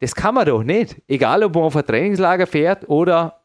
Das 0.00 0.14
kann 0.14 0.34
man 0.34 0.46
doch 0.46 0.62
nicht. 0.62 1.00
Egal, 1.08 1.42
ob 1.42 1.54
man 1.54 1.64
auf 1.64 1.76
ein 1.76 1.84
Trainingslager 1.84 2.46
fährt 2.46 2.88
oder 2.88 3.40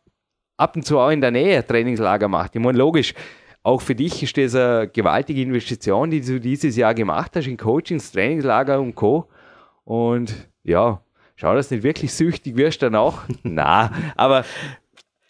ab 0.58 0.76
und 0.76 0.86
zu 0.86 1.00
auch 1.00 1.10
in 1.10 1.22
der 1.22 1.32
Nähe 1.32 1.58
ein 1.58 1.68
Trainingslager 1.68 2.28
macht. 2.28 2.56
Ich 2.56 2.62
meine, 2.62 2.78
logisch, 2.78 3.14
auch 3.64 3.82
für 3.82 3.96
dich 3.96 4.22
ist 4.22 4.38
das 4.38 4.56
eine 4.56 4.90
gewaltige 4.90 5.42
Investition, 5.42 6.12
die 6.12 6.22
du 6.22 6.40
dieses 6.40 6.76
Jahr 6.76 6.94
gemacht 6.94 7.32
hast 7.36 7.48
in 7.48 7.58
Coachings, 7.58 8.12
Trainingslager 8.12 8.80
und 8.80 8.94
Co. 8.94 9.30
Und 9.86 10.50
ja, 10.64 11.02
schau, 11.36 11.56
dass 11.56 11.70
du 11.70 11.76
nicht 11.76 11.84
wirklich 11.84 12.14
süchtig 12.14 12.56
wirst 12.56 12.84
dann 12.84 12.96
auch. 12.96 13.22
Na, 13.44 13.92
aber 14.16 14.46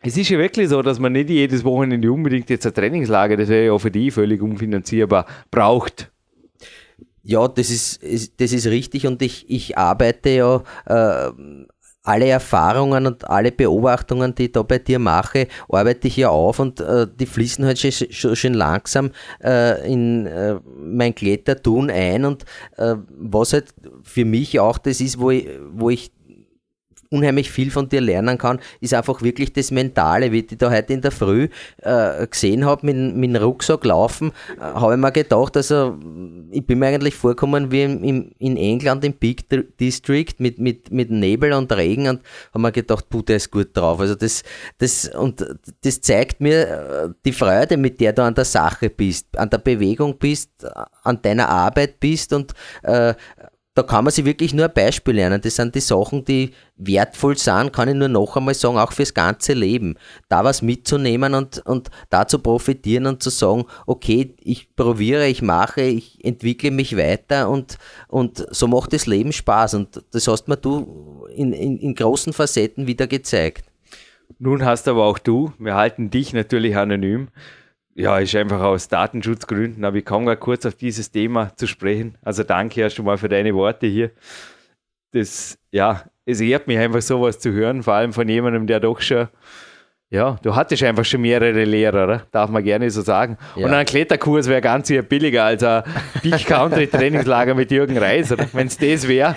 es 0.01 0.17
ist 0.17 0.29
ja 0.29 0.37
wirklich 0.37 0.67
so, 0.69 0.81
dass 0.81 0.99
man 0.99 1.13
nicht 1.13 1.29
jedes 1.29 1.63
Wochenende 1.63 2.11
unbedingt 2.11 2.49
jetzt 2.49 2.65
ein 2.65 2.73
Trainingslager, 2.73 3.37
das 3.37 3.49
wäre 3.49 3.67
ja 3.67 3.77
für 3.77 3.91
die 3.91 4.11
völlig 4.11 4.41
unfinanzierbar, 4.41 5.25
braucht. 5.49 6.11
Ja, 7.23 7.47
das 7.47 7.69
ist, 7.69 8.01
das 8.39 8.51
ist 8.51 8.67
richtig 8.67 9.07
und 9.07 9.21
ich, 9.21 9.49
ich 9.49 9.77
arbeite 9.77 10.29
ja 10.29 10.63
äh, 10.85 11.31
alle 12.03 12.27
Erfahrungen 12.27 13.07
und 13.07 13.29
alle 13.29 13.53
Beobachtungen, 13.53 14.35
die 14.35 14.45
ich 14.45 14.51
da 14.51 14.61
bei 14.61 14.77
dir 14.77 14.99
mache, 14.99 15.47
arbeite 15.69 16.09
ich 16.09 16.17
ja 16.17 16.29
auf 16.29 16.59
und 16.59 16.81
äh, 16.81 17.07
die 17.07 17.25
fließen 17.25 17.65
halt 17.65 17.79
schon, 17.79 18.35
schon 18.35 18.53
langsam 18.53 19.11
äh, 19.41 19.89
in 19.89 20.25
äh, 20.25 20.59
mein 20.77 21.15
Klettertun 21.15 21.89
ein 21.89 22.25
und 22.25 22.43
äh, 22.75 22.95
was 23.17 23.53
halt 23.53 23.73
für 24.03 24.25
mich 24.25 24.59
auch 24.59 24.77
das 24.77 24.99
ist, 24.99 25.17
wo 25.17 25.31
ich, 25.31 25.47
wo 25.71 25.89
ich 25.89 26.11
unheimlich 27.13 27.51
viel 27.51 27.71
von 27.71 27.87
dir 27.87 28.01
lernen 28.01 28.37
kann, 28.37 28.59
ist 28.81 28.93
einfach 28.93 29.21
wirklich 29.21 29.53
das 29.53 29.71
Mentale. 29.71 30.31
Wie 30.31 30.39
ich 30.39 30.57
da 30.57 30.71
heute 30.71 30.93
in 30.93 31.01
der 31.01 31.11
Früh 31.11 31.47
äh, 31.81 32.27
gesehen 32.27 32.65
habe, 32.65 32.85
mit, 32.87 33.15
mit 33.15 33.35
dem 33.35 33.41
Rucksack 33.41 33.85
laufen, 33.85 34.31
äh, 34.57 34.61
habe 34.61 34.93
ich 34.93 34.99
mir 34.99 35.11
gedacht, 35.11 35.55
also 35.55 35.97
ich 36.53 36.65
bin 36.65 36.79
mir 36.79 36.87
eigentlich 36.87 37.15
vorgekommen 37.15 37.71
wie 37.71 37.83
im, 37.83 38.31
in 38.37 38.57
England 38.57 39.03
im 39.03 39.13
Peak 39.13 39.45
District 39.79 40.33
mit, 40.37 40.59
mit, 40.59 40.91
mit 40.91 41.11
Nebel 41.11 41.53
und 41.53 41.71
Regen 41.71 42.07
und 42.07 42.21
habe 42.53 42.61
mir 42.61 42.71
gedacht, 42.71 43.09
puh, 43.09 43.21
der 43.21 43.37
ist 43.37 43.51
gut 43.51 43.75
drauf. 43.75 43.99
Also 43.99 44.15
das, 44.15 44.43
das, 44.77 45.09
und 45.09 45.45
das 45.81 46.01
zeigt 46.01 46.41
mir 46.41 46.67
äh, 46.67 47.09
die 47.25 47.33
Freude, 47.33 47.77
mit 47.77 47.99
der 47.99 48.13
du 48.13 48.23
an 48.23 48.35
der 48.35 48.45
Sache 48.45 48.89
bist, 48.89 49.37
an 49.37 49.49
der 49.49 49.57
Bewegung 49.57 50.17
bist, 50.17 50.49
an 51.03 51.21
deiner 51.21 51.49
Arbeit 51.49 51.99
bist 51.99 52.33
und 52.33 52.53
äh, 52.83 53.13
da 53.75 53.81
kann 53.81 54.03
man 54.03 54.11
sich 54.11 54.23
wirklich 54.23 54.53
nur 54.53 54.65
ein 54.65 54.73
Beispiel 54.73 55.15
lernen. 55.15 55.41
Das 55.41 55.55
sind 55.55 55.73
die 55.73 55.79
Sachen, 55.79 56.23
die 56.25 56.51
wertvoll 56.77 57.37
sind, 57.37 57.73
kann 57.73 57.89
ich 57.89 57.95
nur 57.95 58.07
noch 58.07 58.37
einmal 58.37 58.53
sagen, 58.53 58.77
auch 58.77 58.91
fürs 58.91 59.15
ganze 59.15 59.53
Leben. 59.53 59.95
Da 60.29 60.43
was 60.43 60.61
mitzunehmen 60.61 61.33
und, 61.33 61.57
und 61.65 61.89
da 62.11 62.27
zu 62.27 62.37
profitieren 62.37 63.07
und 63.07 63.23
zu 63.23 63.31
sagen, 63.31 63.65
okay, 63.87 64.35
ich 64.41 64.75
probiere, 64.75 65.27
ich 65.27 65.41
mache, 65.41 65.81
ich 65.81 66.23
entwickle 66.23 66.69
mich 66.69 66.95
weiter 66.97 67.49
und, 67.49 67.79
und 68.07 68.45
so 68.51 68.67
macht 68.67 68.93
das 68.93 69.07
Leben 69.07 69.31
Spaß. 69.31 69.73
Und 69.73 70.03
das 70.11 70.27
hast 70.27 70.47
mir 70.47 70.57
du 70.57 71.25
in, 71.35 71.51
in, 71.51 71.79
in 71.79 71.95
großen 71.95 72.31
Facetten 72.31 72.85
wieder 72.85 73.07
gezeigt. 73.07 73.65
Nun 74.37 74.63
hast 74.63 74.87
aber 74.87 75.03
auch 75.03 75.17
du, 75.17 75.51
wir 75.57 75.73
halten 75.73 76.11
dich 76.11 76.33
natürlich 76.33 76.77
anonym, 76.77 77.29
ja, 77.95 78.17
ist 78.19 78.35
einfach 78.35 78.61
aus 78.61 78.87
Datenschutzgründen, 78.87 79.85
aber 79.85 79.97
ich 79.97 80.05
komme 80.05 80.25
gerade 80.25 80.39
kurz 80.39 80.65
auf 80.65 80.75
dieses 80.75 81.11
Thema 81.11 81.55
zu 81.55 81.67
sprechen. 81.67 82.17
Also 82.23 82.43
danke 82.43 82.81
erst 82.81 82.95
schon 82.95 83.05
mal 83.05 83.17
für 83.17 83.29
deine 83.29 83.53
Worte 83.53 83.87
hier. 83.87 84.11
Das, 85.11 85.57
ja, 85.71 86.03
es 86.25 86.41
ehrt 86.41 86.67
mich 86.67 86.77
einfach 86.77 87.01
sowas 87.01 87.39
zu 87.39 87.51
hören, 87.51 87.83
vor 87.83 87.93
allem 87.93 88.13
von 88.13 88.27
jemandem, 88.27 88.65
der 88.65 88.79
doch 88.79 88.99
schon, 88.99 89.27
ja, 90.09 90.37
du 90.41 90.55
hattest 90.55 90.81
einfach 90.83 91.05
schon 91.05 91.21
mehrere 91.21 91.65
Lehrer, 91.65 92.05
oder? 92.05 92.27
darf 92.31 92.49
man 92.49 92.63
gerne 92.63 92.89
so 92.89 93.01
sagen. 93.01 93.37
Ja. 93.55 93.67
Und 93.67 93.73
ein 93.73 93.85
Kletterkurs 93.85 94.47
wäre 94.47 94.61
ganz 94.61 94.87
hier 94.87 95.03
billiger 95.03 95.43
als 95.43 95.63
ein 95.63 95.83
Big 96.23 96.45
Country 96.47 96.87
Trainingslager 96.87 97.53
mit 97.53 97.71
Jürgen 97.71 97.97
Reiser. 97.97 98.37
Wenn 98.53 98.67
es 98.67 98.77
das 98.77 99.07
wäre, 99.07 99.35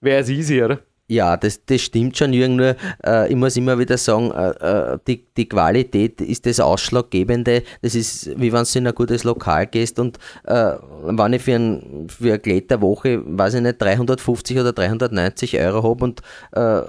wäre 0.00 0.20
es 0.20 0.28
easy, 0.28 0.62
oder? 0.62 0.80
Ja, 1.06 1.36
das, 1.36 1.62
das 1.66 1.82
stimmt 1.82 2.16
schon, 2.16 2.32
Jürgen. 2.32 2.56
Nur 2.56 2.76
äh, 3.04 3.28
ich 3.28 3.36
muss 3.36 3.58
immer 3.58 3.78
wieder 3.78 3.98
sagen, 3.98 4.30
äh, 4.30 4.94
äh, 4.94 4.98
die, 5.06 5.26
die 5.36 5.46
Qualität 5.46 6.22
ist 6.22 6.46
das 6.46 6.60
Ausschlaggebende. 6.60 7.62
Das 7.82 7.94
ist, 7.94 8.30
wie 8.40 8.54
wenn 8.54 8.64
du 8.64 8.78
in 8.78 8.86
ein 8.86 8.94
gutes 8.94 9.22
Lokal 9.22 9.66
gehst 9.66 9.98
und 9.98 10.18
äh, 10.44 10.72
wenn 11.04 11.32
ich 11.34 11.42
für, 11.42 11.56
ein, 11.56 12.06
für 12.08 12.28
eine 12.28 12.38
Kletterwoche, 12.38 13.22
weiß 13.22 13.52
ich 13.54 13.60
nicht, 13.60 13.82
350 13.82 14.58
oder 14.58 14.72
390 14.72 15.58
Euro 15.60 15.82
habe 15.82 16.04
und 16.04 16.20
äh, 16.52 16.80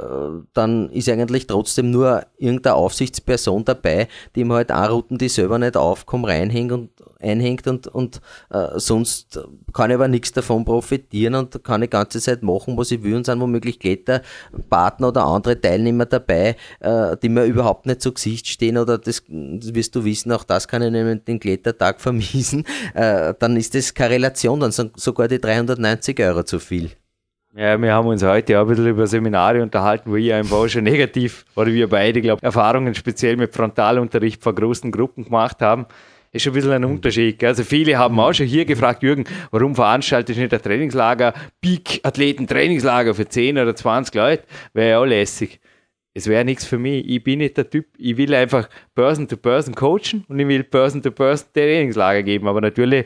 dann 0.54 0.89
ist 0.91 1.10
eigentlich 1.10 1.45
trotzdem 1.47 1.91
nur 1.91 2.25
irgendeine 2.38 2.75
Aufsichtsperson 2.75 3.65
dabei, 3.65 4.08
die 4.38 4.45
mir 4.45 4.56
halt 4.56 4.71
anrouten, 4.71 5.17
die 5.17 5.28
selber 5.28 5.60
nicht 5.60 5.75
aufkommen, 5.75 6.23
reinhängt 6.23 6.71
und 6.71 6.89
einhängt 7.26 7.68
und, 7.68 7.88
und 7.88 8.22
äh, 8.52 8.68
sonst 8.76 9.40
kann 9.74 9.90
ich 9.90 9.96
aber 9.96 10.08
nichts 10.08 10.32
davon 10.32 10.64
profitieren 10.64 11.36
und 11.36 11.64
kann 11.64 11.82
die 11.82 11.90
ganze 11.90 12.22
Zeit 12.22 12.44
machen, 12.44 12.78
was 12.78 12.92
ich 12.92 13.04
will 13.04 13.16
und 13.16 13.26
sind 13.26 13.40
womöglich 13.40 13.80
Kletterpartner 13.80 15.10
oder 15.10 15.26
andere 15.26 15.60
Teilnehmer 15.60 16.06
dabei, 16.06 16.56
äh, 16.80 17.18
die 17.22 17.30
mir 17.30 17.46
überhaupt 17.46 17.86
nicht 17.86 18.02
zu 18.02 18.14
Gesicht 18.14 18.48
stehen 18.48 18.78
oder 18.78 18.98
das, 18.98 19.24
das 19.28 19.74
wirst 19.74 19.96
du 19.96 20.06
wissen, 20.06 20.32
auch 20.32 20.44
das 20.44 20.68
kann 20.68 20.82
ich 20.82 20.92
nämlich 20.92 21.24
den 21.24 21.40
Klettertag 21.40 22.00
vermiesen, 22.06 22.65
äh, 22.94 23.34
dann 23.38 23.58
ist 23.58 23.76
das 23.76 23.94
keine 23.94 24.15
Relation, 24.15 24.60
dann 24.60 24.71
sind 24.71 25.00
sogar 25.00 25.28
die 25.28 25.40
390 25.40 26.19
Euro 26.21 26.44
zu 26.44 26.60
viel. 26.60 26.92
Ja, 27.58 27.82
wir 27.82 27.94
haben 27.94 28.08
uns 28.10 28.21
heute 28.21 28.60
auch 28.60 28.63
ein 28.63 28.67
bisschen 28.67 28.88
über 28.88 29.08
Seminare 29.08 29.63
unterhalten, 29.63 30.12
wo 30.12 30.17
ich 30.17 30.34
einfach 30.34 30.67
schon 30.67 30.84
negativ, 30.84 31.46
oder 31.56 31.67
wir 31.71 31.88
beide, 31.88 32.19
glaube 32.21 32.40
ich, 32.40 32.44
Erfahrungen 32.44 32.94
speziell 32.94 33.38
mit 33.38 33.54
Frontalunterricht 33.54 34.44
vor 34.44 34.54
großen 34.54 34.92
Gruppen 34.92 35.23
gemacht 35.23 35.62
haben 35.62 35.86
ist 36.36 36.44
schon 36.44 36.52
ein 36.52 36.56
bisschen 36.56 36.71
ein 36.71 36.86
Unterschied. 36.86 37.44
Also 37.44 37.63
viele 37.63 37.98
haben 37.98 38.19
auch 38.19 38.33
schon 38.33 38.46
hier 38.46 38.65
gefragt, 38.65 39.04
Jürgen, 39.04 39.23
warum 39.52 39.75
veranstaltest 39.75 40.38
du 40.38 40.44
nicht 40.44 40.54
ein 40.54 40.62
Trainingslager, 40.62 41.33
Peak-Athleten-Trainingslager 41.62 43.15
für 43.15 43.27
10 43.27 43.58
oder 43.58 43.75
20 43.75 44.13
Leute? 44.15 44.44
Wäre 44.73 44.90
ja 44.90 45.00
auch 45.00 45.06
lässig. 45.06 45.60
es 46.13 46.27
wäre 46.27 46.46
nichts 46.46 46.65
für 46.65 46.77
mich. 46.77 47.08
Ich 47.08 47.23
bin 47.23 47.40
nicht 47.40 47.58
der 47.58 47.69
Typ, 47.69 47.88
ich 47.98 48.15
will 48.17 48.33
einfach 48.33 48.69
Person-to-Person 48.96 49.75
coachen 49.75 50.25
und 50.27 50.40
ich 50.40 50.48
will 50.48 50.63
Person-to-Person 50.63 51.48
Trainingslager 51.54 52.23
geben. 52.23 52.48
Aber 52.48 52.62
natürlich, 52.62 53.06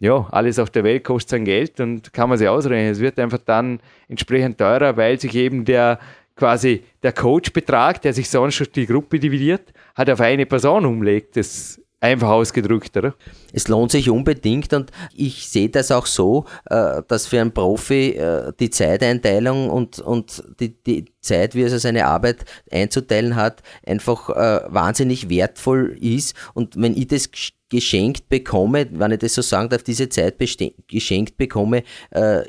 ja, 0.00 0.26
alles 0.30 0.58
auf 0.58 0.70
der 0.70 0.84
Welt 0.84 1.04
kostet 1.04 1.30
sein 1.30 1.44
Geld 1.44 1.80
und 1.80 2.12
kann 2.12 2.28
man 2.28 2.38
sich 2.38 2.48
ausrechnen. 2.48 2.90
Es 2.92 3.00
wird 3.00 3.18
einfach 3.18 3.38
dann 3.38 3.80
entsprechend 4.08 4.58
teurer, 4.58 4.96
weil 4.96 5.18
sich 5.18 5.34
eben 5.34 5.64
der 5.64 5.98
quasi 6.36 6.82
der 7.02 7.12
Coachbetrag, 7.12 8.00
der 8.02 8.12
sich 8.12 8.28
sonst 8.28 8.58
durch 8.58 8.72
die 8.72 8.86
Gruppe 8.86 9.18
dividiert, 9.18 9.72
halt 9.96 10.10
auf 10.10 10.20
eine 10.20 10.46
Person 10.46 10.86
umlegt. 10.86 11.36
Das 11.36 11.81
Einfach 12.02 12.30
ausgedrückt, 12.30 12.96
oder? 12.96 13.14
Es 13.52 13.68
lohnt 13.68 13.92
sich 13.92 14.10
unbedingt 14.10 14.72
und 14.72 14.90
ich 15.14 15.48
sehe 15.48 15.68
das 15.68 15.92
auch 15.92 16.06
so, 16.06 16.46
äh, 16.68 17.00
dass 17.06 17.28
für 17.28 17.40
einen 17.40 17.52
Profi 17.52 18.16
äh, 18.16 18.52
die 18.58 18.70
Zeiteinteilung 18.70 19.70
und, 19.70 20.00
und 20.00 20.42
die, 20.58 20.74
die 20.82 21.04
Zeit, 21.20 21.54
wie 21.54 21.62
er 21.62 21.78
seine 21.78 22.06
Arbeit 22.06 22.44
einzuteilen 22.72 23.36
hat, 23.36 23.62
einfach 23.86 24.30
äh, 24.30 24.62
wahnsinnig 24.66 25.28
wertvoll 25.28 25.96
ist. 26.00 26.34
Und 26.54 26.74
wenn 26.74 26.96
ich 26.96 27.06
das 27.06 27.30
geschenkt 27.68 28.28
bekomme, 28.28 28.88
wenn 28.90 29.12
ich 29.12 29.20
das 29.20 29.34
so 29.34 29.42
sagen 29.42 29.68
darf, 29.68 29.84
diese 29.84 30.08
Zeit 30.08 30.40
geschenkt 30.88 31.38
bekomme, 31.38 31.84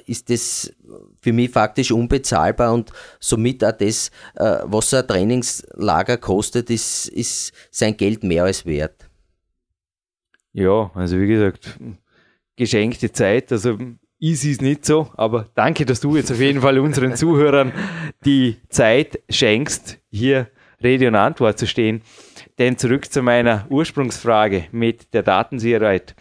ist 0.06 0.30
das 0.30 0.74
für 1.22 1.32
mich 1.32 1.50
faktisch 1.50 1.94
unbezahlbar 1.94 2.74
und 2.74 2.92
somit 3.22 3.64
auch 3.64 3.72
das, 3.72 4.12
was 4.36 4.94
ein 4.94 5.08
Trainingslager 5.08 6.18
kostet, 6.18 6.70
ist, 6.70 7.08
ist 7.08 7.54
sein 7.72 7.96
Geld 7.96 8.26
mehr 8.26 8.44
als 8.44 8.66
wert. 8.66 9.08
Ja, 10.54 10.92
also 10.94 11.20
wie 11.20 11.28
gesagt, 11.28 11.80
geschenkte 12.56 13.12
Zeit, 13.12 13.52
also 13.52 13.78
easy 14.20 14.52
ist 14.52 14.62
nicht 14.62 14.86
so, 14.86 15.12
aber 15.16 15.50
danke, 15.56 15.86
dass 15.86 16.00
du 16.00 16.16
jetzt 16.16 16.32
auf 16.32 16.40
jeden 16.40 16.62
Fall 16.62 16.80
unseren 16.80 17.16
Zuhörern 17.16 17.74
die 18.24 18.58
Zeit 18.70 19.20
schenkst, 19.30 20.00
hier 20.10 20.48
Rede 20.82 21.08
und 21.08 21.16
Antwort 21.16 21.58
zu 21.58 21.66
stehen. 21.66 22.02
Denn 22.60 22.78
zurück 22.78 23.12
zu 23.12 23.22
meiner 23.22 23.66
Ursprungsfrage 23.70 24.66
mit 24.72 25.14
der 25.14 25.24
Datensicherheit. 25.24 26.16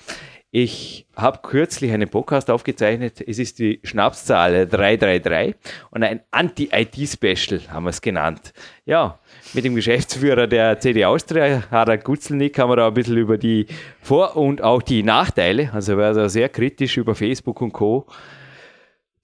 Ich 0.51 1.07
habe 1.16 1.41
kürzlich 1.43 1.93
einen 1.93 2.09
Podcast 2.09 2.51
aufgezeichnet. 2.51 3.26
Es 3.26 3.39
ist 3.39 3.59
die 3.59 3.80
Schnapszahl 3.85 4.66
333 4.66 5.55
und 5.91 6.03
ein 6.03 6.20
Anti-IT-Special 6.30 7.61
haben 7.68 7.85
wir 7.85 7.91
es 7.91 8.01
genannt. 8.03 8.53
Ja, 8.85 9.18
mit 9.55 9.64
dem 9.64 9.74
Geschäftsführer 9.74 10.46
der 10.46 10.80
CD 10.80 11.05
Austria, 11.05 11.64
Harald 11.70 12.05
Gutzelnick, 12.05 12.59
haben 12.59 12.70
wir 12.70 12.76
da 12.76 12.88
ein 12.88 12.94
bisschen 12.94 13.18
über 13.18 13.36
die 13.36 13.66
Vor- 14.00 14.36
und 14.36 14.62
auch 14.62 14.80
die 14.80 15.03
Nachteile, 15.03 15.70
also 15.72 15.96
war 15.98 16.14
da 16.14 16.28
sehr 16.28 16.48
kritisch 16.48 16.96
über 16.96 17.14
Facebook 17.14 17.61
und 17.61 17.72
Co. 17.72 18.07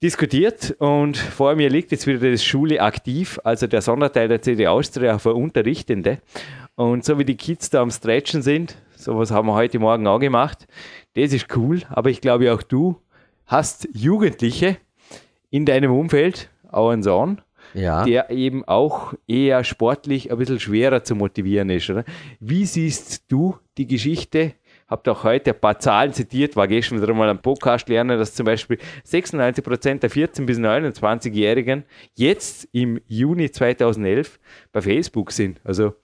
diskutiert 0.03 0.76
und 0.79 1.16
vor 1.16 1.55
mir 1.55 1.70
liegt 1.70 1.93
jetzt 1.93 2.07
wieder 2.07 2.31
das 2.31 2.45
Schule 2.45 2.83
aktiv, 2.83 3.41
also 3.43 3.66
der 3.66 3.81
Sonderteil 3.81 4.29
der 4.29 4.43
CD 4.43 4.66
Austria 4.66 5.18
für 5.18 5.35
Unterrichtende. 5.35 6.18
Und 6.74 7.05
so 7.05 7.18
wie 7.18 7.24
die 7.24 7.37
Kids 7.37 7.70
da 7.70 7.81
am 7.81 7.91
Stretchen 7.91 8.43
sind, 8.43 8.76
sowas 8.97 9.31
haben 9.31 9.49
wir 9.49 9.55
heute 9.55 9.79
Morgen 9.79 10.07
auch 10.07 10.20
gemacht, 10.20 10.66
das 11.14 11.33
ist 11.33 11.57
cool, 11.57 11.83
aber 11.89 12.11
ich 12.11 12.20
glaube 12.20 12.53
auch 12.53 12.62
du 12.62 12.97
hast 13.47 13.89
Jugendliche 13.95 14.76
in 15.51 15.64
deinem 15.64 15.93
Umfeld, 15.93 16.51
auch 16.70 16.91
einen 16.91 17.03
Sohn, 17.03 17.41
ja. 17.75 18.05
der 18.05 18.31
eben 18.31 18.64
auch 18.66 19.14
eher 19.27 19.64
sportlich 19.64 20.31
ein 20.31 20.39
bisschen 20.39 20.61
schwerer 20.61 21.03
zu 21.05 21.14
motivieren 21.14 21.71
ist. 21.71 21.89
Oder? 21.91 22.05
Wie 22.41 22.66
siehst 22.66 23.31
du 23.31 23.57
die 23.77 23.87
Geschichte? 23.87 24.55
Habt 24.89 25.07
auch 25.09 25.23
heute 25.23 25.53
ein 25.53 25.61
paar 25.61 25.79
Zahlen 25.79 26.14
zitiert, 26.14 26.57
war 26.57 26.66
gestern 26.66 27.03
wieder 27.03 27.12
mal 27.12 27.29
am 27.29 27.43
Podcast 27.43 27.89
lernen, 27.91 28.19
dass 28.19 28.35
zum 28.35 28.47
Beispiel 28.47 28.79
96 29.05 29.62
Prozent 29.62 30.03
der 30.03 30.11
14- 30.11 30.47
bis 30.47 30.59
29-Jährigen 30.59 31.85
jetzt 32.14 32.66
im 32.73 32.99
Juni 33.07 33.51
2011 33.51 34.41
bei 34.73 34.81
Facebook 34.81 35.31
sind. 35.31 35.61
Also, 35.62 35.95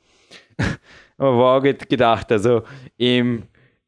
war 1.16 1.62
gedacht, 1.62 2.30
also 2.30 2.62
im 2.98 3.44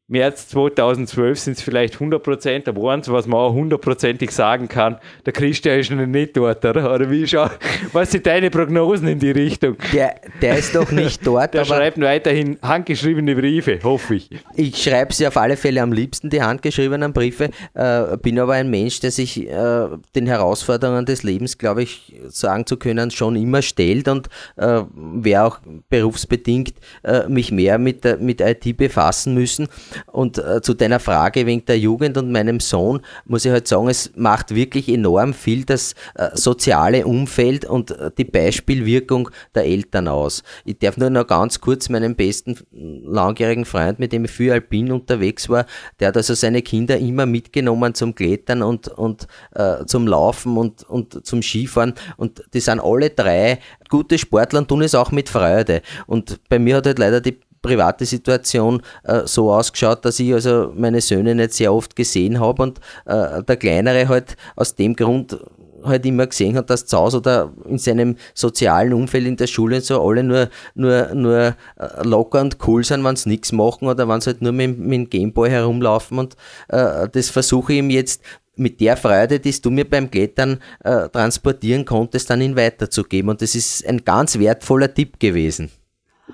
März 0.09 0.47
2012 0.47 1.37
sind 1.37 1.57
es 1.57 1.61
vielleicht 1.61 1.95
100 1.95 2.23
Prozent, 2.23 2.69
aber 2.69 2.93
eins, 2.93 3.11
was 3.11 3.27
man 3.27 3.41
auch 3.41 3.51
hundertprozentig 3.51 4.31
sagen 4.31 4.69
kann, 4.69 4.99
der 5.25 5.33
Christian 5.33 5.77
ist 5.77 5.91
noch 5.91 6.05
nicht 6.05 6.37
dort, 6.37 6.63
oder? 6.63 6.95
Oder 6.95 7.11
wie 7.11 7.27
schau, 7.27 7.49
was 7.91 8.11
sind 8.11 8.25
deine 8.25 8.49
Prognosen 8.49 9.09
in 9.09 9.19
die 9.19 9.31
Richtung? 9.31 9.75
Der, 9.91 10.15
der 10.41 10.59
ist 10.59 10.73
noch 10.73 10.89
nicht 10.91 11.27
dort. 11.27 11.53
der 11.53 11.65
schreibt 11.65 11.99
weiterhin 11.99 12.57
handgeschriebene 12.61 13.35
Briefe, 13.35 13.79
hoffe 13.83 14.15
ich. 14.15 14.29
Ich 14.55 14.81
schreibe 14.81 15.13
sie 15.13 15.27
auf 15.27 15.35
alle 15.35 15.57
Fälle 15.57 15.81
am 15.81 15.91
liebsten, 15.91 16.29
die 16.29 16.41
handgeschriebenen 16.41 17.11
Briefe, 17.11 17.49
äh, 17.73 18.15
bin 18.15 18.39
aber 18.39 18.53
ein 18.53 18.69
Mensch, 18.69 19.01
der 19.01 19.11
sich 19.11 19.45
äh, 19.45 19.87
den 20.15 20.25
Herausforderungen 20.25 21.05
des 21.05 21.23
Lebens, 21.23 21.57
glaube 21.57 21.83
ich, 21.83 22.15
sagen 22.29 22.65
zu 22.65 22.77
können, 22.77 23.11
schon 23.11 23.35
immer 23.35 23.61
stellt 23.61 24.07
und 24.07 24.29
äh, 24.55 24.83
wäre 24.93 25.43
auch 25.43 25.59
berufsbedingt 25.89 26.75
äh, 27.03 27.27
mich 27.27 27.51
mehr 27.51 27.77
mit, 27.77 28.21
mit 28.21 28.39
IT 28.39 28.77
befassen 28.77 29.33
müssen. 29.33 29.67
Und 30.05 30.37
äh, 30.37 30.61
zu 30.61 30.73
deiner 30.73 30.99
Frage 30.99 31.45
wegen 31.45 31.65
der 31.65 31.79
Jugend 31.79 32.17
und 32.17 32.31
meinem 32.31 32.59
Sohn 32.59 33.01
muss 33.25 33.45
ich 33.45 33.51
halt 33.51 33.67
sagen, 33.67 33.89
es 33.89 34.11
macht 34.15 34.53
wirklich 34.53 34.89
enorm 34.89 35.33
viel 35.33 35.65
das 35.65 35.93
äh, 36.15 36.29
soziale 36.33 37.05
Umfeld 37.05 37.65
und 37.65 37.91
äh, 37.91 38.11
die 38.17 38.23
Beispielwirkung 38.23 39.29
der 39.55 39.65
Eltern 39.65 40.07
aus. 40.07 40.43
Ich 40.65 40.79
darf 40.79 40.97
nur 40.97 41.09
noch 41.09 41.27
ganz 41.27 41.61
kurz 41.61 41.89
meinen 41.89 42.15
besten 42.15 42.57
langjährigen 42.71 43.65
Freund, 43.65 43.99
mit 43.99 44.11
dem 44.11 44.25
ich 44.25 44.31
viel 44.31 44.51
alpin 44.51 44.91
unterwegs 44.91 45.49
war, 45.49 45.65
der 45.99 46.09
hat 46.09 46.17
also 46.17 46.33
seine 46.33 46.61
Kinder 46.61 46.97
immer 46.97 47.25
mitgenommen 47.25 47.93
zum 47.93 48.15
Klettern 48.15 48.61
und, 48.61 48.87
und 48.87 49.27
äh, 49.53 49.85
zum 49.85 50.07
Laufen 50.07 50.57
und, 50.57 50.83
und 50.83 51.25
zum 51.25 51.41
Skifahren. 51.41 51.93
Und 52.17 52.43
die 52.53 52.59
sind 52.59 52.79
alle 52.79 53.09
drei 53.09 53.59
gute 53.89 54.17
Sportler 54.17 54.59
und 54.59 54.67
tun 54.67 54.81
es 54.81 54.95
auch 54.95 55.11
mit 55.11 55.29
Freude. 55.29 55.81
Und 56.05 56.39
bei 56.49 56.59
mir 56.59 56.77
hat 56.77 56.85
halt 56.85 56.99
leider 56.99 57.21
die 57.21 57.39
private 57.61 58.05
Situation 58.05 58.81
äh, 59.03 59.21
so 59.25 59.51
ausgeschaut, 59.51 60.05
dass 60.05 60.19
ich 60.19 60.33
also 60.33 60.71
meine 60.75 61.01
Söhne 61.01 61.35
nicht 61.35 61.53
sehr 61.53 61.73
oft 61.73 61.95
gesehen 61.95 62.39
habe 62.39 62.63
und 62.63 62.79
äh, 63.05 63.43
der 63.43 63.57
Kleinere 63.57 64.07
halt 64.07 64.35
aus 64.55 64.75
dem 64.75 64.95
Grund 64.95 65.37
halt 65.83 66.05
immer 66.05 66.27
gesehen 66.27 66.55
hat, 66.55 66.69
dass 66.69 66.85
zu 66.85 66.97
Hause 66.97 67.17
oder 67.17 67.53
in 67.67 67.77
seinem 67.77 68.15
sozialen 68.33 68.93
Umfeld 68.93 69.25
in 69.25 69.37
der 69.37 69.47
Schule 69.47 69.81
so 69.81 70.01
alle 70.01 70.23
nur, 70.23 70.49
nur, 70.75 71.13
nur 71.13 71.55
äh, 71.77 72.03
locker 72.03 72.41
und 72.41 72.57
cool 72.67 72.83
sind, 72.83 73.03
wenn 73.03 73.15
sie 73.15 73.29
nichts 73.29 73.51
machen 73.51 73.87
oder 73.87 74.07
wenn 74.07 74.21
sie 74.21 74.31
halt 74.31 74.41
nur 74.41 74.51
mit, 74.51 74.77
mit 74.77 74.99
dem 74.99 75.09
Gameboy 75.09 75.49
herumlaufen 75.49 76.19
und 76.19 76.35
äh, 76.69 77.07
das 77.09 77.29
versuche 77.29 77.73
ich 77.73 77.79
ihm 77.79 77.89
jetzt 77.89 78.21
mit 78.55 78.79
der 78.81 78.97
Freude, 78.97 79.39
die 79.39 79.61
du 79.61 79.69
mir 79.69 79.87
beim 79.87 80.09
Klettern 80.09 80.59
äh, 80.83 81.07
transportieren 81.09 81.85
konntest, 81.85 82.29
dann 82.29 82.41
ihn 82.41 82.55
weiterzugeben 82.55 83.29
und 83.29 83.41
das 83.41 83.55
ist 83.55 83.85
ein 83.87 84.03
ganz 84.03 84.39
wertvoller 84.39 84.93
Tipp 84.93 85.19
gewesen. 85.19 85.69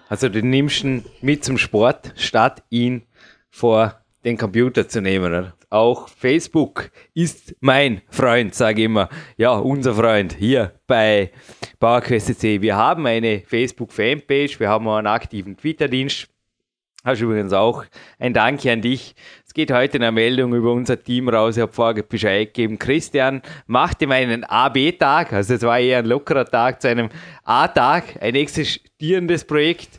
Also 0.10 0.30
du 0.30 0.42
nimmst 0.42 0.84
ihn 0.84 1.06
mit 1.22 1.44
zum 1.44 1.58
Sport, 1.58 2.14
statt 2.18 2.64
ihn 2.70 3.04
vor 3.50 4.00
den 4.26 4.38
Computer 4.38 4.88
zu 4.88 5.02
nehmen. 5.02 5.54
Auch 5.70 6.08
Facebook 6.08 6.92
ist 7.14 7.56
mein 7.60 8.02
Freund, 8.10 8.54
sage 8.54 8.82
ich 8.82 8.86
immer. 8.86 9.10
Ja, 9.38 9.54
unser 9.54 9.96
Freund 9.96 10.34
hier 10.34 10.74
bei 10.88 11.32
PowerQuest.c. 11.80 12.62
Wir 12.62 12.76
haben 12.76 13.06
eine 13.08 13.42
Facebook-Fanpage, 13.42 14.60
wir 14.60 14.70
haben 14.70 14.88
einen 14.88 15.08
aktiven 15.08 15.58
Twitter-Dienst. 15.58 16.28
Hast 17.04 17.22
übrigens 17.22 17.52
auch 17.52 17.84
ein 18.18 18.34
Danke 18.34 18.72
an 18.72 18.82
dich. 18.82 19.14
Es 19.54 19.56
geht 19.56 19.72
heute 19.72 19.98
eine 20.00 20.12
Meldung 20.12 20.56
über 20.56 20.74
unser 20.74 21.00
Team 21.00 21.30
raus. 21.30 21.58
Ich 21.58 21.62
habe 21.62 21.72
vorher 21.72 22.02
Bescheid 22.02 22.52
gegeben. 22.52 22.80
Christian 22.80 23.44
machte 23.68 24.08
meinen 24.08 24.44
AB-Tag, 24.44 25.32
also 25.32 25.54
es 25.54 25.62
war 25.62 25.78
eher 25.78 26.00
ein 26.00 26.08
lockerer 26.08 26.46
Tag 26.46 26.82
zu 26.82 26.88
einem 26.88 27.10
A-Tag, 27.44 28.18
ein 28.20 28.34
existierendes 28.34 29.46
Projekt. 29.46 29.90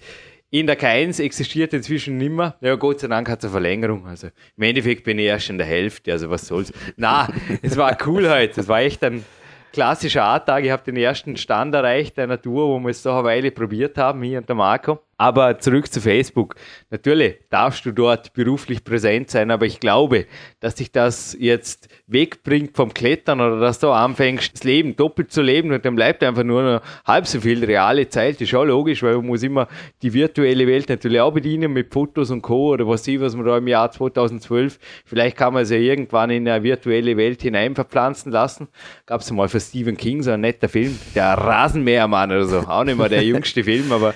In 0.51 0.67
der 0.67 0.77
K1 0.77 1.23
existiert 1.23 1.73
inzwischen 1.73 2.17
nimmer. 2.17 2.57
Ja, 2.63 2.75
Gott 2.75 2.99
sei 2.99 3.07
Dank 3.07 3.29
hat 3.29 3.39
es 3.39 3.45
eine 3.45 3.53
Verlängerung. 3.53 4.09
Also 4.09 4.27
im 4.57 4.63
Endeffekt 4.65 5.05
bin 5.05 5.21
ich 5.21 5.27
erst 5.27 5.49
in 5.51 5.59
der 5.59 5.69
Hälfte, 5.69 6.11
also 6.11 6.29
was 6.31 6.49
soll's. 6.49 6.73
Na, 6.97 7.29
es 7.63 7.77
war 7.77 7.97
cool 8.07 8.29
heute. 8.29 8.61
Es 8.61 8.67
war 8.67 8.81
echt 8.81 9.05
ein 9.05 9.25
klassischer 9.73 10.25
A-Tag. 10.25 10.65
Ich 10.65 10.73
habe 10.73 10.83
den 10.83 10.97
ersten 10.97 11.37
Stand 11.37 11.77
erreicht 11.77 12.19
einer 12.19 12.43
Tour, 12.43 12.67
wo 12.67 12.81
wir 12.81 12.91
es 12.91 13.05
so 13.05 13.13
eine 13.13 13.23
Weile 13.23 13.53
probiert 13.53 13.99
haben, 13.99 14.21
hier 14.25 14.39
und 14.39 14.49
der 14.49 14.57
Marco. 14.57 14.99
Aber 15.17 15.59
zurück 15.59 15.93
zu 15.93 16.01
Facebook. 16.01 16.57
Natürlich 16.91 17.37
darfst 17.51 17.87
du 17.87 17.93
dort 17.93 18.33
beruflich 18.33 18.85
präsent 18.85 19.31
sein, 19.31 19.51
aber 19.51 19.67
ich 19.67 19.81
glaube, 19.81 20.27
dass 20.61 20.77
dich 20.77 20.91
das 20.93 21.37
jetzt 21.39 21.89
wegbringt 22.07 22.77
vom 22.77 22.93
Klettern 22.93 23.41
oder 23.41 23.61
dass 23.61 23.79
du 23.79 23.91
anfängst, 23.91 24.55
das 24.55 24.65
Leben 24.65 24.97
doppelt 24.97 25.31
zu 25.31 25.43
leben 25.43 25.73
und 25.73 25.85
dann 25.85 25.95
bleibt 25.95 26.23
einfach 26.23 26.43
nur 26.43 26.63
noch 26.63 26.83
halb 27.07 27.27
so 27.27 27.41
viel 27.41 27.65
reale 27.65 28.09
Zeit. 28.09 28.37
Das 28.37 28.43
ist 28.43 28.55
auch 28.55 28.65
logisch, 28.65 29.03
weil 29.03 29.17
man 29.17 29.27
muss 29.27 29.43
immer 29.43 29.69
die 30.03 30.13
virtuelle 30.13 30.67
Welt 30.67 30.89
natürlich 30.89 31.21
auch 31.21 31.33
bedienen 31.33 31.73
mit 31.73 31.93
Fotos 31.93 32.31
und 32.31 32.43
Co. 32.43 32.73
oder 32.73 32.87
was 32.87 33.07
ich, 33.07 33.21
was 33.21 33.37
man 33.37 33.47
da 33.47 33.59
im 33.59 33.69
Jahr 33.69 33.91
2012, 33.91 34.79
vielleicht 35.05 35.37
kann 35.37 35.55
man 35.55 35.63
es 35.63 35.71
ja 35.71 35.77
irgendwann 35.77 36.31
in 36.31 36.49
eine 36.49 36.63
virtuelle 36.63 37.17
Welt 37.17 37.43
hinein 37.43 37.75
verpflanzen 37.75 38.33
lassen. 38.33 38.69
Gab 39.07 39.21
es 39.21 39.31
mal 39.31 39.49
für 39.49 39.61
Stephen 39.61 39.97
King 39.97 40.23
so 40.23 40.33
ein 40.33 40.41
netter 40.41 40.69
Film, 40.69 40.99
der 41.15 41.35
Rasenmähermann 41.35 42.31
oder 42.31 42.45
so, 42.45 42.59
auch 42.59 42.85
nicht 42.85 42.99
mal 42.99 43.09
der 43.09 43.25
jüngste 43.25 43.65
Film, 43.65 43.93
aber 43.93 44.15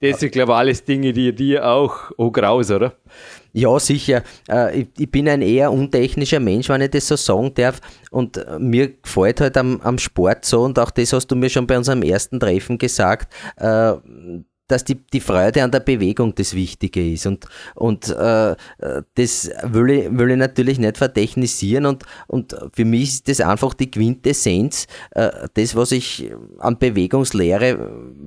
Das 0.00 0.20
sind, 0.20 0.32
glaube 0.32 0.52
ich, 0.52 0.58
alles 0.58 0.84
Dinge, 0.84 1.12
die 1.14 1.34
dir 1.34 1.66
auch, 1.66 2.10
graus, 2.32 2.70
oder? 2.70 2.96
Ja, 3.52 3.78
sicher. 3.80 4.22
Äh, 4.46 4.86
ich, 4.98 5.10
bin 5.10 5.26
ein 5.26 5.40
eher 5.40 5.72
untechnischer 5.72 6.38
Mensch, 6.38 6.68
wenn 6.68 6.82
ich 6.82 6.90
das 6.90 7.08
so 7.08 7.16
sagen 7.16 7.54
darf. 7.54 7.80
Und 8.10 8.36
äh, 8.36 8.58
mir 8.58 8.92
gefällt 9.00 9.40
halt 9.40 9.56
am, 9.56 9.80
am 9.80 9.96
Sport 9.96 10.44
so, 10.44 10.62
und 10.62 10.78
auch 10.78 10.90
das 10.90 11.14
hast 11.14 11.28
du 11.28 11.36
mir 11.36 11.48
schon 11.48 11.66
bei 11.66 11.78
unserem 11.78 12.02
ersten 12.02 12.38
Treffen 12.38 12.76
gesagt, 12.76 13.32
äh, 13.56 13.94
dass 14.68 14.84
die, 14.84 14.96
die 15.12 15.20
Freude 15.20 15.62
an 15.62 15.70
der 15.70 15.80
Bewegung 15.80 16.34
das 16.34 16.54
Wichtige 16.54 17.12
ist. 17.12 17.26
Und, 17.26 17.46
und 17.74 18.08
äh, 18.08 18.56
das 19.14 19.50
will 19.62 19.90
ich, 19.90 20.18
will 20.18 20.30
ich 20.30 20.36
natürlich 20.36 20.78
nicht 20.78 20.98
verdechnisieren. 20.98 21.86
Und, 21.86 22.04
und 22.26 22.56
für 22.72 22.84
mich 22.84 23.10
ist 23.10 23.28
das 23.28 23.40
einfach 23.40 23.74
die 23.74 23.90
Quintessenz, 23.90 24.86
äh, 25.12 25.30
das, 25.54 25.76
was 25.76 25.92
ich 25.92 26.30
an 26.58 26.78
Bewegungslehre 26.78 27.78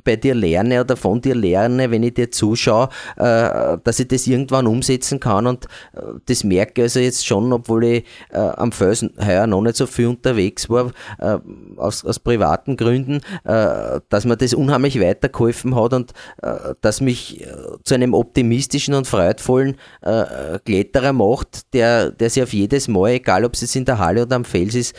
bei 0.04 0.16
dir 0.16 0.36
lerne 0.36 0.82
oder 0.82 0.96
von 0.96 1.22
dir 1.22 1.36
lerne, 1.36 1.92
wenn 1.92 2.04
ich 2.04 2.14
dir 2.14 2.32
zuschaue, 2.32 2.90
äh, 3.18 3.78
dass 3.84 4.00
ich 4.00 4.08
das 4.08 4.28
irgendwann 4.28 4.68
umsetzen 4.68 5.20
kann. 5.20 5.48
Und 5.48 5.66
äh, 5.94 6.02
das 6.26 6.44
merke 6.44 6.82
ich 6.82 6.84
also 6.84 7.00
jetzt 7.00 7.26
schon, 7.26 7.52
obwohl 7.52 7.84
ich 7.84 8.06
äh, 8.32 8.38
am 8.38 8.72
Felsen 8.72 9.12
heuer 9.24 9.48
noch 9.48 9.62
nicht 9.62 9.76
so 9.76 9.86
viel 9.86 10.08
unterwegs 10.08 10.70
war, 10.70 10.92
äh, 11.20 11.38
aus, 11.78 12.06
aus 12.06 12.20
privaten 12.20 12.78
Gründen, 12.78 13.22
äh, 13.44 14.00
dass 14.10 14.26
mir 14.26 14.38
das 14.38 14.54
unheimlich 14.54 15.00
weitergeholfen 15.00 15.76
hat 15.76 15.94
und 15.94 16.14
äh, 16.42 16.76
das 16.82 17.02
mich 17.02 17.42
äh, 17.42 17.48
zu 17.84 17.96
einem 17.96 18.14
optimistischen 18.14 18.94
und 18.94 19.08
freudvollen 19.08 19.76
äh, 20.02 20.60
Kletterer 20.66 21.14
macht, 21.14 21.74
der, 21.74 22.12
der 22.12 22.30
sich 22.30 22.44
auf 22.44 22.54
jedes 22.54 22.88
Mal, 22.88 23.14
egal 23.14 23.46
ob 23.46 23.54
es 23.54 23.76
in 23.76 23.86
der 23.86 24.00
Halle 24.00 24.24
oder 24.24 24.36
am 24.36 24.46
Fels 24.46 24.76
ist, 24.76 24.96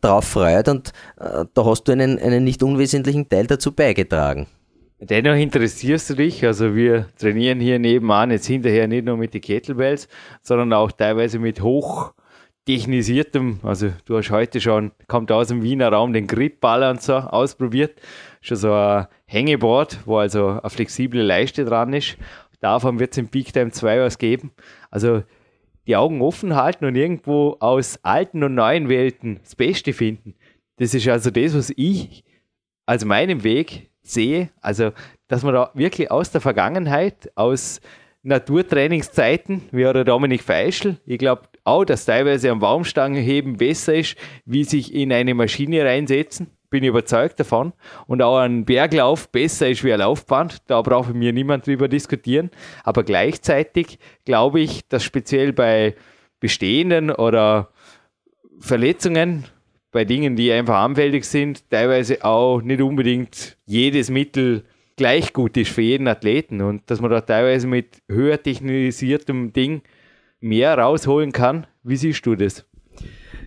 darauf 0.00 0.24
freut 0.24 0.68
und 0.68 0.92
da 1.16 1.64
hast 1.64 1.84
du 1.84 1.92
einen, 1.92 2.18
einen 2.18 2.44
nicht 2.44 2.62
unwesentlichen 2.62 3.28
Teil 3.28 3.46
dazu 3.46 3.72
beigetragen. 3.72 4.46
Dennoch 5.00 5.36
interessierst 5.36 6.10
du 6.10 6.14
dich, 6.14 6.44
also 6.44 6.74
wir 6.74 7.06
trainieren 7.18 7.60
hier 7.60 7.78
nebenan 7.78 8.30
jetzt 8.30 8.46
hinterher 8.46 8.88
nicht 8.88 9.04
nur 9.04 9.16
mit 9.16 9.34
den 9.34 9.40
Kettlebells, 9.40 10.08
sondern 10.42 10.72
auch 10.72 10.90
teilweise 10.90 11.38
mit 11.38 11.62
hoch 11.62 12.12
technisiertem, 12.66 13.60
also 13.62 13.90
du 14.04 14.18
hast 14.18 14.30
heute 14.30 14.60
schon, 14.60 14.92
kommt 15.06 15.32
aus 15.32 15.48
dem 15.48 15.62
Wiener 15.62 15.90
Raum, 15.90 16.12
den 16.12 16.26
Grip 16.26 16.60
Balancer 16.60 17.32
ausprobiert 17.32 17.98
schon 18.40 18.56
so 18.56 18.72
ein 18.72 19.06
Hängeboard, 19.28 20.00
wo 20.06 20.16
also 20.16 20.48
eine 20.48 20.70
flexible 20.70 21.22
Leiste 21.22 21.64
dran 21.66 21.92
ist. 21.92 22.16
Davon 22.60 22.98
wird 22.98 23.12
es 23.12 23.18
im 23.18 23.28
Peak 23.28 23.52
Time 23.52 23.70
2 23.70 24.00
was 24.00 24.18
geben. 24.18 24.52
Also 24.90 25.22
die 25.86 25.96
Augen 25.96 26.22
offen 26.22 26.56
halten 26.56 26.86
und 26.86 26.96
irgendwo 26.96 27.56
aus 27.60 28.00
alten 28.02 28.42
und 28.42 28.54
neuen 28.54 28.88
Welten 28.88 29.38
das 29.42 29.54
Beste 29.54 29.92
finden. 29.92 30.34
Das 30.76 30.94
ist 30.94 31.06
also 31.08 31.30
das, 31.30 31.54
was 31.54 31.72
ich 31.76 32.24
als 32.86 33.04
meinen 33.04 33.44
Weg 33.44 33.90
sehe. 34.02 34.48
Also, 34.60 34.92
dass 35.28 35.42
man 35.42 35.54
da 35.54 35.70
wirklich 35.74 36.10
aus 36.10 36.30
der 36.30 36.40
Vergangenheit, 36.40 37.30
aus 37.34 37.80
Naturtrainingszeiten, 38.22 39.62
wie 39.72 39.82
der 39.82 40.04
Dominik 40.04 40.42
Feischl, 40.42 40.96
ich 41.04 41.18
glaube 41.18 41.42
auch, 41.64 41.84
dass 41.84 42.06
teilweise 42.06 42.50
am 42.50 42.60
Baumstangenheben 42.60 43.58
besser 43.58 43.94
ist, 43.94 44.16
wie 44.46 44.64
sich 44.64 44.94
in 44.94 45.12
eine 45.12 45.34
Maschine 45.34 45.84
reinsetzen 45.84 46.48
bin 46.70 46.82
ich 46.82 46.88
überzeugt 46.88 47.40
davon. 47.40 47.72
Und 48.06 48.22
auch 48.22 48.38
ein 48.38 48.64
Berglauf 48.64 49.30
besser 49.30 49.68
ist 49.68 49.84
wie 49.84 49.92
ein 49.92 50.00
Laufband. 50.00 50.68
Da 50.68 50.82
braucht 50.82 51.14
mir 51.14 51.32
niemand 51.32 51.66
drüber 51.66 51.88
diskutieren. 51.88 52.50
Aber 52.84 53.04
gleichzeitig 53.04 53.98
glaube 54.24 54.60
ich, 54.60 54.86
dass 54.88 55.04
speziell 55.04 55.52
bei 55.52 55.94
bestehenden 56.40 57.10
oder 57.10 57.70
Verletzungen, 58.60 59.44
bei 59.90 60.04
Dingen, 60.04 60.36
die 60.36 60.52
einfach 60.52 60.76
anfällig 60.76 61.24
sind, 61.24 61.70
teilweise 61.70 62.24
auch 62.24 62.60
nicht 62.60 62.82
unbedingt 62.82 63.56
jedes 63.66 64.10
Mittel 64.10 64.64
gleich 64.96 65.32
gut 65.32 65.56
ist 65.56 65.70
für 65.70 65.80
jeden 65.80 66.08
Athleten 66.08 66.60
und 66.60 66.90
dass 66.90 67.00
man 67.00 67.10
da 67.10 67.20
teilweise 67.20 67.66
mit 67.66 68.02
höher 68.08 68.42
technisiertem 68.42 69.52
Ding 69.52 69.82
mehr 70.40 70.76
rausholen 70.76 71.32
kann. 71.32 71.66
Wie 71.82 71.96
siehst 71.96 72.26
du 72.26 72.34
das? 72.34 72.67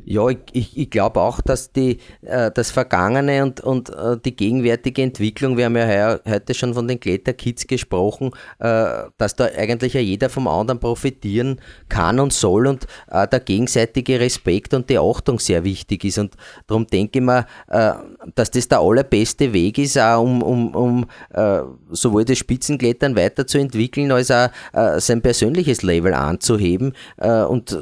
Ja, 0.03 0.27
ich, 0.29 0.39
ich, 0.53 0.77
ich 0.77 0.89
glaube 0.89 1.19
auch, 1.19 1.41
dass 1.41 1.71
die, 1.71 1.99
äh, 2.21 2.49
das 2.51 2.71
Vergangene 2.71 3.43
und, 3.43 3.61
und 3.61 3.89
äh, 3.89 4.17
die 4.23 4.35
gegenwärtige 4.35 5.03
Entwicklung, 5.03 5.57
wir 5.57 5.65
haben 5.65 5.77
ja 5.77 5.85
heuer, 5.85 6.21
heute 6.27 6.53
schon 6.53 6.73
von 6.73 6.87
den 6.87 6.99
Kletterkids 6.99 7.67
gesprochen, 7.67 8.31
äh, 8.59 9.03
dass 9.17 9.35
da 9.35 9.45
eigentlich 9.45 9.93
ja 9.93 10.01
jeder 10.01 10.29
vom 10.29 10.47
anderen 10.47 10.79
profitieren 10.79 11.61
kann 11.87 12.19
und 12.19 12.33
soll 12.33 12.67
und 12.67 12.87
äh, 13.09 13.27
der 13.27 13.41
gegenseitige 13.41 14.19
Respekt 14.19 14.73
und 14.73 14.89
die 14.89 14.97
Achtung 14.97 15.39
sehr 15.39 15.63
wichtig 15.63 16.03
ist. 16.03 16.17
Und 16.17 16.35
darum 16.67 16.87
denke 16.87 17.19
ich 17.19 17.25
mir, 17.25 17.45
äh, 17.67 17.93
dass 18.33 18.49
das 18.49 18.67
der 18.67 18.79
allerbeste 18.79 19.53
Weg 19.53 19.77
ist, 19.77 19.99
auch 19.99 20.23
um, 20.23 20.41
um, 20.41 20.75
um 20.75 21.05
äh, 21.31 21.61
sowohl 21.91 22.25
das 22.25 22.39
Spitzenklettern 22.39 23.15
weiterzuentwickeln, 23.15 24.11
als 24.11 24.31
auch 24.31 24.49
sein 24.97 25.21
persönliches 25.21 25.83
Level 25.83 26.13
anzuheben. 26.13 26.93
Und 27.17 27.77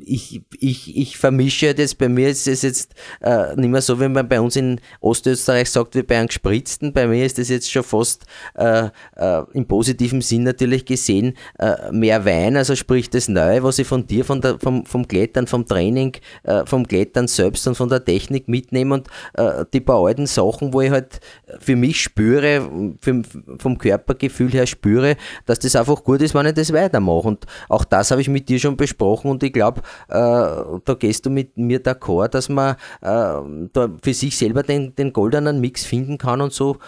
ich, 0.00 0.42
ich, 0.58 0.96
ich 0.96 1.18
vermische 1.18 1.59
T-Shirt 1.60 1.78
jetzt, 1.78 1.98
bei 1.98 2.08
mir 2.08 2.28
ist 2.28 2.48
es 2.48 2.62
jetzt 2.62 2.94
äh, 3.20 3.54
nicht 3.56 3.68
mehr 3.68 3.82
so, 3.82 4.00
wie 4.00 4.08
man 4.08 4.28
bei 4.28 4.40
uns 4.40 4.56
in 4.56 4.80
Ostösterreich 5.00 5.70
sagt, 5.70 5.94
wie 5.94 6.02
bei 6.02 6.18
einem 6.18 6.28
gespritzten. 6.28 6.92
Bei 6.92 7.06
mir 7.06 7.24
ist 7.24 7.38
es 7.38 7.48
jetzt 7.48 7.70
schon 7.70 7.82
fast 7.82 8.24
äh, 8.54 8.88
äh, 9.16 9.42
im 9.52 9.66
positiven 9.66 10.22
Sinn 10.22 10.42
natürlich 10.42 10.84
gesehen 10.84 11.34
äh, 11.58 11.92
mehr 11.92 12.24
Wein, 12.24 12.56
also 12.56 12.74
sprich 12.74 13.10
das 13.10 13.28
Neue, 13.28 13.62
was 13.62 13.78
ich 13.78 13.86
von 13.86 14.06
dir, 14.06 14.24
von 14.24 14.40
der, 14.40 14.58
vom, 14.58 14.86
vom 14.86 15.06
Klettern, 15.06 15.46
vom 15.46 15.66
Training, 15.66 16.16
äh, 16.44 16.64
vom 16.64 16.86
Klettern 16.86 17.28
selbst 17.28 17.66
und 17.66 17.74
von 17.74 17.88
der 17.88 18.04
Technik 18.04 18.48
mitnehme 18.48 18.94
und 18.94 19.08
äh, 19.34 19.64
die 19.72 19.80
paar 19.80 20.04
alten 20.04 20.26
Sachen, 20.26 20.72
wo 20.72 20.80
ich 20.80 20.90
halt 20.90 21.20
für 21.58 21.76
mich 21.76 22.00
spüre, 22.00 22.96
für, 23.00 23.22
vom 23.58 23.78
Körpergefühl 23.78 24.50
her 24.50 24.66
spüre, 24.66 25.16
dass 25.46 25.58
das 25.58 25.76
einfach 25.76 26.02
gut 26.04 26.22
ist, 26.22 26.34
wenn 26.34 26.46
ich 26.46 26.54
das 26.54 26.72
weitermache. 26.72 27.28
Und 27.28 27.46
auch 27.68 27.84
das 27.84 28.10
habe 28.10 28.20
ich 28.20 28.28
mit 28.28 28.48
dir 28.48 28.58
schon 28.58 28.76
besprochen 28.76 29.30
und 29.30 29.42
ich 29.42 29.52
glaube, 29.52 29.82
da 30.08 30.94
gehst 30.98 31.26
du 31.26 31.30
mit 31.30 31.49
mit 31.56 31.66
mir 31.66 31.82
d'accord, 31.82 32.28
dass 32.28 32.48
man 32.48 32.76
äh, 33.02 33.66
da 33.72 33.90
für 34.02 34.14
sich 34.14 34.36
selber 34.36 34.62
den, 34.62 34.94
den 34.94 35.12
goldenen 35.12 35.60
Mix 35.60 35.84
finden 35.84 36.18
kann 36.18 36.40
und 36.40 36.52
so 36.52 36.78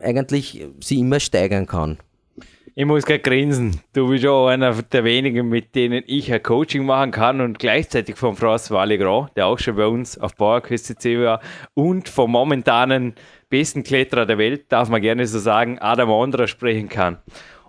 eigentlich 0.00 0.66
sie 0.80 1.00
immer 1.00 1.20
steigern 1.20 1.66
kann. 1.66 1.98
Ich 2.74 2.86
muss 2.86 3.04
gerade 3.04 3.20
grinsen. 3.20 3.80
Du 3.92 4.08
bist 4.08 4.24
auch 4.26 4.46
einer 4.46 4.72
der 4.72 5.04
wenigen, 5.04 5.48
mit 5.48 5.74
denen 5.74 6.02
ich 6.06 6.32
ein 6.32 6.42
Coaching 6.42 6.86
machen 6.86 7.10
kann 7.10 7.40
und 7.40 7.58
gleichzeitig 7.58 8.16
von 8.16 8.36
François 8.36 8.86
Legrand, 8.86 9.36
der 9.36 9.48
auch 9.48 9.58
schon 9.58 9.76
bei 9.76 9.86
uns 9.86 10.16
auf 10.16 10.36
Bauerküste 10.36 10.96
C 10.96 11.20
war, 11.20 11.40
und 11.74 12.08
vom 12.08 12.30
momentanen 12.30 13.14
besten 13.48 13.82
Kletterer 13.82 14.24
der 14.24 14.38
Welt, 14.38 14.70
darf 14.70 14.88
man 14.88 15.02
gerne 15.02 15.26
so 15.26 15.38
sagen, 15.40 15.78
Adam 15.80 16.10
Ondra 16.10 16.46
sprechen 16.46 16.88
kann. 16.88 17.18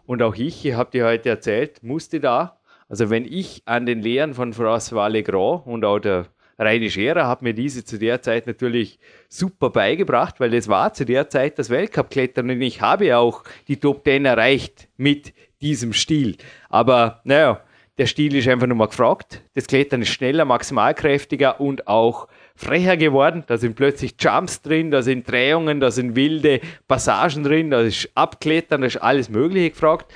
Und 0.05 0.21
auch 0.21 0.35
ich, 0.35 0.65
ich 0.65 0.75
habe 0.75 0.91
dir 0.91 1.05
heute 1.05 1.29
erzählt, 1.29 1.81
musste 1.83 2.19
da 2.19 2.60
also 2.91 3.09
wenn 3.09 3.23
ich 3.23 3.61
an 3.63 3.85
den 3.85 4.01
Lehren 4.01 4.33
von 4.33 4.53
François 4.53 5.07
Legrand 5.07 5.65
und 5.65 5.85
auch 5.85 5.99
der 5.99 6.25
Reine 6.59 6.89
Scherer 6.89 7.25
hat 7.25 7.41
mir 7.41 7.53
diese 7.53 7.85
zu 7.85 7.97
der 7.97 8.21
Zeit 8.21 8.47
natürlich 8.47 8.99
super 9.29 9.69
beigebracht, 9.69 10.41
weil 10.41 10.53
es 10.53 10.67
war 10.67 10.93
zu 10.93 11.05
der 11.05 11.29
Zeit 11.29 11.57
das 11.57 11.69
Weltcup-Klettern 11.69 12.49
und 12.49 12.61
ich 12.61 12.81
habe 12.81 13.15
auch 13.15 13.43
die 13.69 13.77
Top 13.77 14.03
10 14.03 14.25
erreicht 14.25 14.89
mit 14.97 15.33
diesem 15.61 15.93
Stil. 15.93 16.35
Aber 16.67 17.21
naja, 17.23 17.61
der 17.97 18.07
Stil 18.07 18.35
ist 18.35 18.49
einfach 18.49 18.67
nur 18.67 18.75
mal 18.75 18.87
gefragt. 18.87 19.41
Das 19.53 19.67
Klettern 19.67 20.01
ist 20.01 20.09
schneller, 20.09 20.43
maximalkräftiger 20.43 21.61
und 21.61 21.87
auch 21.87 22.27
frecher 22.55 22.97
geworden. 22.97 23.45
Da 23.47 23.57
sind 23.57 23.75
plötzlich 23.75 24.15
Jumps 24.19 24.61
drin, 24.61 24.91
da 24.91 25.01
sind 25.01 25.31
Drehungen, 25.31 25.79
da 25.79 25.91
sind 25.91 26.17
wilde 26.17 26.59
Passagen 26.89 27.43
drin, 27.43 27.71
da 27.71 27.81
ist 27.81 28.09
Abklettern, 28.15 28.81
da 28.81 28.87
ist 28.87 28.97
alles 28.97 29.29
Mögliche 29.29 29.69
gefragt 29.69 30.11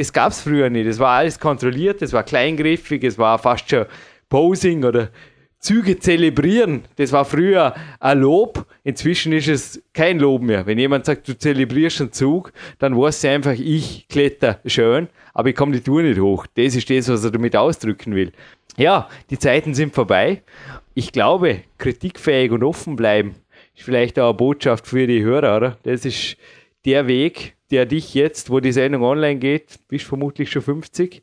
das 0.00 0.12
gab 0.14 0.32
es 0.32 0.40
früher 0.40 0.70
nicht. 0.70 0.88
Das 0.88 0.98
war 0.98 1.18
alles 1.18 1.38
kontrolliert, 1.38 2.00
das 2.00 2.14
war 2.14 2.22
kleingriffig, 2.22 3.04
es 3.04 3.18
war 3.18 3.38
fast 3.38 3.68
schon 3.68 3.84
Posing 4.30 4.82
oder 4.84 5.10
Züge 5.58 5.98
zelebrieren. 5.98 6.84
Das 6.96 7.12
war 7.12 7.26
früher 7.26 7.74
ein 7.98 8.20
Lob. 8.20 8.64
Inzwischen 8.82 9.34
ist 9.34 9.48
es 9.48 9.82
kein 9.92 10.18
Lob 10.18 10.40
mehr. 10.40 10.64
Wenn 10.64 10.78
jemand 10.78 11.04
sagt, 11.04 11.28
du 11.28 11.36
zelebrierst 11.36 12.00
einen 12.00 12.12
Zug, 12.12 12.52
dann 12.78 12.96
weiß 12.96 13.20
sie 13.20 13.28
einfach, 13.28 13.52
ich 13.52 14.06
kletter 14.08 14.60
schön, 14.64 15.08
aber 15.34 15.50
ich 15.50 15.54
komme 15.54 15.72
die 15.72 15.82
Tour 15.82 16.00
nicht 16.00 16.18
hoch. 16.18 16.46
Das 16.54 16.74
ist 16.74 16.88
das, 16.88 17.08
was 17.10 17.24
er 17.24 17.32
damit 17.32 17.54
ausdrücken 17.54 18.14
will. 18.14 18.32
Ja, 18.78 19.06
die 19.28 19.38
Zeiten 19.38 19.74
sind 19.74 19.94
vorbei. 19.94 20.42
Ich 20.94 21.12
glaube, 21.12 21.60
kritikfähig 21.76 22.52
und 22.52 22.64
offen 22.64 22.96
bleiben 22.96 23.34
ist 23.76 23.84
vielleicht 23.84 24.18
auch 24.18 24.30
eine 24.30 24.34
Botschaft 24.34 24.86
für 24.86 25.06
die 25.06 25.22
Hörer, 25.22 25.56
oder? 25.56 25.76
Das 25.82 26.04
ist 26.04 26.36
der 26.84 27.06
Weg, 27.06 27.56
der 27.70 27.86
dich 27.86 28.14
jetzt, 28.14 28.50
wo 28.50 28.60
die 28.60 28.72
Sendung 28.72 29.02
online 29.02 29.38
geht, 29.38 29.80
bist 29.88 30.06
vermutlich 30.06 30.50
schon 30.50 30.62
50, 30.62 31.22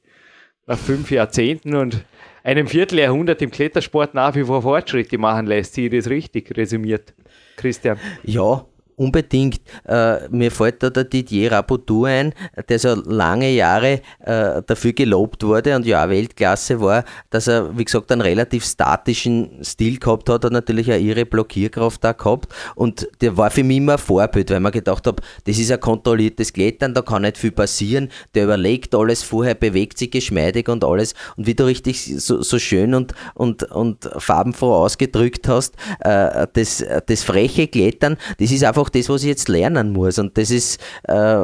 nach 0.65 0.77
fünf 0.77 1.11
Jahrzehnten 1.11 1.75
und 1.75 2.05
einem 2.43 2.67
Vierteljahrhundert 2.67 3.41
im 3.41 3.51
Klettersport 3.51 4.13
nach 4.13 4.35
wie 4.35 4.43
vor 4.43 4.61
Fortschritte 4.61 5.17
machen 5.17 5.47
lässt. 5.47 5.77
Ich 5.77 5.91
das 5.91 6.09
richtig 6.09 6.55
resümiert, 6.55 7.13
Christian? 7.55 7.99
Ja, 8.23 8.65
unbedingt. 8.97 9.61
Äh, 9.85 10.27
mir 10.29 10.51
fällt 10.51 10.83
da 10.83 10.89
der 10.89 11.05
Didier 11.05 11.51
Rapotou 11.51 12.05
ein, 12.05 12.33
der 12.67 12.79
so 12.79 12.95
lange 12.95 13.51
Jahre 13.51 14.01
äh, 14.19 14.61
dafür 14.65 14.93
gelobt 14.93 15.43
wurde 15.43 15.75
und 15.75 15.85
ja, 15.85 16.09
Weltklasse 16.09 16.81
war, 16.81 17.05
dass 17.29 17.47
er, 17.47 17.77
wie 17.77 17.85
gesagt, 17.85 18.11
einen 18.11 18.21
relativ 18.21 18.65
statischen 18.65 19.63
Stil 19.63 19.99
gehabt 19.99 20.29
hat 20.29 20.45
und 20.45 20.53
natürlich 20.53 20.91
auch 20.91 20.99
ihre 20.99 21.25
Blockierkraft 21.25 22.03
da 22.03 22.11
gehabt. 22.11 22.53
Und 22.75 23.07
der 23.21 23.37
war 23.37 23.51
für 23.51 23.63
mich 23.63 23.77
immer 23.77 23.93
ein 23.93 23.97
Vorbild, 23.99 24.49
weil 24.49 24.59
man 24.59 24.71
gedacht 24.71 25.05
habe, 25.05 25.21
das 25.45 25.59
ist 25.59 25.71
ein 25.71 25.79
kontrolliertes 25.79 26.51
Klettern, 26.51 26.93
da 26.93 27.01
kann 27.01 27.21
nicht 27.21 27.37
viel 27.37 27.51
passieren. 27.51 28.09
Der 28.33 28.45
überlegt 28.45 28.95
alles 28.95 29.21
vorher, 29.21 29.53
bewegt 29.53 29.99
sich 29.99 30.09
geschmeidig 30.09 30.69
und 30.69 30.83
alles. 30.83 31.13
Und 31.35 31.45
wie 31.45 31.53
du 31.53 31.65
richtig 31.65 32.03
so, 32.19 32.41
so 32.41 32.57
schön 32.57 32.95
und, 32.95 33.13
und, 33.35 33.63
und 33.63 34.09
farbenfroh 34.17 34.73
ausgedrückt 34.73 35.47
hast, 35.47 35.75
äh, 35.99 36.47
das, 36.51 36.83
das 37.05 37.23
freche 37.23 37.67
Klettern, 37.67 38.17
das 38.39 38.51
ist 38.51 38.63
einfach 38.63 38.86
das, 38.89 39.09
was 39.09 39.21
ich 39.21 39.29
jetzt 39.29 39.49
lernen 39.49 39.91
muss. 39.91 40.19
Und 40.19 40.37
das 40.37 40.51
ist, 40.51 40.79
äh, 41.03 41.37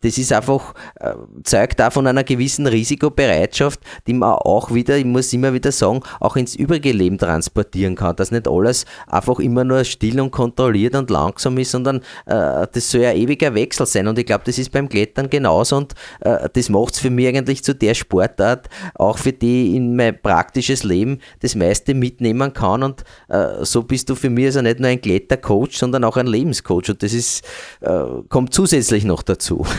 das 0.00 0.18
ist 0.18 0.32
einfach, 0.32 0.74
äh, 1.00 1.14
zeugt 1.44 1.80
da 1.80 1.90
von 1.90 2.06
einer 2.06 2.24
gewissen 2.24 2.66
Risikobereitschaft, 2.66 3.80
die 4.06 4.14
man 4.14 4.32
auch 4.32 4.72
wieder, 4.72 4.96
ich 4.96 5.04
muss 5.04 5.32
immer 5.32 5.52
wieder 5.52 5.72
sagen, 5.72 6.00
auch 6.20 6.36
ins 6.36 6.54
übrige 6.54 6.92
Leben 6.92 7.18
transportieren 7.18 7.94
kann. 7.94 8.16
Dass 8.16 8.30
nicht 8.30 8.48
alles 8.48 8.84
einfach 9.06 9.38
immer 9.38 9.64
nur 9.64 9.84
still 9.84 10.20
und 10.20 10.30
kontrolliert 10.30 10.94
und 10.94 11.10
langsam 11.10 11.58
ist, 11.58 11.70
sondern 11.70 11.98
äh, 12.26 12.66
das 12.72 12.90
soll 12.90 13.02
ja 13.02 13.12
ewiger 13.12 13.54
Wechsel 13.54 13.86
sein. 13.86 14.08
Und 14.08 14.18
ich 14.18 14.26
glaube, 14.26 14.44
das 14.44 14.58
ist 14.58 14.72
beim 14.72 14.88
Klettern 14.88 15.30
genauso. 15.30 15.76
Und 15.76 15.94
äh, 16.20 16.48
das 16.52 16.68
macht 16.68 16.94
es 16.94 17.00
für 17.00 17.10
mich 17.10 17.26
eigentlich 17.28 17.64
zu 17.64 17.74
der 17.74 17.94
Sportart, 17.94 18.68
auch 18.94 19.18
für 19.18 19.32
die 19.32 19.76
in 19.76 19.96
mein 19.96 20.20
praktisches 20.20 20.84
Leben 20.84 21.18
das 21.40 21.54
meiste 21.54 21.94
mitnehmen 21.94 22.52
kann. 22.52 22.82
Und 22.82 23.04
äh, 23.28 23.64
so 23.64 23.82
bist 23.82 24.08
du 24.08 24.14
für 24.14 24.30
mich 24.30 24.46
also 24.46 24.62
nicht 24.62 24.80
nur 24.80 24.88
ein 24.88 25.00
Klettercoach, 25.00 25.76
sondern 25.76 26.04
auch 26.04 26.16
ein 26.16 26.26
Lebenscoach. 26.52 26.90
Und 26.90 27.02
das 27.02 27.12
ist, 27.12 27.44
äh, 27.80 28.04
kommt 28.28 28.54
zusätzlich 28.54 29.04
noch 29.04 29.22
dazu. 29.22 29.66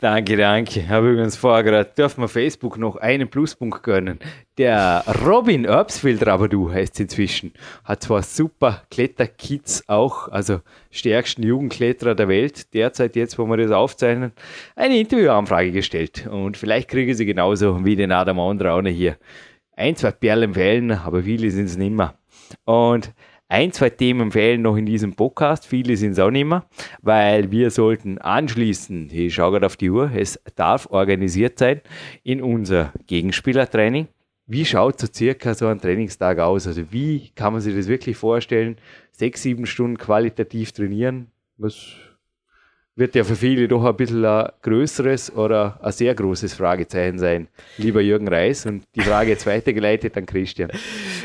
Danke, 0.00 0.36
danke. 0.36 0.86
Habe 0.90 1.12
übrigens 1.12 1.34
vorher 1.34 1.62
gerade, 1.64 1.90
dürfen 1.96 2.20
wir 2.20 2.28
Facebook 2.28 2.76
noch 2.76 2.96
einen 2.96 3.30
Pluspunkt 3.30 3.82
gönnen. 3.82 4.18
Der 4.58 5.02
Robin 5.24 5.64
Erbsfield 5.64 6.26
Rabadu 6.26 6.70
heißt 6.70 7.00
inzwischen. 7.00 7.54
Hat 7.84 8.02
zwar 8.02 8.22
super 8.22 8.82
Kletterkits 8.90 9.88
auch, 9.88 10.28
also 10.28 10.60
stärksten 10.90 11.42
Jugendkletterer 11.42 12.14
der 12.14 12.28
Welt, 12.28 12.74
derzeit 12.74 13.16
jetzt, 13.16 13.38
wo 13.38 13.46
wir 13.46 13.56
das 13.56 13.70
aufzeichnen, 13.70 14.32
eine 14.76 14.98
Interviewanfrage 14.98 15.72
gestellt. 15.72 16.26
Und 16.26 16.58
vielleicht 16.58 16.90
kriege 16.90 17.14
sie 17.14 17.24
genauso 17.24 17.82
wie 17.82 17.96
den 17.96 18.12
Adam 18.12 18.40
Andraune 18.40 18.90
hier. 18.90 19.16
Ein, 19.74 19.96
zwei 19.96 20.10
Perlen 20.10 20.52
fehlen, 20.52 20.90
aber 20.90 21.22
viele 21.22 21.50
sind 21.50 21.64
es 21.64 21.78
nicht 21.78 21.94
mehr. 21.94 22.12
Und 22.64 23.14
ein, 23.48 23.72
zwei 23.72 23.90
Themen 23.90 24.32
fehlen 24.32 24.62
noch 24.62 24.76
in 24.76 24.86
diesem 24.86 25.14
Podcast, 25.14 25.66
viele 25.66 25.96
sind 25.96 26.12
es 26.12 26.18
auch 26.18 26.30
nicht 26.30 26.46
mehr, 26.46 26.64
weil 27.02 27.50
wir 27.50 27.70
sollten 27.70 28.18
anschließen, 28.18 29.10
ich 29.12 29.34
schaue 29.34 29.52
gerade 29.52 29.66
auf 29.66 29.76
die 29.76 29.90
Uhr, 29.90 30.10
es 30.14 30.40
darf 30.56 30.86
organisiert 30.90 31.58
sein 31.58 31.80
in 32.22 32.42
unser 32.42 32.92
Gegenspielertraining. 33.06 34.08
Wie 34.46 34.64
schaut 34.64 35.00
so 35.00 35.06
circa 35.06 35.54
so 35.54 35.68
ein 35.68 35.80
Trainingstag 35.80 36.38
aus? 36.38 36.66
Also 36.66 36.90
wie 36.90 37.30
kann 37.34 37.52
man 37.54 37.62
sich 37.62 37.74
das 37.74 37.88
wirklich 37.88 38.16
vorstellen? 38.16 38.76
Sechs, 39.10 39.42
sieben 39.42 39.64
Stunden 39.64 39.96
qualitativ 39.96 40.72
trainieren? 40.72 41.28
Was 41.56 41.94
wird 42.96 43.16
ja 43.16 43.24
für 43.24 43.34
viele 43.34 43.66
doch 43.66 43.84
ein 43.84 43.96
bisschen 43.96 44.24
ein 44.24 44.48
größeres 44.62 45.34
oder 45.34 45.80
ein 45.82 45.90
sehr 45.90 46.14
großes 46.14 46.54
Fragezeichen 46.54 47.18
sein, 47.18 47.48
lieber 47.76 48.00
Jürgen 48.00 48.28
Reis. 48.28 48.66
Und 48.66 48.84
die 48.94 49.00
Frage 49.00 49.30
jetzt 49.30 49.46
weitergeleitet 49.46 50.16
an 50.16 50.26
Christian. 50.26 50.70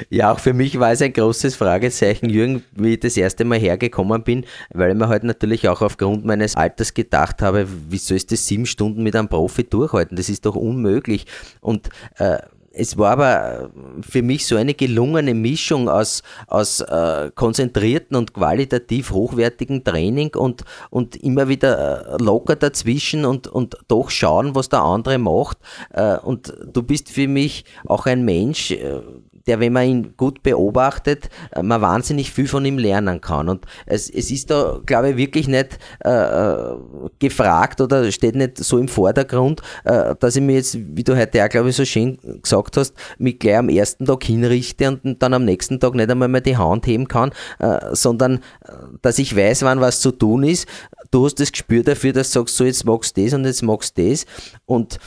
Ja, 0.09 0.31
auch 0.31 0.39
für 0.39 0.53
mich 0.53 0.79
war 0.79 0.91
es 0.91 1.01
ein 1.01 1.13
großes 1.13 1.55
Fragezeichen, 1.55 2.29
Jürgen, 2.29 2.63
wie 2.75 2.93
ich 2.93 2.99
das 2.99 3.17
erste 3.17 3.45
Mal 3.45 3.59
hergekommen 3.59 4.23
bin, 4.23 4.45
weil 4.73 4.91
ich 4.91 4.97
mir 4.97 5.07
halt 5.07 5.23
natürlich 5.23 5.69
auch 5.69 5.81
aufgrund 5.81 6.25
meines 6.25 6.55
Alters 6.55 6.93
gedacht 6.93 7.41
habe, 7.41 7.67
wieso 7.89 8.15
ist 8.15 8.31
das 8.31 8.47
sieben 8.47 8.65
Stunden 8.65 9.03
mit 9.03 9.15
einem 9.15 9.29
Profi 9.29 9.63
durchhalten? 9.63 10.17
Das 10.17 10.29
ist 10.29 10.45
doch 10.45 10.55
unmöglich. 10.55 11.27
Und 11.61 11.89
äh, 12.17 12.39
es 12.79 12.97
war 12.97 13.11
aber 13.11 13.61
äh, 13.61 13.67
für 14.01 14.21
mich 14.21 14.47
so 14.47 14.55
eine 14.55 14.73
gelungene 14.73 15.33
Mischung 15.33 15.89
aus, 15.89 16.23
aus 16.47 16.79
äh, 16.81 17.29
konzentrierten 17.35 18.15
und 18.15 18.33
qualitativ 18.33 19.11
hochwertigen 19.11 19.83
Training 19.83 20.33
und, 20.35 20.63
und 20.89 21.15
immer 21.17 21.49
wieder 21.49 22.13
äh, 22.13 22.23
locker 22.23 22.55
dazwischen 22.55 23.25
und, 23.25 23.47
und 23.47 23.77
doch 23.87 24.09
schauen, 24.09 24.55
was 24.55 24.69
der 24.69 24.81
andere 24.81 25.17
macht. 25.17 25.57
Äh, 25.91 26.17
und 26.19 26.53
du 26.71 26.81
bist 26.83 27.09
für 27.09 27.27
mich 27.27 27.65
auch 27.85 28.05
ein 28.05 28.23
Mensch, 28.23 28.71
äh, 28.71 29.01
der, 29.49 29.59
wenn 29.59 29.73
man 29.73 29.87
ihn 29.87 30.13
gut 30.15 30.43
beobachtet, 30.43 31.29
äh, 31.51 31.63
man 31.63 31.81
wahnsinnig 31.81 32.31
viel 32.31 32.47
von 32.47 32.63
ihm 32.63 32.77
lernen 32.77 33.19
kann. 33.19 33.49
Und 33.49 33.65
es, 33.87 34.09
es 34.09 34.29
ist 34.29 34.51
da, 34.51 34.79
glaube 34.85 35.09
ich, 35.11 35.17
wirklich 35.17 35.47
nicht 35.47 35.79
äh, 36.05 36.09
äh, 36.09 36.75
gefragt 37.17 37.81
oder 37.81 38.11
steht 38.11 38.35
nicht 38.35 38.57
so 38.57 38.77
im 38.77 38.87
Vordergrund, 38.87 39.61
äh, 39.85 40.15
dass 40.19 40.35
ich 40.35 40.43
mir 40.43 40.55
jetzt, 40.55 40.77
wie 40.79 41.03
du 41.03 41.17
heute 41.17 41.43
auch, 41.43 41.49
glaube 41.49 41.69
ich, 41.69 41.75
so 41.75 41.83
schön 41.83 42.19
gesagt 42.43 42.77
hast, 42.77 42.93
mich 43.17 43.39
gleich 43.39 43.57
am 43.57 43.69
ersten 43.69 44.05
Tag 44.05 44.23
hinrichte 44.23 44.87
und 44.87 45.21
dann 45.21 45.33
am 45.33 45.45
nächsten 45.45 45.79
Tag 45.79 45.95
nicht 45.95 46.11
einmal 46.11 46.27
mehr 46.27 46.41
die 46.41 46.57
Hand 46.57 46.85
heben 46.85 47.07
kann, 47.07 47.31
äh, 47.57 47.79
sondern 47.93 48.35
äh, 48.65 48.73
dass 49.01 49.17
ich 49.17 49.35
weiß, 49.35 49.63
wann 49.63 49.81
was 49.81 49.99
zu 49.99 50.11
tun 50.11 50.43
ist. 50.43 50.67
Du 51.09 51.25
hast 51.25 51.39
das 51.39 51.51
Gespür 51.51 51.81
dafür, 51.81 52.13
dass 52.13 52.31
du 52.31 52.39
sagst, 52.39 52.55
so 52.55 52.65
jetzt 52.65 52.85
magst 52.85 53.17
du 53.17 53.23
das 53.23 53.33
und 53.33 53.45
jetzt 53.45 53.63
magst 53.63 53.97
du 53.97 54.09
das. 54.09 54.25
Und 54.65 54.99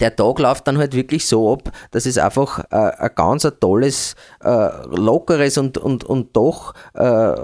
der 0.00 0.14
Tag 0.14 0.38
läuft 0.38 0.66
dann 0.66 0.78
halt 0.78 0.94
wirklich 0.94 1.26
so 1.26 1.52
ab, 1.52 1.70
dass 1.90 2.06
es 2.06 2.18
einfach 2.18 2.60
äh, 2.70 2.76
ein 2.76 3.10
ganz 3.14 3.44
ein 3.44 3.52
tolles, 3.60 4.14
äh, 4.42 4.68
lockeres 4.88 5.58
und, 5.58 5.78
und, 5.78 6.04
und 6.04 6.36
doch 6.36 6.74
äh, 6.94 7.34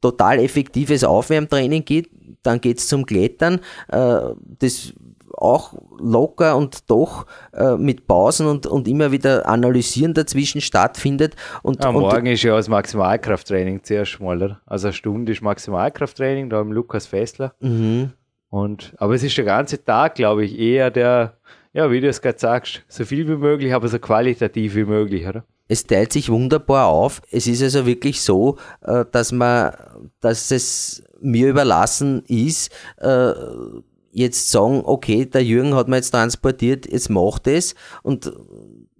total 0.00 0.38
effektives 0.40 1.04
Aufwärmtraining 1.04 1.84
gibt. 1.84 2.10
Dann 2.42 2.60
geht 2.60 2.78
es 2.78 2.88
zum 2.88 3.06
Klettern, 3.06 3.60
äh, 3.88 4.20
das 4.58 4.92
auch 5.36 5.74
locker 5.98 6.56
und 6.56 6.90
doch 6.90 7.26
äh, 7.52 7.76
mit 7.76 8.06
Pausen 8.06 8.46
und, 8.46 8.66
und 8.66 8.86
immer 8.86 9.10
wieder 9.12 9.46
Analysieren 9.48 10.14
dazwischen 10.14 10.60
stattfindet. 10.60 11.34
Und, 11.62 11.84
Am 11.84 11.96
und 11.96 12.02
Morgen 12.02 12.26
ist 12.26 12.42
ja 12.42 12.54
das 12.54 12.68
Maximalkrafttraining 12.68 13.82
zuerst 13.82 14.20
mal, 14.20 14.42
oder? 14.42 14.60
Also 14.66 14.88
eine 14.88 14.92
Stunde 14.94 15.32
ist 15.32 15.42
Maximalkrafttraining, 15.42 16.50
da 16.50 16.60
im 16.60 16.72
Lukas 16.72 17.06
Fessler. 17.06 17.54
Mhm. 17.60 18.12
Und, 18.54 18.94
aber 18.98 19.16
es 19.16 19.24
ist 19.24 19.36
der 19.36 19.46
ganze 19.46 19.84
Tag, 19.84 20.14
glaube 20.14 20.44
ich, 20.44 20.56
eher 20.56 20.92
der, 20.92 21.38
ja, 21.72 21.90
wie 21.90 22.00
du 22.00 22.06
es 22.06 22.22
gerade 22.22 22.38
sagst, 22.38 22.84
so 22.86 23.04
viel 23.04 23.26
wie 23.26 23.34
möglich, 23.34 23.74
aber 23.74 23.88
so 23.88 23.98
qualitativ 23.98 24.76
wie 24.76 24.84
möglich, 24.84 25.26
oder? 25.26 25.42
Es 25.66 25.84
teilt 25.84 26.12
sich 26.12 26.30
wunderbar 26.30 26.86
auf. 26.86 27.20
Es 27.32 27.48
ist 27.48 27.64
also 27.64 27.84
wirklich 27.84 28.20
so, 28.20 28.56
äh, 28.82 29.06
dass 29.10 29.32
man, 29.32 29.72
dass 30.20 30.52
es 30.52 31.02
mir 31.20 31.48
überlassen 31.48 32.22
ist, 32.28 32.70
äh, 32.98 33.32
jetzt 34.12 34.52
sagen, 34.52 34.82
okay, 34.84 35.26
der 35.26 35.42
Jürgen 35.42 35.74
hat 35.74 35.88
mir 35.88 35.96
jetzt 35.96 36.12
transportiert, 36.12 36.86
jetzt 36.86 37.10
macht 37.10 37.48
es 37.48 37.74
und, 38.04 38.32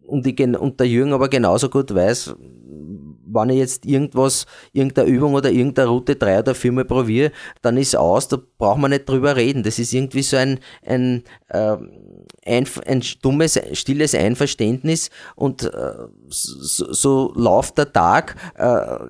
und, 0.04 0.26
ich, 0.26 0.40
und 0.40 0.80
der 0.80 0.88
Jürgen 0.88 1.12
aber 1.12 1.28
genauso 1.28 1.68
gut 1.68 1.94
weiß, 1.94 2.34
wenn 3.34 3.50
ich 3.50 3.58
jetzt 3.58 3.84
irgendwas, 3.84 4.46
irgendeine 4.72 5.08
Übung 5.08 5.34
oder 5.34 5.50
irgendeine 5.50 5.88
Route 5.88 6.16
drei 6.16 6.38
oder 6.38 6.54
viermal 6.54 6.84
probiere, 6.84 7.32
dann 7.62 7.76
ist 7.76 7.96
aus, 7.96 8.28
da 8.28 8.38
braucht 8.58 8.78
man 8.78 8.90
nicht 8.90 9.08
drüber 9.08 9.36
reden. 9.36 9.62
Das 9.62 9.78
ist 9.78 9.92
irgendwie 9.92 10.22
so 10.22 10.36
ein, 10.36 10.60
ein, 10.86 11.24
äh, 11.48 11.76
ein, 12.46 12.66
ein 12.86 13.02
dummes, 13.22 13.60
stilles 13.72 14.14
Einverständnis 14.14 15.10
und 15.34 15.64
äh, 15.64 15.92
so, 16.28 16.92
so 16.92 17.32
läuft 17.34 17.78
der 17.78 17.92
Tag 17.92 18.36
äh, 18.56 19.08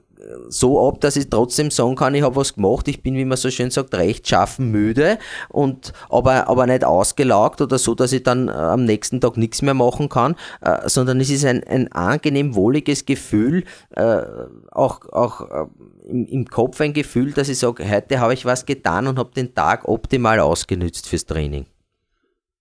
so 0.49 0.89
ab, 0.89 1.01
dass 1.01 1.17
ich 1.17 1.29
trotzdem 1.29 1.71
sagen 1.71 1.97
kann, 1.97 2.15
ich 2.15 2.23
habe 2.23 2.37
was 2.37 2.55
gemacht, 2.55 2.89
ich 2.89 3.03
bin, 3.03 3.15
wie 3.15 3.25
man 3.25 3.37
so 3.37 3.51
schön 3.51 3.71
sagt, 3.71 3.95
recht 3.95 4.29
schaffen 4.29 4.71
müde 4.71 5.19
und 5.49 5.93
aber, 6.09 6.49
aber 6.49 6.67
nicht 6.67 6.85
ausgelaugt 6.85 7.61
oder 7.61 7.79
so, 7.79 7.95
dass 7.95 8.13
ich 8.13 8.23
dann 8.23 8.49
äh, 8.49 8.53
am 8.53 8.85
nächsten 8.85 9.21
Tag 9.21 9.37
nichts 9.37 9.63
mehr 9.63 9.75
machen 9.75 10.09
kann, 10.09 10.37
äh, 10.61 10.89
sondern 10.89 11.21
es 11.21 11.31
ist 11.31 11.45
ein, 11.45 11.65
ein 11.65 11.91
angenehm 11.93 12.55
wohliges 12.55 13.07
Gefühl, 13.07 13.65
äh, 13.91 14.23
auch, 14.71 15.09
auch 15.13 15.41
äh, 15.51 15.67
im, 16.09 16.27
im 16.27 16.47
Kopf 16.47 16.81
ein 16.81 16.93
Gefühl, 16.93 17.33
dass 17.33 17.49
ich 17.49 17.59
sage, 17.59 17.89
heute 17.89 18.21
habe 18.21 18.35
ich 18.35 18.45
was 18.45 18.67
getan 18.67 19.07
und 19.07 19.19
habe 19.19 19.31
den 19.35 19.55
Tag 19.55 19.89
optimal 19.89 20.41
ausgenützt 20.41 21.09
fürs 21.09 21.27
Training. 21.27 21.67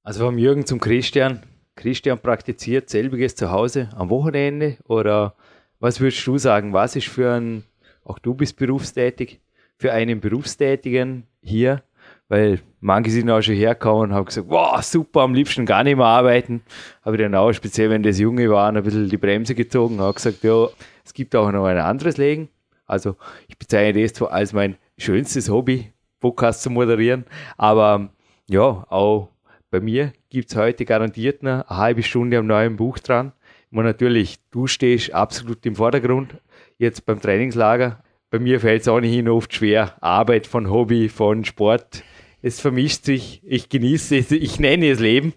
Also 0.04 0.26
vom 0.26 0.38
Jürgen 0.38 0.66
zum 0.66 0.80
Christian. 0.80 1.42
Christian 1.76 2.20
praktiziert 2.20 2.90
selbiges 2.90 3.36
zu 3.36 3.52
Hause 3.52 3.90
am 3.96 4.10
Wochenende 4.10 4.78
oder 4.88 5.36
was 5.84 6.00
würdest 6.00 6.26
du 6.26 6.38
sagen, 6.38 6.72
was 6.72 6.96
ist 6.96 7.10
für 7.10 7.34
ein, 7.34 7.66
auch 8.06 8.18
du 8.18 8.34
bist 8.34 8.56
berufstätig, 8.56 9.42
für 9.76 9.92
einen 9.92 10.22
Berufstätigen 10.22 11.28
hier, 11.42 11.84
weil 12.30 12.62
manche 12.80 13.12
sind 13.12 13.30
auch 13.30 13.42
schon 13.42 13.56
hergekommen 13.56 14.12
und 14.12 14.14
haben 14.16 14.24
gesagt, 14.24 14.48
wow, 14.48 14.82
super, 14.82 15.24
am 15.24 15.34
liebsten 15.34 15.66
gar 15.66 15.84
nicht 15.84 15.98
mehr 15.98 16.06
arbeiten. 16.06 16.62
Habe 17.02 17.18
dann 17.18 17.36
auch, 17.36 17.52
speziell 17.52 17.90
wenn 17.90 18.02
das 18.02 18.18
Junge 18.18 18.50
war, 18.50 18.72
ein 18.72 18.82
bisschen 18.82 19.10
die 19.10 19.18
Bremse 19.18 19.56
gezogen, 19.56 20.00
habe 20.00 20.14
gesagt, 20.14 20.42
ja, 20.46 20.70
es 21.04 21.14
gibt 21.14 21.36
auch 21.36 21.52
noch 21.52 21.66
ein 21.66 21.78
anderes 21.78 22.16
Leben. 22.16 22.48
Also 22.86 23.18
ich 23.50 23.58
bezeichne 23.58 24.02
das 24.02 24.22
als 24.22 24.54
mein 24.54 24.78
schönstes 24.98 25.50
Hobby, 25.50 25.92
Podcast 26.22 26.64
zu 26.64 26.70
moderieren, 26.70 27.26
aber 27.58 28.10
ja, 28.48 28.86
auch 28.90 29.28
bei 29.70 29.82
mir 29.82 30.14
gibt 30.30 30.50
es 30.50 30.56
heute 30.56 30.86
garantiert 30.86 31.42
eine 31.42 31.66
halbe 31.68 32.04
Stunde 32.04 32.38
am 32.38 32.48
neuen 32.48 32.78
Buch 32.78 33.00
dran. 33.00 33.34
Und 33.74 33.86
natürlich, 33.86 34.38
du 34.52 34.68
stehst 34.68 35.14
absolut 35.14 35.66
im 35.66 35.76
Vordergrund 35.76 36.36
jetzt 36.78 37.06
beim 37.06 37.20
Trainingslager. 37.20 38.04
bei 38.30 38.40
mir 38.40 38.60
fällt 38.60 38.82
es 38.82 38.88
ohnehin 38.88 39.28
oft 39.30 39.54
schwer. 39.54 39.96
Arbeit 40.02 40.48
von 40.48 40.70
Hobby, 40.70 41.10
von 41.10 41.44
Sport. 41.44 42.04
Es 42.42 42.60
vermischt 42.60 43.06
sich. 43.06 43.42
Ich 43.44 43.70
genieße 43.70 44.18
es. 44.18 44.32
Ich 44.32 44.60
nenne 44.60 44.90
es 44.90 45.00
Leben. 45.00 45.34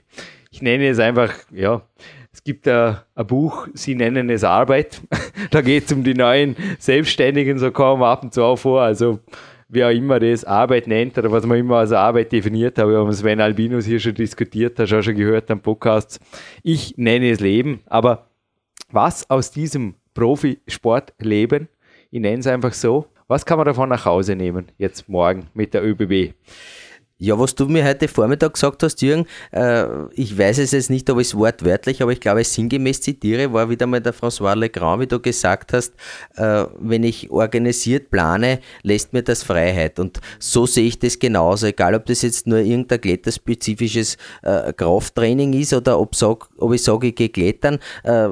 Ich 0.51 0.61
nenne 0.61 0.89
es 0.89 0.99
einfach, 0.99 1.33
ja. 1.51 1.83
Es 2.33 2.45
gibt 2.45 2.69
ein, 2.69 2.99
ein 3.15 3.27
Buch, 3.27 3.69
sie 3.73 3.95
nennen 3.95 4.29
es 4.29 4.45
Arbeit. 4.45 5.01
da 5.51 5.63
geht 5.63 5.87
es 5.87 5.93
um 5.93 6.05
die 6.05 6.15
neuen 6.15 6.57
Selbstständigen, 6.79 7.59
so 7.59 7.71
kommen 7.71 8.03
ab 8.03 8.23
und 8.23 8.35
zu 8.35 8.43
auch 8.43 8.57
vor. 8.57 8.83
Also, 8.83 9.21
wer 9.69 9.91
immer 9.91 10.21
das 10.21 10.45
Arbeit 10.45 10.87
nennt 10.87 11.17
oder 11.19 11.33
was 11.33 11.47
man 11.47 11.59
immer 11.59 11.79
als 11.79 11.93
Arbeit 11.93 12.33
definiert 12.33 12.79
hat. 12.79 12.89
Wir 12.89 12.99
haben 12.99 13.13
Sven 13.13 13.41
Albinus 13.41 13.87
hier 13.87 14.01
schon 14.01 14.15
diskutiert, 14.15 14.79
hast 14.79 14.93
du 14.93 14.99
auch 14.99 15.03
schon 15.03 15.17
gehört 15.17 15.51
am 15.51 15.61
Podcast. 15.61 16.21
Ich 16.63 16.95
nenne 16.97 17.31
es 17.31 17.41
Leben, 17.41 17.81
aber 17.87 18.26
was 18.91 19.29
aus 19.31 19.51
diesem 19.51 19.95
Profisportleben, 20.15 21.69
ich 22.11 22.21
nenne 22.21 22.39
es 22.39 22.47
einfach 22.47 22.73
so, 22.73 23.07
was 23.29 23.45
kann 23.45 23.59
man 23.59 23.67
davon 23.67 23.89
nach 23.89 24.05
Hause 24.05 24.37
nehmen, 24.37 24.73
jetzt 24.79 25.09
morgen 25.09 25.49
mit 25.55 25.75
der 25.75 25.85
ÖBB? 25.85 26.35
Ja, 27.19 27.39
was 27.39 27.55
du 27.55 27.65
mir 27.65 27.83
heute 27.83 28.09
Vormittag 28.09 28.53
gesagt 28.53 28.83
hast, 28.83 29.01
Jürgen, 29.01 29.25
äh, 29.51 29.87
ich 30.13 30.37
weiß 30.37 30.59
es 30.59 30.73
jetzt 30.73 30.91
nicht, 30.91 31.09
ob 31.09 31.19
ich 31.19 31.29
es 31.29 31.35
wortwörtlich, 31.35 32.03
aber 32.03 32.13
ich 32.13 32.21
glaube, 32.21 32.43
ich 32.43 32.49
sinngemäß 32.49 33.01
zitiere, 33.01 33.55
war 33.55 33.71
wieder 33.71 33.87
mal 33.87 34.03
der 34.03 34.13
François 34.13 34.55
Legrand, 34.55 35.01
wie 35.01 35.07
du 35.07 35.19
gesagt 35.19 35.73
hast, 35.73 35.95
äh, 36.35 36.67
wenn 36.79 37.05
ich 37.05 37.31
organisiert 37.31 38.11
plane, 38.11 38.61
lässt 38.83 39.15
mir 39.15 39.23
das 39.23 39.43
Freiheit. 39.45 39.99
Und 39.99 40.21
so 40.39 40.67
sehe 40.67 40.89
ich 40.89 40.99
das 40.99 41.19
genauso, 41.19 41.69
egal 41.69 41.95
ob 41.95 42.05
das 42.05 42.21
jetzt 42.21 42.47
nur 42.47 42.59
irgendein 42.59 43.01
kletterspezifisches 43.01 44.19
äh, 44.43 44.75
Krafttraining 44.75 45.55
ist 45.55 45.73
oder 45.73 45.99
ob, 45.99 46.15
sag, 46.15 46.47
ob 46.59 46.75
ich 46.75 46.83
sage, 46.83 47.07
ich 47.07 47.15
gehe 47.15 47.31
klettern. 47.31 47.79
Äh, 48.05 48.29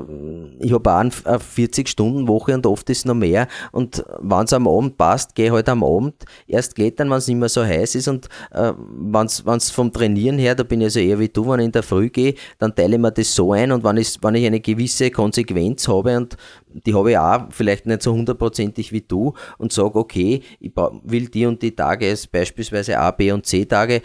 ich 0.60 0.74
habe 0.74 0.92
auch 0.92 0.98
eine 0.98 1.10
40-Stunden-Woche 1.10 2.52
und 2.52 2.66
oft 2.66 2.90
ist 2.90 3.06
noch 3.06 3.14
mehr. 3.14 3.48
Und 3.72 4.04
wenn 4.20 4.44
es 4.44 4.52
am 4.52 4.68
Abend 4.68 4.98
passt, 4.98 5.34
gehe 5.34 5.46
ich 5.46 5.52
halt 5.52 5.70
am 5.70 5.82
Abend 5.82 6.16
erst 6.46 6.74
klettern, 6.74 7.08
wenn 7.08 7.16
es 7.16 7.28
nicht 7.28 7.38
mehr 7.38 7.48
so 7.48 7.64
heiß 7.64 7.94
ist 7.94 8.08
und 8.08 8.28
äh, 8.52 8.73
wenn 8.76 9.26
es 9.56 9.70
vom 9.70 9.92
Trainieren 9.92 10.38
her, 10.38 10.54
da 10.54 10.62
bin 10.62 10.80
ich 10.80 10.86
also 10.86 11.00
eher 11.00 11.18
wie 11.18 11.28
du, 11.28 11.48
wenn 11.48 11.60
ich 11.60 11.66
in 11.66 11.72
der 11.72 11.82
Früh 11.82 12.10
gehe, 12.10 12.34
dann 12.58 12.74
teile 12.74 12.96
ich 12.96 13.00
mir 13.00 13.12
das 13.12 13.34
so 13.34 13.52
ein 13.52 13.72
und 13.72 13.84
wenn 13.84 13.96
ich, 13.96 14.16
wenn 14.22 14.34
ich 14.34 14.46
eine 14.46 14.60
gewisse 14.60 15.10
Konsequenz 15.10 15.88
habe 15.88 16.16
und 16.16 16.36
die 16.68 16.94
habe 16.94 17.12
ich 17.12 17.18
auch 17.18 17.46
vielleicht 17.50 17.86
nicht 17.86 18.02
so 18.02 18.12
hundertprozentig 18.12 18.92
wie 18.92 19.02
du 19.02 19.34
und 19.58 19.72
sage, 19.72 19.94
okay, 19.96 20.42
ich 20.60 20.72
will 21.04 21.28
die 21.28 21.46
und 21.46 21.62
die 21.62 21.74
Tage, 21.74 22.14
beispielsweise 22.30 22.98
A, 22.98 23.10
B 23.10 23.32
und 23.32 23.46
C 23.46 23.64
Tage, 23.64 24.02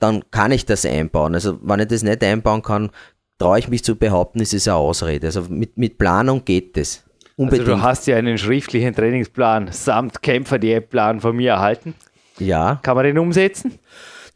dann 0.00 0.24
kann 0.30 0.52
ich 0.52 0.66
das 0.66 0.84
einbauen. 0.84 1.34
Also 1.34 1.58
wenn 1.62 1.80
ich 1.80 1.88
das 1.88 2.02
nicht 2.02 2.22
einbauen 2.24 2.62
kann, 2.62 2.90
traue 3.38 3.58
ich 3.58 3.68
mich 3.68 3.84
zu 3.84 3.96
behaupten, 3.96 4.40
ist 4.40 4.54
es 4.54 4.66
eine 4.66 4.76
Ausrede. 4.76 5.28
Also 5.28 5.42
mit, 5.48 5.78
mit 5.78 5.98
Planung 5.98 6.44
geht 6.44 6.76
es. 6.76 7.04
Unbedingt. 7.36 7.68
Also 7.68 7.76
du 7.76 7.82
hast 7.82 8.06
ja 8.08 8.16
einen 8.16 8.36
schriftlichen 8.36 8.94
Trainingsplan 8.94 9.68
samt 9.70 10.22
Kämpfer-Diätplan 10.22 11.20
von 11.20 11.36
mir 11.36 11.52
erhalten. 11.52 11.94
Ja. 12.40 12.78
Kann 12.82 12.96
man 12.96 13.04
den 13.04 13.18
umsetzen? 13.18 13.78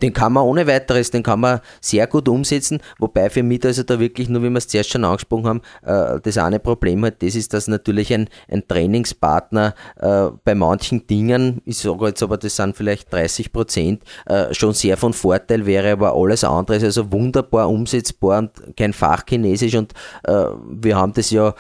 Den 0.01 0.13
kann 0.13 0.33
man 0.33 0.45
ohne 0.45 0.67
weiteres, 0.67 1.11
den 1.11 1.23
kann 1.23 1.41
man 1.41 1.61
sehr 1.81 2.07
gut 2.07 2.29
umsetzen, 2.29 2.81
wobei 2.99 3.31
für 3.31 3.43
mich 3.43 3.65
also 3.65 3.83
da 3.83 3.99
wirklich, 4.01 4.29
nur 4.29 4.43
wie 4.43 4.51
wir 4.51 4.59
es 4.59 4.69
zuerst 4.69 4.91
schon 4.91 5.05
angesprochen 5.05 5.47
haben, 5.47 5.63
äh, 5.85 6.21
das 6.21 6.39
eine 6.39 6.59
Problem 6.59 7.05
hat, 7.05 7.23
das 7.23 7.35
ist, 7.35 7.53
dass 7.53 7.69
natürlich 7.69 8.13
ein, 8.13 8.29
ein 8.49 8.67
Trainingspartner 8.67 9.75
äh, 10.01 10.29
bei 10.45 10.55
manchen 10.55 11.07
Dingen, 11.07 11.61
ich 11.65 11.79
sage 11.79 12.07
jetzt 12.07 12.23
aber, 12.23 12.39
das 12.39 12.57
sind 12.57 12.77
vielleicht 12.77 13.13
30 13.13 13.53
Prozent, 13.53 14.03
äh, 14.27 14.53
schon 14.55 14.73
sehr 14.73 14.97
von 14.97 15.13
Vorteil 15.13 15.67
wäre, 15.67 15.93
aber 15.93 16.15
alles 16.15 16.45
andere 16.45 16.77
ist 16.77 16.85
also 16.85 17.13
wunderbar 17.13 17.69
umsetzbar 17.69 18.39
und 18.39 18.77
kein 18.77 18.93
Fachchinesisch 18.93 19.75
und 19.75 19.93
wir 20.25 20.97
haben 20.97 21.13
das 21.13 21.31
ja, 21.31 21.55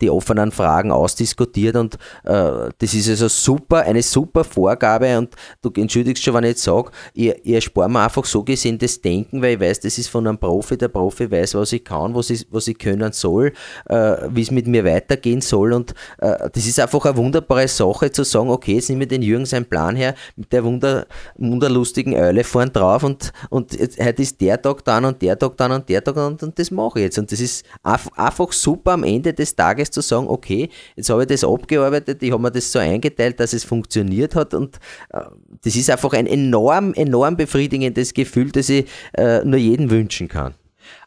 die 0.00 0.10
offenen 0.10 0.52
Fragen 0.52 0.92
ausdiskutiert 0.92 1.76
und 1.76 1.98
das 2.22 2.94
ist 2.94 3.08
also 3.08 3.28
super, 3.28 3.78
eine 3.82 4.02
super 4.02 4.44
Vorgabe 4.44 5.16
und 5.18 5.34
du 5.62 5.70
entschuldigst 5.74 6.22
schon, 6.22 6.34
wenn 6.34 6.44
ich 6.44 6.50
jetzt 6.50 6.62
sage, 6.62 6.90
ich, 7.14 7.34
ich 7.42 7.54
erspare 7.54 7.88
mir 7.88 8.04
einfach 8.04 8.24
so 8.24 8.42
gesehen 8.42 8.78
das 8.78 9.00
Denken, 9.00 9.42
weil 9.42 9.54
ich 9.54 9.60
weiß, 9.60 9.80
das 9.80 9.98
ist 9.98 10.08
von 10.08 10.26
einem 10.26 10.38
Profi, 10.38 10.76
der 10.76 10.88
Profi 10.88 11.30
weiß, 11.30 11.54
was 11.54 11.72
ich 11.72 11.84
kann, 11.84 12.14
was 12.14 12.30
ich, 12.30 12.46
was 12.50 12.68
ich 12.68 12.78
können 12.78 13.12
soll, 13.12 13.52
äh, 13.88 14.16
wie 14.30 14.42
es 14.42 14.50
mit 14.50 14.66
mir 14.66 14.84
weitergehen 14.84 15.40
soll. 15.40 15.72
Und 15.72 15.94
äh, 16.18 16.50
das 16.52 16.66
ist 16.66 16.78
einfach 16.80 17.04
eine 17.04 17.16
wunderbare 17.16 17.68
Sache 17.68 18.10
zu 18.10 18.24
sagen, 18.24 18.50
okay, 18.50 18.74
jetzt 18.74 18.90
nehme 18.90 19.04
ich 19.04 19.08
den 19.08 19.22
Jürgen 19.22 19.46
seinen 19.46 19.66
Plan 19.66 19.96
her 19.96 20.14
mit 20.36 20.52
der 20.52 20.64
wunder, 20.64 21.06
wunderlustigen 21.36 22.14
Eule 22.14 22.44
vorn 22.44 22.72
drauf 22.72 23.02
und, 23.02 23.32
und 23.50 23.72
heute 23.72 24.22
ist 24.22 24.40
der 24.40 24.60
Tag 24.60 24.84
dann 24.84 25.04
und 25.04 25.20
der 25.22 25.38
Tag 25.38 25.56
dann 25.56 25.72
und 25.72 25.88
der 25.88 26.02
Tag 26.02 26.16
und, 26.16 26.42
und 26.42 26.58
das 26.58 26.70
mache 26.70 27.00
ich 27.00 27.04
jetzt. 27.04 27.18
Und 27.18 27.30
das 27.32 27.40
ist 27.40 27.64
einfach 27.82 28.52
super 28.52 28.92
am 28.92 29.04
Ende 29.04 29.32
des 29.32 29.54
Tages 29.54 29.90
zu 29.90 30.00
sagen, 30.00 30.26
okay, 30.28 30.68
jetzt 30.96 31.10
habe 31.10 31.22
ich 31.22 31.28
das 31.28 31.44
abgearbeitet, 31.44 32.22
ich 32.22 32.32
habe 32.32 32.42
mir 32.42 32.50
das 32.50 32.70
so 32.70 32.78
eingeteilt, 32.78 33.40
dass 33.40 33.52
es 33.52 33.64
funktioniert 33.64 34.34
hat 34.34 34.54
und 34.54 34.76
äh, 35.10 35.20
das 35.62 35.76
ist 35.76 35.90
einfach 35.90 36.12
ein 36.12 36.26
enorm 36.26 36.89
enorm, 36.94 37.36
befriedigendes 37.36 38.14
Gefühl, 38.14 38.50
das 38.50 38.68
ich 38.68 38.86
äh, 39.14 39.44
nur 39.44 39.58
jedem 39.58 39.90
wünschen 39.90 40.28
kann. 40.28 40.54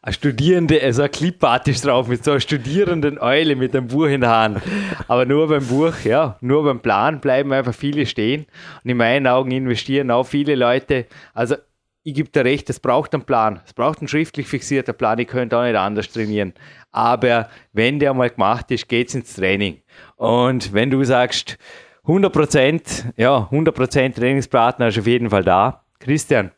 Eine 0.01 0.13
Studierende, 0.13 0.81
also 0.81 1.03
ein 1.03 1.11
Clipartisch 1.11 1.81
drauf 1.81 2.07
mit 2.07 2.23
so 2.23 2.31
einer 2.31 2.39
studierenden 2.39 3.19
Eule 3.19 3.55
mit 3.55 3.75
einem 3.75 3.87
Buch 3.87 4.07
in 4.07 4.21
der 4.21 4.31
Hand. 4.31 4.61
Aber 5.07 5.25
nur 5.25 5.47
beim 5.47 5.65
Buch, 5.65 5.93
ja, 6.03 6.37
nur 6.41 6.63
beim 6.63 6.81
Plan 6.81 7.21
bleiben 7.21 7.53
einfach 7.53 7.73
viele 7.73 8.05
stehen. 8.05 8.45
Und 8.83 8.91
in 8.91 8.97
meinen 8.97 9.27
Augen 9.27 9.51
investieren 9.51 10.11
auch 10.11 10.25
viele 10.25 10.55
Leute. 10.55 11.05
Also 11.33 11.55
ich 12.03 12.13
gebe 12.13 12.29
dir 12.29 12.43
recht, 12.43 12.69
es 12.69 12.81
braucht 12.81 13.13
einen 13.13 13.23
Plan. 13.23 13.61
Es 13.65 13.73
braucht 13.73 13.99
einen 13.99 14.09
schriftlich 14.09 14.47
fixierten 14.47 14.93
Plan. 14.93 15.19
Ich 15.19 15.27
könnte 15.27 15.57
auch 15.57 15.63
nicht 15.63 15.75
anders 15.75 16.11
trainieren. 16.11 16.53
Aber 16.91 17.49
wenn 17.71 17.99
der 17.99 18.13
mal 18.13 18.29
gemacht 18.29 18.71
ist, 18.71 18.89
geht 18.89 19.07
es 19.07 19.15
ins 19.15 19.35
Training. 19.35 19.81
Und 20.17 20.73
wenn 20.73 20.91
du 20.91 21.03
sagst, 21.05 21.57
100 22.05 22.33
Prozent, 22.33 23.05
ja, 23.15 23.45
100 23.45 23.73
Prozent 23.73 24.15
Trainingspartner 24.17 24.89
ist 24.89 24.99
auf 24.99 25.07
jeden 25.07 25.29
Fall 25.29 25.43
da. 25.43 25.85
Christian, 25.99 26.51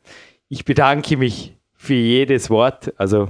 ich 0.49 0.65
bedanke 0.65 1.17
mich 1.17 1.55
für 1.75 1.93
jedes 1.93 2.49
Wort. 2.49 2.91
Also 2.97 3.29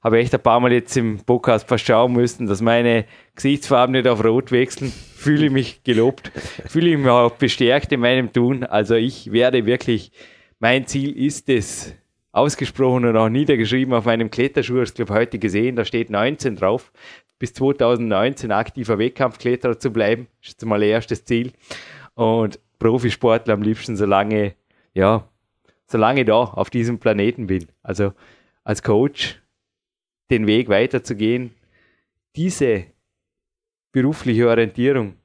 habe 0.00 0.18
echt 0.18 0.32
ein 0.32 0.40
paar 0.40 0.60
Mal 0.60 0.72
jetzt 0.72 0.96
im 0.96 1.18
Podcast 1.18 1.66
verschauen 1.66 2.12
müssen, 2.12 2.46
dass 2.46 2.60
meine 2.60 3.04
Gesichtsfarben 3.34 3.94
nicht 3.94 4.06
auf 4.06 4.24
Rot 4.24 4.52
wechseln. 4.52 4.92
Fühle 4.92 5.50
mich 5.50 5.82
gelobt, 5.82 6.30
fühle 6.68 6.96
mich 6.96 7.08
auch 7.08 7.32
bestärkt 7.32 7.90
in 7.90 7.98
meinem 7.98 8.32
Tun. 8.32 8.62
Also 8.62 8.94
ich 8.94 9.32
werde 9.32 9.66
wirklich, 9.66 10.12
mein 10.60 10.86
Ziel 10.86 11.18
ist 11.18 11.48
es, 11.48 11.96
ausgesprochen 12.36 13.06
und 13.06 13.16
auch 13.16 13.30
niedergeschrieben 13.30 13.94
auf 13.94 14.04
meinem 14.04 14.30
Kletterschuh, 14.30 14.82
ich 14.82 14.94
glaube 14.94 15.14
heute 15.14 15.38
gesehen, 15.38 15.74
da 15.74 15.86
steht 15.86 16.10
19 16.10 16.56
drauf, 16.56 16.92
bis 17.38 17.52
2019 17.54 18.50
aktiver 18.52 18.98
Wettkampfkletterer 18.98 19.78
zu 19.78 19.92
bleiben, 19.92 20.28
das 20.40 20.50
ist 20.50 20.64
mal 20.64 20.82
erstes 20.82 21.24
Ziel. 21.24 21.52
Und 22.14 22.58
Profisportler 22.78 23.54
am 23.54 23.62
liebsten 23.62 23.96
so 23.96 24.06
lange, 24.06 24.54
ja, 24.94 25.28
solange 25.86 26.20
ich 26.20 26.26
da 26.26 26.34
auf 26.34 26.70
diesem 26.70 26.98
Planeten 26.98 27.46
bin. 27.46 27.66
Also 27.82 28.12
als 28.64 28.82
Coach 28.82 29.40
den 30.30 30.46
Weg 30.46 30.68
weiterzugehen, 30.68 31.54
diese 32.34 32.84
berufliche 33.92 34.48
Orientierung 34.48 35.16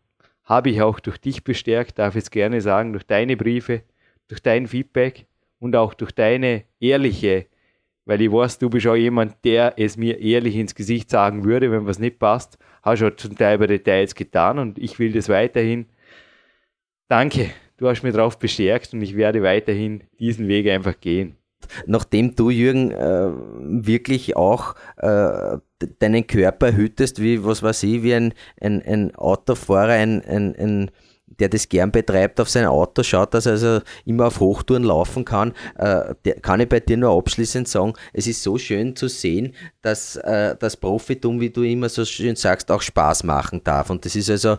habe 0.44 0.70
ich 0.70 0.82
auch 0.82 1.00
durch 1.00 1.18
dich 1.18 1.44
bestärkt, 1.44 2.00
darf 2.00 2.16
ich 2.16 2.24
es 2.24 2.32
gerne 2.32 2.62
sagen, 2.62 2.94
durch 2.94 3.06
deine 3.06 3.38
Briefe, 3.38 3.84
durch 4.28 4.42
dein 4.42 4.68
Feedback 4.68 5.28
und 5.60 5.76
auch 5.76 5.94
durch 5.94 6.12
deine 6.12 6.64
ehrliche, 6.80 7.48
weil 8.06 8.22
ich 8.22 8.32
weiß, 8.32 8.60
du 8.60 8.70
bist 8.70 8.88
auch 8.88 8.96
jemand, 8.96 9.36
der 9.44 9.74
es 9.78 9.98
mir 9.98 10.20
ehrlich 10.20 10.56
ins 10.56 10.76
Gesicht 10.76 11.10
sagen 11.10 11.44
würde, 11.46 11.72
wenn 11.72 11.86
was 11.86 12.00
nicht 12.00 12.20
passt, 12.20 12.58
hast 12.82 13.02
du 13.02 13.16
zum 13.16 13.38
Teil 13.38 13.58
bei 13.58 13.68
Details 13.68 14.16
getan 14.16 14.60
und 14.60 14.80
ich 14.80 14.98
will 15.00 15.12
das 15.12 15.30
weiterhin. 15.30 15.86
Danke, 17.08 17.52
du 17.78 17.88
hast 17.88 18.04
mich 18.04 18.14
darauf 18.14 18.40
bestärkt 18.40 18.94
und 18.94 19.02
ich 19.02 19.16
werde 19.16 19.44
weiterhin 19.44 20.04
diesen 20.20 20.48
Weg 20.48 20.68
einfach 20.70 21.00
gehen. 21.00 21.36
Nachdem 21.86 22.36
du, 22.36 22.50
Jürgen, 22.50 22.92
äh, 22.92 23.32
wirklich 23.86 24.36
auch 24.36 24.76
äh, 24.98 25.58
deinen 26.00 26.26
Körper 26.26 26.76
hütest, 26.76 27.22
wie, 27.22 27.44
was 27.46 27.62
weiß 27.62 27.84
ich, 27.84 28.02
wie 28.04 28.16
ein, 28.16 28.34
ein, 28.60 28.82
ein 28.82 29.16
Autofahrer, 29.16 29.94
ein, 29.94 30.24
ein, 30.26 30.56
ein 30.56 30.92
der 31.40 31.50
das 31.50 31.70
gern 31.70 31.92
betreibt, 31.92 32.40
auf 32.40 32.50
sein 32.50 32.66
Auto 32.66 33.04
schaut, 33.04 33.34
dass 33.34 33.46
er 33.46 33.54
also 33.54 33.80
immer 34.06 34.28
auf 34.28 34.40
Hochtouren 34.40 34.84
laufen 34.84 35.26
kann, 35.26 35.54
äh, 35.78 36.14
der, 36.26 36.36
kann 36.42 36.60
ich 36.60 36.70
bei 36.70 36.80
dir 36.80 36.98
nur 36.98 37.18
abschließend 37.18 37.68
sagen, 37.68 37.94
es 38.14 38.28
ist 38.28 38.44
so 38.44 38.58
schön 38.58 38.96
zu 38.96 39.08
sehen, 39.08 39.54
dass 39.82 40.16
äh, 40.18 40.56
das 40.60 40.78
Profitum, 40.78 41.40
wie 41.40 41.50
du 41.50 41.64
immer 41.64 41.90
so 41.90 42.06
schön 42.06 42.36
sagst, 42.36 42.72
auch 42.72 42.82
Spaß 42.82 43.24
machen 43.24 43.62
darf. 43.64 43.90
Und 43.90 44.06
das 44.06 44.16
ist 44.16 44.30
also 44.30 44.58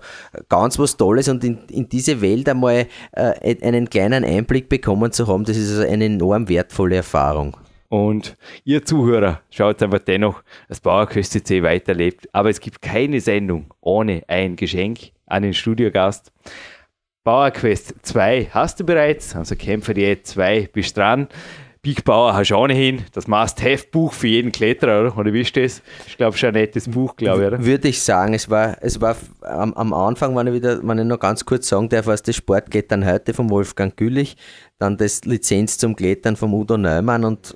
ganz 0.48 0.78
was 0.78 0.96
Tolles 0.96 1.28
und 1.28 1.44
in, 1.44 1.58
in 1.70 1.88
diese 1.88 2.20
Welt 2.20 2.48
einmal 2.48 2.86
äh, 3.12 3.56
einen 3.62 3.88
kleinen 3.88 4.24
Einblick 4.24 4.68
bekommen 4.68 5.12
zu 5.12 5.26
haben, 5.26 5.44
das 5.44 5.56
ist 5.56 5.70
also 5.70 5.90
eine 5.90 6.06
enorm 6.06 6.48
wertvolle 6.48 6.96
Erfahrung. 6.96 7.56
Und 7.92 8.38
ihr 8.64 8.82
Zuhörer, 8.86 9.42
schaut 9.50 9.82
einfach 9.82 9.98
dennoch, 9.98 10.42
dass 10.66 10.80
Bauerköst 10.80 11.32
CC 11.32 11.62
weiterlebt. 11.62 12.26
Aber 12.32 12.48
es 12.48 12.58
gibt 12.58 12.80
keine 12.80 13.20
Sendung 13.20 13.66
ohne 13.82 14.22
ein 14.28 14.56
Geschenk 14.56 15.10
an 15.32 15.42
den 15.42 15.54
Studiogast. 15.54 16.32
Bauerquest 17.24 17.94
2 18.02 18.50
hast 18.52 18.80
du 18.80 18.84
bereits, 18.84 19.34
also 19.36 19.54
Kämpfer 19.54 19.94
die 19.94 20.22
2 20.22 20.68
bist 20.72 20.96
dran. 20.96 21.28
Big 21.84 22.04
Bauer 22.04 22.34
hast 22.34 22.52
du 22.52 22.56
ohnehin 22.56 23.04
das 23.12 23.26
Must-Have-Buch 23.26 24.12
für 24.12 24.28
jeden 24.28 24.52
Kletterer, 24.52 25.00
oder? 25.00 25.18
Oder 25.18 25.32
wie 25.32 25.40
ist 25.40 25.56
das? 25.56 25.82
Ich 26.06 26.16
glaube, 26.16 26.36
schon 26.38 26.50
ein 26.50 26.54
nettes 26.54 26.88
Buch, 26.88 27.16
glaube 27.16 27.40
ich, 27.40 27.46
oder? 27.48 27.64
Würde 27.64 27.88
ich 27.88 28.00
sagen, 28.00 28.34
es 28.34 28.48
war, 28.48 28.76
es 28.80 29.00
war 29.00 29.16
am, 29.40 29.74
am 29.74 29.92
Anfang, 29.92 30.36
wenn 30.36 30.46
ich 30.46 30.52
wieder, 30.52 30.80
wenn 30.86 31.00
ich 31.00 31.04
noch 31.04 31.18
ganz 31.18 31.44
kurz 31.44 31.66
sagen 31.66 31.88
darf, 31.88 32.06
was 32.06 32.22
das 32.22 32.36
Sportklettern 32.36 33.04
heute 33.04 33.34
von 33.34 33.50
Wolfgang 33.50 33.96
Güllich, 33.96 34.36
dann 34.78 34.96
das 34.96 35.24
Lizenz 35.24 35.76
zum 35.76 35.96
Klettern 35.96 36.36
vom 36.36 36.54
Udo 36.54 36.78
Neumann 36.78 37.24
und 37.24 37.52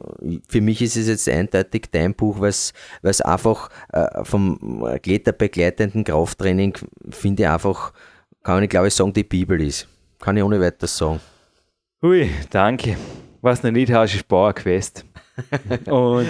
für 0.48 0.60
mich 0.60 0.82
ist 0.82 0.96
es 0.96 1.06
jetzt 1.06 1.28
eindeutig 1.28 1.84
dein 1.92 2.12
Buch, 2.12 2.40
weil 2.40 2.50
es 2.50 3.20
einfach 3.20 3.70
äh, 3.92 4.24
vom 4.24 4.84
kletterbegleitenden 5.04 6.02
Krafttraining, 6.02 6.76
finde 7.10 7.44
ich 7.44 7.48
einfach, 7.48 7.92
kann 8.42 8.64
ich 8.64 8.70
glaube 8.70 8.88
ich 8.88 8.94
sagen, 8.94 9.12
die 9.12 9.22
Bibel 9.22 9.60
ist. 9.60 9.86
Kann 10.18 10.36
ich 10.36 10.42
ohne 10.42 10.60
weiteres 10.60 10.96
sagen. 10.96 11.20
Hui, 12.02 12.28
danke. 12.50 12.96
Was 13.46 13.62
noch 13.62 13.70
nicht 13.70 13.92
hast, 13.92 14.12
ist 14.12 14.26
Bauerquest. 14.26 15.06
und 15.86 16.26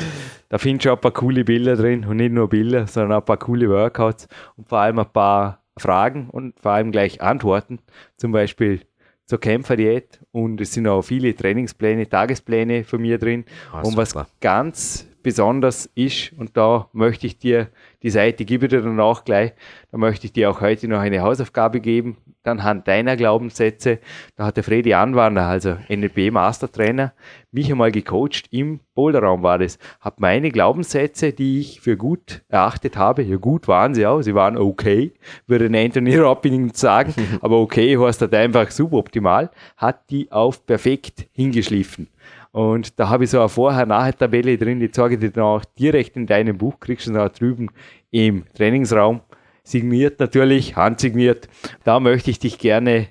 da 0.51 0.59
findest 0.59 0.85
du 0.85 0.91
auch 0.91 0.97
ein 0.97 1.01
paar 1.01 1.13
coole 1.13 1.45
Bilder 1.45 1.75
drin 1.75 2.05
und 2.05 2.19
nicht 2.19 2.31
nur 2.31 2.47
Bilder, 2.47 2.87
sondern 2.87 3.13
auch 3.13 3.23
ein 3.23 3.25
paar 3.25 3.39
coole 3.39 3.71
Workouts 3.71 4.29
und 4.57 4.69
vor 4.69 4.81
allem 4.81 4.99
ein 4.99 5.11
paar 5.11 5.63
Fragen 5.79 6.29
und 6.29 6.61
vor 6.61 6.73
allem 6.73 6.93
gleich 6.93 7.23
Antworten. 7.23 7.79
Zum 8.19 8.33
Beispiel 8.33 8.83
zur 9.25 9.41
Kämpferdiät 9.41 10.21
und 10.31 10.61
es 10.61 10.75
sind 10.75 10.87
auch 10.89 11.01
viele 11.01 11.35
Trainingspläne, 11.35 12.07
Tagespläne 12.07 12.85
von 12.85 13.01
mir 13.01 13.17
drin. 13.17 13.47
Ah, 13.73 13.81
und 13.81 13.97
was 13.97 14.13
ganz 14.43 15.09
besonders 15.23 15.87
ist, 15.95 16.35
und 16.35 16.55
da 16.59 16.91
möchte 16.93 17.27
ich 17.27 17.39
dir 17.39 17.69
die 18.03 18.11
Seite, 18.11 18.45
gebe 18.45 18.69
dir 18.69 18.83
dann 18.83 19.01
auch 19.01 19.25
gleich, 19.25 19.55
da 19.91 19.97
möchte 19.97 20.27
ich 20.27 20.35
dir 20.35 20.51
auch 20.51 20.61
heute 20.61 20.87
noch 20.87 21.01
eine 21.01 21.23
Hausaufgabe 21.23 21.81
geben, 21.81 22.19
anhand 22.49 22.89
deiner 22.89 23.17
Glaubenssätze. 23.17 23.99
Da 24.37 24.47
hat 24.47 24.57
der 24.57 24.65
Freddy 24.65 24.95
Anwander, 24.95 25.47
also 25.47 25.77
NLP 25.89 26.33
Mastertrainer, 26.33 27.13
mich 27.53 27.71
einmal 27.71 27.91
gecoacht, 27.91 28.47
im 28.51 28.81
Boulderraum 28.95 29.43
war 29.43 29.59
das, 29.59 29.79
hat 30.01 30.21
meine 30.21 30.51
Glaubenssätze, 30.51 31.33
die 31.33 31.61
ich 31.61 31.81
für 31.81 31.97
gut 31.97 32.43
erachtet 32.49 32.97
habe, 32.97 33.23
ja 33.23 33.37
gut 33.37 33.67
waren 33.69 33.95
sie 33.95 34.07
auch, 34.07 34.23
sie 34.23 34.35
waren 34.35 34.57
okay, 34.57 35.13
würde 35.47 35.67
Anthony 35.67 36.17
Robbins 36.19 36.79
sagen, 36.81 37.15
aber 37.41 37.59
okay 37.59 37.99
heißt 37.99 38.21
halt 38.21 38.35
einfach 38.35 38.71
suboptimal, 38.71 39.51
hat 39.77 40.11
die 40.11 40.31
auf 40.31 40.67
perfekt 40.67 41.29
hingeschliffen. 41.33 42.09
Und 42.53 42.99
da 42.99 43.11
habe 43.11 43.25
ich 43.25 43.31
so 43.31 43.39
eine 43.39 43.51
Vorher-Nachher-Tabelle 43.51 44.57
drin, 44.57 44.81
die 44.81 44.91
zeige 44.91 45.15
ich 45.15 45.21
dir 45.21 45.31
dann 45.31 45.45
auch 45.45 45.65
direkt 45.79 46.17
in 46.17 46.27
deinem 46.27 46.57
Buch, 46.57 46.81
kriegst 46.81 47.07
du 47.07 47.13
da 47.13 47.29
drüben 47.29 47.69
im 48.11 48.45
Trainingsraum. 48.55 49.21
Signiert 49.67 50.21
natürlich, 50.21 50.77
handsigniert. 50.77 51.49
Da 51.83 51.99
möchte 51.99 52.31
ich 52.31 52.39
dich 52.39 52.61
gerne 52.61 53.09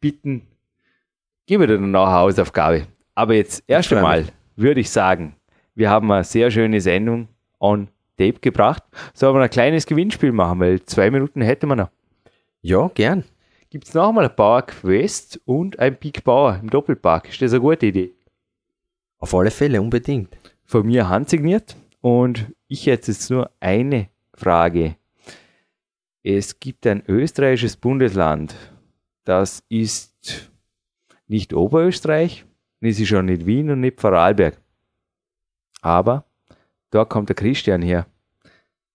bitten, 0.00 0.42
gib 1.46 1.60
mir 1.60 1.68
dann 1.68 1.92
noch 1.92 2.08
eine 2.08 2.16
Hausaufgabe. 2.16 2.88
Aber 3.14 3.34
jetzt 3.34 3.62
erst 3.68 3.92
einmal 3.92 4.26
würde 4.56 4.80
ich 4.80 4.90
sagen, 4.90 5.36
wir 5.76 5.90
haben 5.90 6.10
eine 6.10 6.24
sehr 6.24 6.50
schöne 6.50 6.80
Sendung 6.80 7.28
on 7.60 7.86
Tape 8.18 8.40
gebracht. 8.40 8.82
Sollen 9.14 9.36
wir 9.36 9.42
ein 9.42 9.50
kleines 9.50 9.86
Gewinnspiel 9.86 10.32
machen, 10.32 10.58
weil 10.58 10.82
zwei 10.82 11.08
Minuten 11.08 11.40
hätte 11.40 11.68
man 11.68 11.78
noch. 11.78 11.90
Ja, 12.62 12.90
gern. 12.92 13.22
Gibt 13.70 13.86
es 13.86 13.94
noch 13.94 14.08
einmal 14.08 14.24
ein 14.24 14.34
Power 14.34 14.62
Quest 14.62 15.40
und 15.44 15.78
ein 15.78 15.96
Peak 15.96 16.24
Power 16.24 16.58
im 16.60 16.68
Doppelpark? 16.68 17.28
Ist 17.28 17.40
das 17.42 17.52
eine 17.52 17.60
gute 17.60 17.86
Idee? 17.86 18.12
Auf 19.18 19.32
alle 19.36 19.52
Fälle, 19.52 19.80
unbedingt. 19.80 20.36
Von 20.64 20.84
mir 20.84 21.08
handsigniert. 21.08 21.76
Und 22.00 22.52
ich 22.66 22.86
hätte 22.86 23.12
jetzt 23.12 23.30
nur 23.30 23.52
eine 23.60 24.08
Frage. 24.34 24.96
Es 26.22 26.60
gibt 26.60 26.86
ein 26.86 27.02
österreichisches 27.08 27.76
Bundesland, 27.76 28.54
das 29.24 29.62
ist 29.68 30.50
nicht 31.26 31.52
Oberösterreich, 31.52 32.44
es 32.80 33.00
ist 33.00 33.08
schon 33.08 33.26
nicht 33.26 33.46
Wien 33.46 33.70
und 33.70 33.80
nicht 33.80 34.00
Vorarlberg. 34.00 34.60
Aber 35.80 36.24
da 36.90 37.04
kommt 37.04 37.28
der 37.28 37.36
Christian 37.36 37.82
her. 37.82 38.06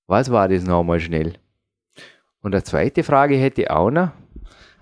Was 0.06 0.32
war 0.32 0.48
das 0.48 0.64
nochmal 0.64 1.00
schnell? 1.00 1.34
Und 2.42 2.54
eine 2.54 2.64
zweite 2.64 3.04
Frage 3.04 3.36
hätte 3.36 3.64
ich 3.64 3.70
auch 3.70 3.92
noch. 3.92 4.12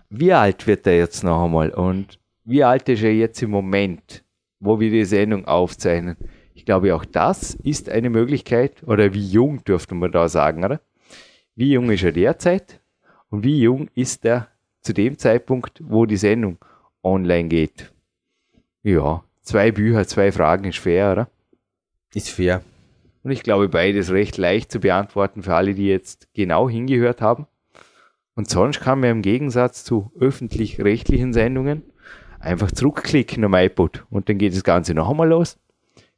Wie 0.10 0.34
alt 0.34 0.68
wird 0.68 0.86
er 0.86 0.98
jetzt 0.98 1.24
noch 1.24 1.46
einmal? 1.46 1.72
Und 1.72 2.20
wie 2.44 2.64
alt 2.64 2.88
ist 2.90 3.02
er 3.02 3.14
jetzt 3.14 3.42
im 3.42 3.50
Moment? 3.50 4.24
wo 4.60 4.80
wir 4.80 4.90
die 4.90 5.06
Sendung 5.06 5.46
aufzeichnen. 5.46 6.18
Ich 6.54 6.66
glaube, 6.66 6.96
auch 6.96 7.06
das 7.06 7.54
ist 7.56 7.90
eine 7.90 8.10
Möglichkeit, 8.10 8.84
oder 8.86 9.14
wie 9.14 9.26
jung 9.26 9.64
dürfte 9.64 9.96
man 9.96 10.12
da 10.12 10.28
sagen, 10.28 10.64
oder? 10.64 10.82
Wie 11.58 11.72
jung 11.72 11.90
ist 11.90 12.04
er 12.04 12.12
derzeit 12.12 12.82
und 13.30 13.46
wie 13.46 13.62
jung 13.62 13.88
ist 13.96 14.26
er 14.26 14.50
zu 14.82 14.94
dem 14.94 15.18
Zeitpunkt, 15.18 15.82
wo 15.82 16.06
die 16.06 16.18
Sendung 16.18 16.58
online 17.02 17.48
geht? 17.48 17.94
Ja, 18.84 19.24
zwei 19.42 19.72
Bücher, 19.72 20.06
zwei 20.06 20.34
Fragen 20.34 20.66
ist 20.66 20.80
fair, 20.80 21.14
oder? 21.14 21.30
Ist 22.14 22.30
fair. 22.30 22.62
Und 23.24 23.32
ich 23.32 23.42
glaube, 23.42 23.70
beides 23.70 24.12
recht 24.12 24.38
leicht 24.38 24.70
zu 24.70 24.82
beantworten 24.82 25.44
für 25.44 25.56
alle, 25.56 25.74
die 25.74 25.88
jetzt 25.88 26.28
genau 26.34 26.70
hingehört 26.70 27.22
haben. 27.22 27.48
Und 28.36 28.50
sonst 28.50 28.82
kann 28.82 29.00
man 29.00 29.12
im 29.12 29.22
Gegensatz 29.22 29.86
zu 29.86 30.12
öffentlich-rechtlichen 30.20 31.32
Sendungen 31.32 31.84
einfach 32.38 32.70
zurückklicken 32.70 33.46
am 33.46 33.54
iPod 33.54 34.06
und 34.10 34.28
dann 34.28 34.38
geht 34.38 34.54
das 34.54 34.66
Ganze 34.66 34.94
noch 34.94 35.10
einmal 35.10 35.30
los. 35.30 35.58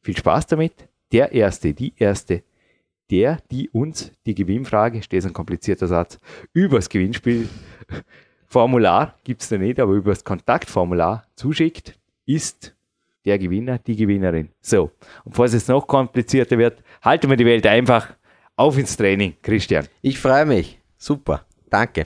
Viel 0.01 0.17
Spaß 0.17 0.47
damit. 0.47 0.73
Der 1.11 1.31
Erste, 1.31 1.75
die 1.75 1.93
Erste, 1.95 2.43
der, 3.11 3.37
die 3.51 3.69
uns 3.69 4.11
die 4.25 4.33
Gewinnfrage, 4.35 5.03
steht 5.03 5.25
ein 5.25 5.33
komplizierter 5.33 5.87
Satz, 5.87 6.19
übers 6.53 6.87
Gewinnspielformular, 6.89 9.15
gibt 9.23 9.41
es 9.41 9.49
da 9.49 9.57
nicht, 9.57 9.79
aber 9.79 9.93
übers 9.93 10.23
Kontaktformular 10.23 11.25
zuschickt, 11.35 11.99
ist 12.25 12.75
der 13.25 13.39
Gewinner, 13.39 13.77
die 13.77 13.95
Gewinnerin. 13.95 14.49
So, 14.61 14.91
und 15.25 15.35
falls 15.35 15.53
es 15.53 15.67
noch 15.67 15.85
komplizierter 15.87 16.57
wird, 16.57 16.81
halten 17.01 17.29
wir 17.29 17.37
die 17.37 17.45
Welt 17.45 17.67
einfach 17.67 18.15
auf 18.55 18.77
ins 18.77 18.97
Training. 18.97 19.35
Christian. 19.41 19.87
Ich 20.01 20.19
freue 20.19 20.45
mich. 20.45 20.79
Super. 20.97 21.45
Danke. 21.69 22.05